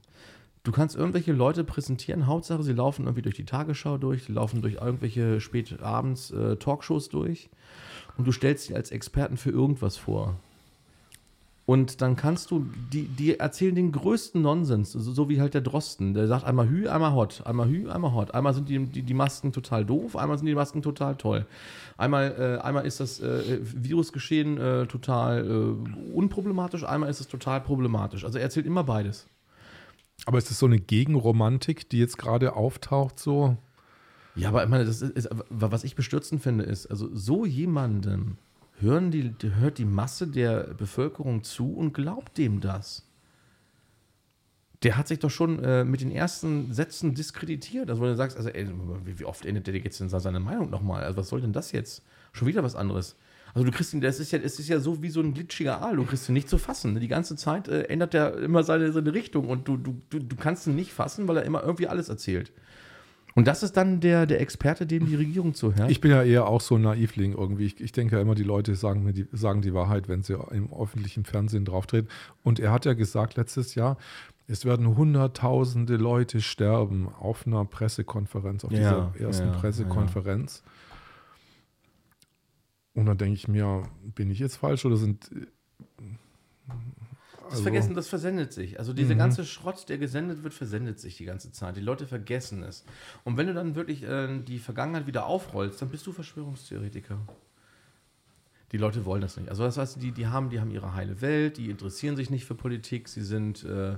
[0.64, 4.62] Du kannst irgendwelche Leute präsentieren, Hauptsache, sie laufen irgendwie durch die Tagesschau durch, die laufen
[4.62, 7.50] durch irgendwelche spätabends äh, Talkshows durch
[8.18, 10.40] und du stellst sie als Experten für irgendwas vor.
[11.66, 15.62] Und dann kannst du, die, die erzählen den größten Nonsens, so, so wie halt der
[15.62, 16.14] Drosten.
[16.14, 18.34] Der sagt einmal Hü, einmal Hot, einmal Hü, einmal Hot.
[18.34, 21.46] Einmal sind die, die, die Masken total doof, einmal sind die Masken total toll.
[21.98, 27.62] Einmal, äh, einmal ist das äh, Virusgeschehen äh, total äh, unproblematisch, einmal ist es total
[27.62, 28.26] problematisch.
[28.26, 29.28] Also er erzählt immer beides.
[30.26, 33.56] Aber ist das so eine Gegenromantik, die jetzt gerade auftaucht, so?
[34.36, 38.38] Ja, aber ich meine, das ist, ist, was ich bestürzend finde, ist, also so jemandem
[38.80, 43.08] hören die, hört die Masse der Bevölkerung zu und glaubt dem das.
[44.84, 47.90] Der hat sich doch schon äh, mit den ersten Sätzen diskreditiert.
[47.90, 48.68] Also, wenn du sagst, also, ey,
[49.06, 51.04] wie, oft ändert der jetzt denn seine Meinung nochmal?
[51.04, 52.04] Also, was soll denn das jetzt?
[52.34, 53.16] Schon wieder was anderes.
[53.54, 55.82] Also, du kriegst ihn, das ist ja, es ist ja so wie so ein glitschiger
[55.82, 55.96] Aal.
[55.96, 57.00] Du kriegst ihn nicht zu fassen.
[57.00, 60.36] Die ganze Zeit äh, ändert er immer seine, seine Richtung und du, du, du, du
[60.36, 62.52] kannst ihn nicht fassen, weil er immer irgendwie alles erzählt.
[63.36, 65.90] Und das ist dann der, der Experte, dem die Regierung zuhört.
[65.90, 67.66] Ich bin ja eher auch so ein Naivling irgendwie.
[67.66, 70.38] Ich, ich denke ja immer, die Leute sagen mir die, sagen die Wahrheit, wenn sie
[70.52, 72.10] im öffentlichen Fernsehen drauftreten.
[72.44, 73.98] Und er hat ja gesagt letztes Jahr,
[74.48, 80.64] es werden hunderttausende Leute sterben auf einer Pressekonferenz, auf Ja, dieser ersten ja, Pressekonferenz.
[82.94, 85.30] Und dann denke ich mir, bin ich jetzt falsch oder sind.
[87.50, 88.80] Das Vergessen, das versendet sich.
[88.80, 91.76] Also dieser ganze Schrott, der gesendet wird, versendet sich die ganze Zeit.
[91.76, 92.84] Die Leute vergessen es.
[93.24, 97.20] Und wenn du dann wirklich äh, die Vergangenheit wieder aufrollst, dann bist du Verschwörungstheoretiker.
[98.72, 99.50] Die Leute wollen das nicht.
[99.50, 102.46] Also das heißt, die, die, haben, die haben ihre heile Welt, die interessieren sich nicht
[102.46, 103.98] für Politik, sie sind, äh,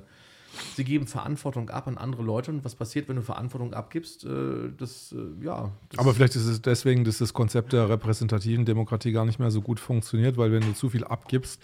[0.76, 2.52] sie geben Verantwortung ab an andere Leute.
[2.52, 4.26] Und was passiert, wenn du Verantwortung abgibst?
[4.26, 5.72] Äh, das, äh, ja.
[5.90, 9.50] Das Aber vielleicht ist es deswegen, dass das Konzept der repräsentativen Demokratie gar nicht mehr
[9.50, 11.62] so gut funktioniert, weil wenn du zu viel abgibst,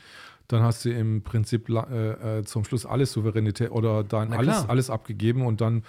[0.47, 4.89] dann hast du im Prinzip äh, äh, zum Schluss alles Souveränität oder dann alles, alles
[4.89, 5.83] abgegeben und dann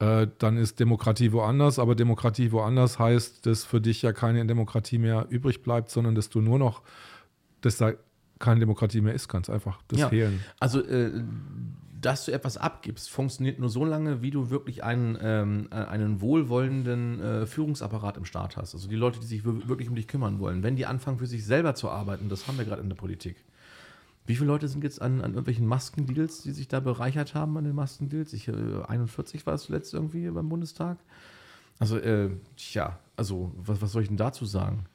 [0.00, 4.98] äh, dann ist Demokratie woanders, aber Demokratie woanders heißt, dass für dich ja keine Demokratie
[4.98, 6.82] mehr übrig bleibt, sondern dass du nur noch,
[7.60, 7.92] dass da
[8.40, 9.80] keine Demokratie mehr ist, ganz einfach.
[9.88, 10.08] Das Ja.
[10.08, 10.40] Fehlen.
[10.58, 11.12] Also, äh,
[12.00, 16.20] dass du etwas abgibst, funktioniert nur so lange, wie du wirklich einen, ähm, äh, einen
[16.20, 18.74] wohlwollenden äh, Führungsapparat im Staat hast.
[18.74, 20.62] Also die Leute, die sich wir- wirklich um dich kümmern wollen.
[20.62, 23.36] Wenn die anfangen, für sich selber zu arbeiten, das haben wir gerade in der Politik.
[24.26, 27.64] Wie viele Leute sind jetzt an, an irgendwelchen Maskendeals, die sich da bereichert haben an
[27.64, 28.32] den Maskendeals?
[28.32, 28.52] Ich, äh,
[28.86, 30.98] 41 war es zuletzt irgendwie beim Bundestag.
[31.78, 34.86] Also, äh, tja, also, was, was soll ich denn dazu sagen?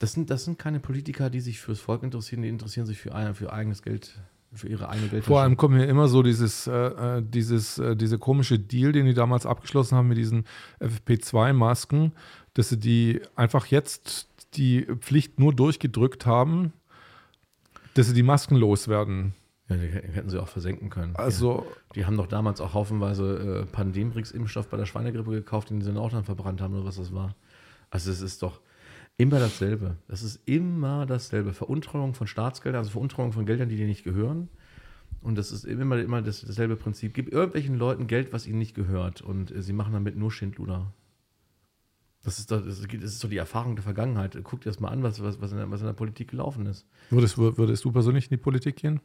[0.00, 3.34] Das sind, das sind keine Politiker, die sich fürs Volk interessieren, die interessieren sich für,
[3.34, 4.18] für eigenes Geld,
[4.52, 5.28] für ihre eigene Geldtasche.
[5.28, 9.06] Vor allem kommt mir immer so dieses, äh, äh, dieses, äh, diese komische Deal, den
[9.06, 10.44] die damals abgeschlossen haben mit diesen
[10.80, 12.12] FFP2-Masken,
[12.54, 16.72] dass sie die einfach jetzt die Pflicht nur durchgedrückt haben,
[17.94, 19.34] dass sie die Masken loswerden.
[19.68, 21.14] Ja, die hätten sie auch versenken können.
[21.14, 21.64] Also,
[21.94, 25.96] Die haben doch damals auch haufenweise äh, Pandemrix-Impfstoff bei der Schweinegrippe gekauft, den sie dann
[25.96, 27.36] auch dann verbrannt haben oder was das war.
[27.90, 28.60] Also es ist doch
[29.16, 29.96] immer dasselbe.
[30.08, 31.52] Das ist immer dasselbe.
[31.52, 34.48] Veruntreuung von Staatsgeldern, also Veruntreuung von Geldern, die dir nicht gehören.
[35.22, 37.14] Und das ist immer, immer das, dasselbe Prinzip.
[37.14, 39.20] Gib irgendwelchen Leuten Geld, was ihnen nicht gehört.
[39.20, 40.92] Und äh, sie machen damit nur Schindluder.
[42.22, 44.38] Das ist, doch, das ist doch die Erfahrung der Vergangenheit.
[44.42, 46.66] Guck dir das mal an, was, was, was, in, der, was in der Politik gelaufen
[46.66, 46.84] ist.
[47.08, 49.00] würdest, würdest du persönlich in die Politik gehen?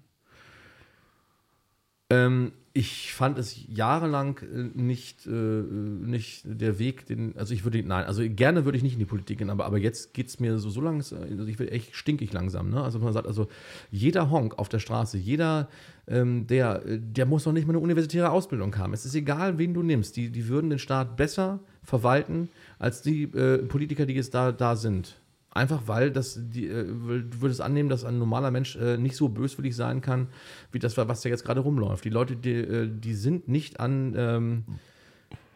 [2.10, 7.82] Ähm, ich fand es jahrelang äh, nicht, äh, nicht der Weg, den, also ich würde,
[7.82, 10.40] nein, also gerne würde ich nicht in die Politik gehen, aber, aber jetzt geht es
[10.40, 12.84] mir so, so langsam, also ich will echt stinkig langsam, ne?
[12.84, 13.48] Also man sagt, also
[13.90, 15.68] jeder Honk auf der Straße, jeder,
[16.06, 18.94] ähm, der, der muss noch nicht mal eine universitäre Ausbildung haben.
[18.94, 23.24] Es ist egal, wen du nimmst, die, die würden den Staat besser verwalten als die
[23.24, 25.16] äh, Politiker, die jetzt da, da sind.
[25.52, 29.30] Einfach weil das, die, äh, du würdest annehmen, dass ein normaler Mensch äh, nicht so
[29.30, 30.28] böswillig sein kann,
[30.74, 32.04] wie das, was da jetzt gerade rumläuft.
[32.04, 34.64] Die Leute, die, äh, die sind nicht an, ähm,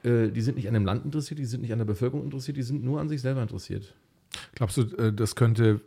[0.04, 2.56] äh, die sind nicht an dem Land interessiert, die sind nicht an der Bevölkerung interessiert,
[2.56, 3.94] die sind nur an sich selber interessiert.
[4.54, 5.82] Glaubst du, das könnte,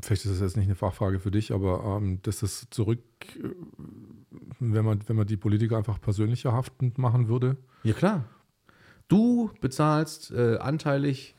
[0.00, 2.98] vielleicht ist das jetzt nicht eine Fachfrage für dich, aber ähm, dass das zurück,
[4.58, 7.56] wenn man, wenn man die Politiker einfach persönlicher haftend machen würde?
[7.84, 8.24] Ja, klar.
[9.08, 11.34] Du bezahlst äh, anteilig,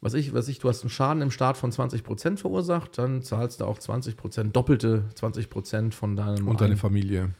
[0.00, 3.60] was ich, was ich, du hast einen Schaden im Staat von 20% verursacht, dann zahlst
[3.60, 7.30] du auch 20%, doppelte 20% von deinem Und deine Ein- Familie.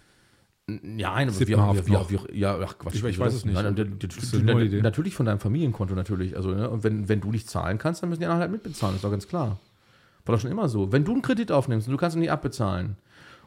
[0.69, 2.11] Ja, nein, aber wie, noch.
[2.11, 2.97] wie, ja, ach Quatsch.
[2.97, 3.55] Ich- ich weiß es nicht.
[3.55, 4.83] Nein, nein, Idee.
[4.83, 6.37] natürlich von deinem Familienkonto natürlich.
[6.37, 8.97] Also, ne, und wenn, wenn du nicht zahlen kannst, dann müssen die anderen halt mitbezahlen,
[8.97, 9.61] ist doch ganz klar.
[10.25, 10.91] War doch schon immer so.
[10.91, 12.97] Wenn du einen Kredit aufnimmst und du kannst ihn nicht abbezahlen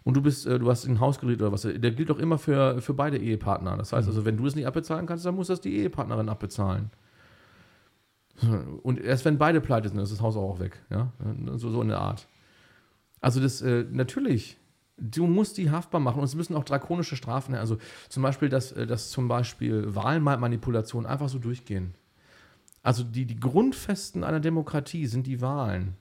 [0.04, 2.82] und du bist, äh, du hast einen Hauskredit oder was, der gilt doch immer für,
[2.82, 3.78] für beide Ehepartner.
[3.78, 6.90] Das heißt also, wenn du es nicht abbezahlen kannst, dann muss das die Ehepartnerin abbezahlen.
[8.84, 10.82] Und erst wenn beide pleite sind, ist das Haus auch weg.
[10.90, 11.12] Ja?
[11.56, 12.28] So, so in der Art.
[13.22, 14.58] Also das, äh, natürlich,
[14.98, 17.60] du musst die haftbar machen und es müssen auch drakonische Strafen her.
[17.60, 17.78] Also
[18.08, 21.94] zum Beispiel, dass, äh, dass zum Beispiel Wahlmanipulationen einfach so durchgehen.
[22.82, 25.96] Also die, die Grundfesten einer Demokratie sind die Wahlen.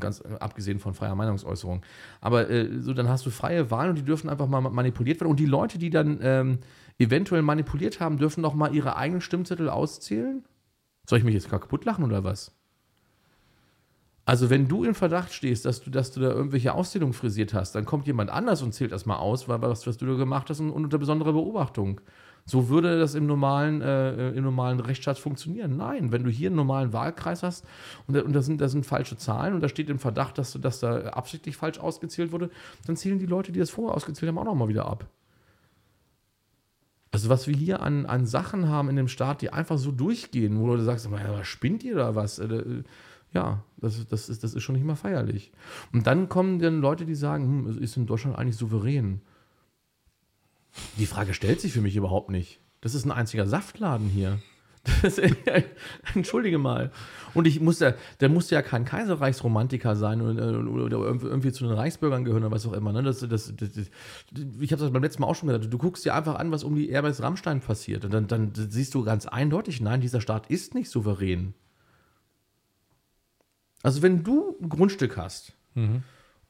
[0.00, 1.82] Ganz äh, abgesehen von freier Meinungsäußerung.
[2.20, 5.30] Aber äh, so, dann hast du freie Wahlen und die dürfen einfach mal manipuliert werden.
[5.30, 6.58] Und die Leute, die dann ähm,
[6.98, 10.44] eventuell manipuliert haben, dürfen doch mal ihre eigenen Stimmzettel auszählen?
[11.06, 12.52] Soll ich mich jetzt kaputt lachen oder was?
[14.28, 17.74] Also, wenn du in Verdacht stehst, dass du, dass du da irgendwelche Auszählungen frisiert hast,
[17.74, 20.50] dann kommt jemand anders und zählt das mal aus, weil was, was du da gemacht
[20.50, 22.02] hast und, und unter besonderer Beobachtung.
[22.48, 25.76] So würde das im normalen, äh, im normalen Rechtsstaat funktionieren.
[25.76, 27.66] Nein, wenn du hier einen normalen Wahlkreis hast
[28.06, 30.80] und, da- und da, sind, sind falsche Zahlen und da steht im Verdacht, dass, dass
[30.80, 32.48] da absichtlich falsch ausgezählt wurde,
[32.86, 35.06] dann zählen die Leute, die das vorher ausgezählt haben, auch nochmal wieder ab.
[37.10, 40.58] Also was wir hier an, an Sachen haben in dem Staat, die einfach so durchgehen,
[40.58, 42.38] wo du sagst, "Ja, spinnt ihr da was?
[42.38, 42.82] Äh, äh,
[43.34, 45.52] Ja, das, das, ist, das ist schon nicht mal feierlich.
[45.92, 49.20] Und dann kommen dann Leute, die sagen, hm, ist in Deutschland eigentlich souverän?
[50.98, 52.60] Die Frage stellt sich für mich überhaupt nicht.
[52.80, 54.38] Das ist ein einziger Saftladen hier.
[55.02, 55.18] Das,
[56.14, 56.90] entschuldige mal.
[57.34, 61.74] Und ich muss ja, der musste ja kein Kaiserreichsromantiker sein oder, oder irgendwie, zu den
[61.74, 62.92] Reichsbürgern gehören oder was auch immer.
[62.92, 63.02] Ne?
[63.02, 63.70] Das, das, das,
[64.60, 65.72] ich habe das beim letzten Mal auch schon gesagt.
[65.72, 68.04] Du guckst dir einfach an, was um die Airbus Rammstein passiert.
[68.04, 71.54] Und dann, dann siehst du ganz eindeutig, nein, dieser Staat ist nicht souverän.
[73.82, 75.54] Also wenn du ein Grundstück hast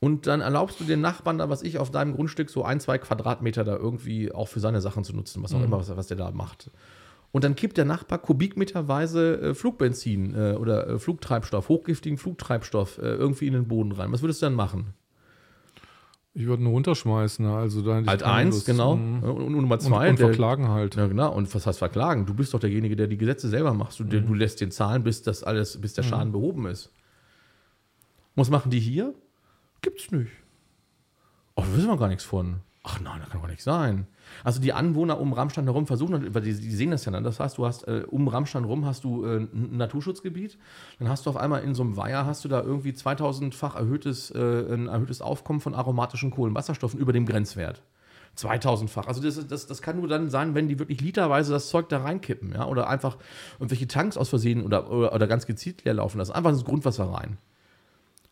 [0.01, 2.99] und dann erlaubst du den Nachbarn da, was ich, auf deinem Grundstück so ein, zwei
[2.99, 6.17] Quadratmeter da irgendwie auch für seine Sachen zu nutzen, was auch immer, was, was der
[6.17, 6.71] da macht.
[7.31, 13.03] Und dann kippt der Nachbar kubikmeterweise äh, Flugbenzin äh, oder äh, Flugtreibstoff, hochgiftigen Flugtreibstoff äh,
[13.03, 14.11] irgendwie in den Boden rein.
[14.13, 14.95] Was würdest du dann machen?
[16.33, 17.45] Ich würde ihn runterschmeißen.
[17.47, 18.97] Also da Halt eins, genau.
[18.97, 19.23] Mhm.
[19.25, 20.95] Und, und Nummer Und, zwei, und der- verklagen halt.
[20.95, 21.35] Ja, genau.
[21.35, 22.25] Und was heißt verklagen?
[22.25, 23.99] Du bist doch derjenige, der die Gesetze selber macht.
[23.99, 26.93] Du, der, du lässt den zahlen, bis das alles, bis der Schaden behoben ist.
[28.37, 29.15] Was machen die hier?
[29.81, 30.33] Gibt's nicht.
[31.55, 32.61] Oh, da wissen wir gar nichts von.
[32.85, 34.07] Ach nein, da kann doch nicht sein.
[34.45, 37.25] Also die Anwohner um Rammstein herum versuchen, weil die, die sehen das ja dann.
[37.25, 40.59] Das heißt, du hast äh, um Rammstein rum hast du äh, ein Naturschutzgebiet.
[40.99, 44.31] Dann hast du auf einmal in so einem Weiher hast du da irgendwie 2000-fach erhöhtes,
[44.31, 47.83] äh, ein erhöhtes Aufkommen von aromatischen Kohlenwasserstoffen über dem Grenzwert.
[48.39, 49.07] 2000-fach.
[49.07, 51.99] Also das, das, das kann nur dann sein, wenn die wirklich literweise das Zeug da
[51.99, 53.19] reinkippen, ja, oder einfach
[53.59, 56.33] irgendwelche Tanks aus Versehen oder, oder, oder ganz gezielt leer laufen lassen.
[56.33, 57.39] Einfach ins Grundwasser rein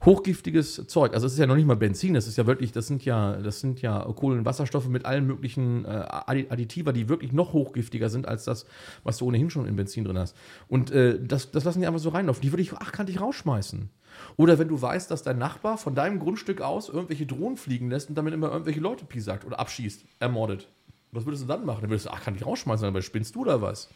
[0.06, 1.12] hochgiftiges Zeug.
[1.14, 3.36] Also es ist ja noch nicht mal Benzin, das ist ja wirklich, das sind ja,
[3.36, 8.44] das sind ja Kohlenwasserstoffe mit allen möglichen äh, Additiva, die wirklich noch hochgiftiger sind als
[8.44, 8.66] das,
[9.02, 10.36] was du ohnehin schon in Benzin drin hast.
[10.68, 12.40] Und äh, das, das lassen die einfach so reinlaufen.
[12.40, 13.90] Die würde ich achkantig rausschmeißen.
[14.36, 18.08] Oder wenn du weißt, dass dein Nachbar von deinem Grundstück aus irgendwelche Drohnen fliegen lässt
[18.08, 20.68] und damit immer irgendwelche Leute piesackt oder abschießt, ermordet.
[21.12, 21.80] Was würdest du dann machen?
[21.82, 23.88] Dann würdest du achkantig rausschmeißen, aber spinnst du oder was?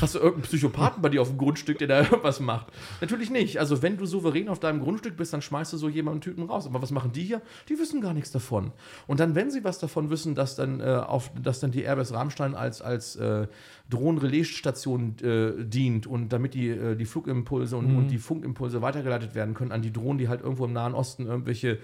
[0.00, 2.68] Hast du irgendeinen Psychopathen bei dir auf dem Grundstück, der da irgendwas macht?
[3.00, 3.58] Natürlich nicht.
[3.58, 6.66] Also, wenn du souverän auf deinem Grundstück bist, dann schmeißt du so jemanden Typen raus.
[6.66, 7.42] Aber was machen die hier?
[7.68, 8.72] Die wissen gar nichts davon.
[9.06, 12.12] Und dann, wenn sie was davon wissen, dass dann, äh, auf, dass dann die Airbus
[12.12, 13.46] Rammstein als, als äh,
[13.90, 17.98] Drohnenrelaisstation äh, dient und damit die, äh, die Flugimpulse und, mhm.
[17.98, 21.26] und die Funkimpulse weitergeleitet werden können an die Drohnen, die halt irgendwo im Nahen Osten
[21.26, 21.78] irgendwelche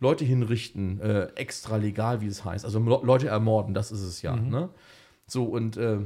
[0.00, 2.64] Leute hinrichten, äh, extra legal, wie es heißt.
[2.64, 4.34] Also Leute ermorden, das ist es ja.
[4.34, 4.48] Mhm.
[4.48, 4.68] Ne?
[5.26, 5.98] So, und äh,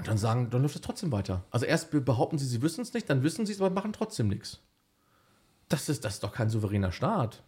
[0.00, 1.44] und dann sagen, dann läuft es trotzdem weiter.
[1.50, 4.28] Also erst behaupten sie, sie wissen es nicht, dann wissen sie es, aber machen trotzdem
[4.28, 4.62] nichts.
[5.68, 7.42] Das ist, das ist doch kein souveräner Staat.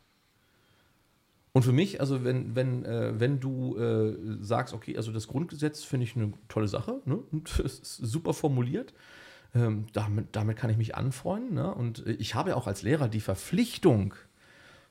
[1.53, 5.83] Und für mich, also wenn, wenn, äh, wenn du äh, sagst, okay, also das Grundgesetz
[5.83, 7.21] finde ich eine tolle Sache, ne?
[7.57, 8.93] das ist super formuliert,
[9.55, 11.55] ähm, damit, damit kann ich mich anfreunden.
[11.55, 11.75] Ne?
[11.75, 14.13] Und ich habe ja auch als Lehrer die Verpflichtung,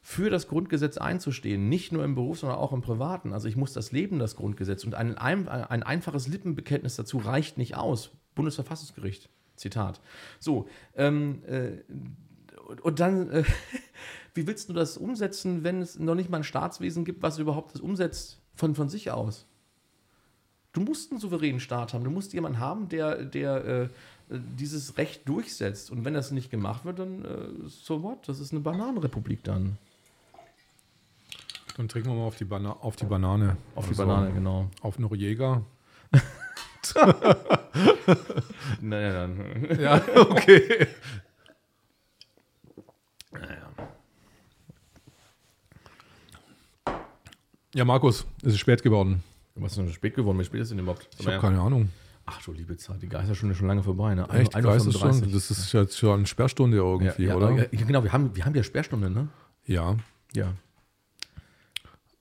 [0.02, 3.34] für das Grundgesetz einzustehen, nicht nur im Beruf, sondern auch im Privaten.
[3.34, 4.84] Also ich muss das leben, das Grundgesetz.
[4.84, 8.12] Und ein, ein, ein einfaches Lippenbekenntnis dazu reicht nicht aus.
[8.34, 10.02] Bundesverfassungsgericht, Zitat.
[10.40, 11.72] So, ähm, äh,
[12.82, 13.44] und dann, äh,
[14.34, 17.76] wie willst du das umsetzen, wenn es noch nicht mal ein Staatswesen gibt, was überhaupt
[17.76, 19.46] das umsetzt von, von sich aus?
[20.74, 22.04] Du musst einen souveränen Staat haben.
[22.04, 23.90] Du musst jemanden haben, der, der äh,
[24.58, 25.92] dieses Recht durchsetzt.
[25.92, 28.28] Und wenn das nicht gemacht wird, dann äh, so what?
[28.28, 29.78] Das ist eine Bananenrepublik dann.
[31.78, 33.58] Dann trinken wir mal auf die, Bana auf die Banane.
[33.76, 34.70] Auf die also Banane, genau.
[34.82, 35.64] Auf Noriega.
[38.82, 39.68] naja, dann.
[39.80, 40.88] ja, okay.
[43.32, 43.72] Naja.
[47.74, 49.24] Ja, Markus, es ist spät geworden.
[49.56, 50.40] Was ist denn spät geworden?
[50.40, 51.08] Wie spät ist denn überhaupt?
[51.18, 51.90] Ich habe keine Ahnung.
[52.26, 54.16] Ach du liebe Zeit, die Geisterstunde ist schon lange vorbei.
[54.16, 54.28] Ne?
[54.30, 55.28] Echt, Geisterstunde?
[55.28, 57.58] Das ist jetzt schon eine Sperrstunde irgendwie, ja, ja, oder?
[57.58, 59.28] Ja, genau, wir haben, wir haben ja Sperrstunde, ne?
[59.66, 59.98] Ja.
[60.34, 60.54] Ja.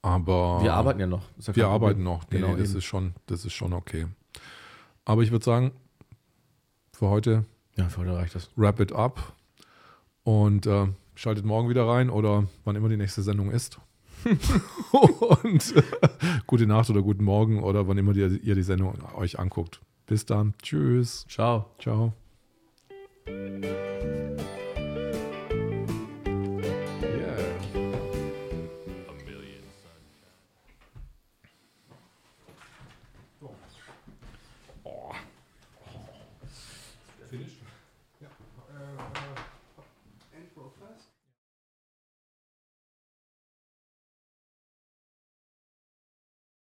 [0.03, 0.61] Aber.
[0.63, 1.23] Wir arbeiten ja noch.
[1.39, 2.25] Ja wir arbeiten noch.
[2.31, 4.07] Nee, genau, das, ist schon, das ist schon okay.
[5.05, 5.73] Aber ich würde sagen,
[6.93, 7.45] für heute.
[7.77, 8.51] Ja, für heute reicht das.
[8.57, 9.35] Wrap it up.
[10.23, 13.79] Und äh, schaltet morgen wieder rein oder wann immer die nächste Sendung ist.
[15.43, 15.83] und äh,
[16.47, 19.81] gute Nacht oder guten Morgen oder wann immer ihr, ihr die Sendung euch anguckt.
[20.07, 20.55] Bis dann.
[20.63, 21.25] Tschüss.
[21.29, 21.67] Ciao.
[21.79, 22.13] Ciao.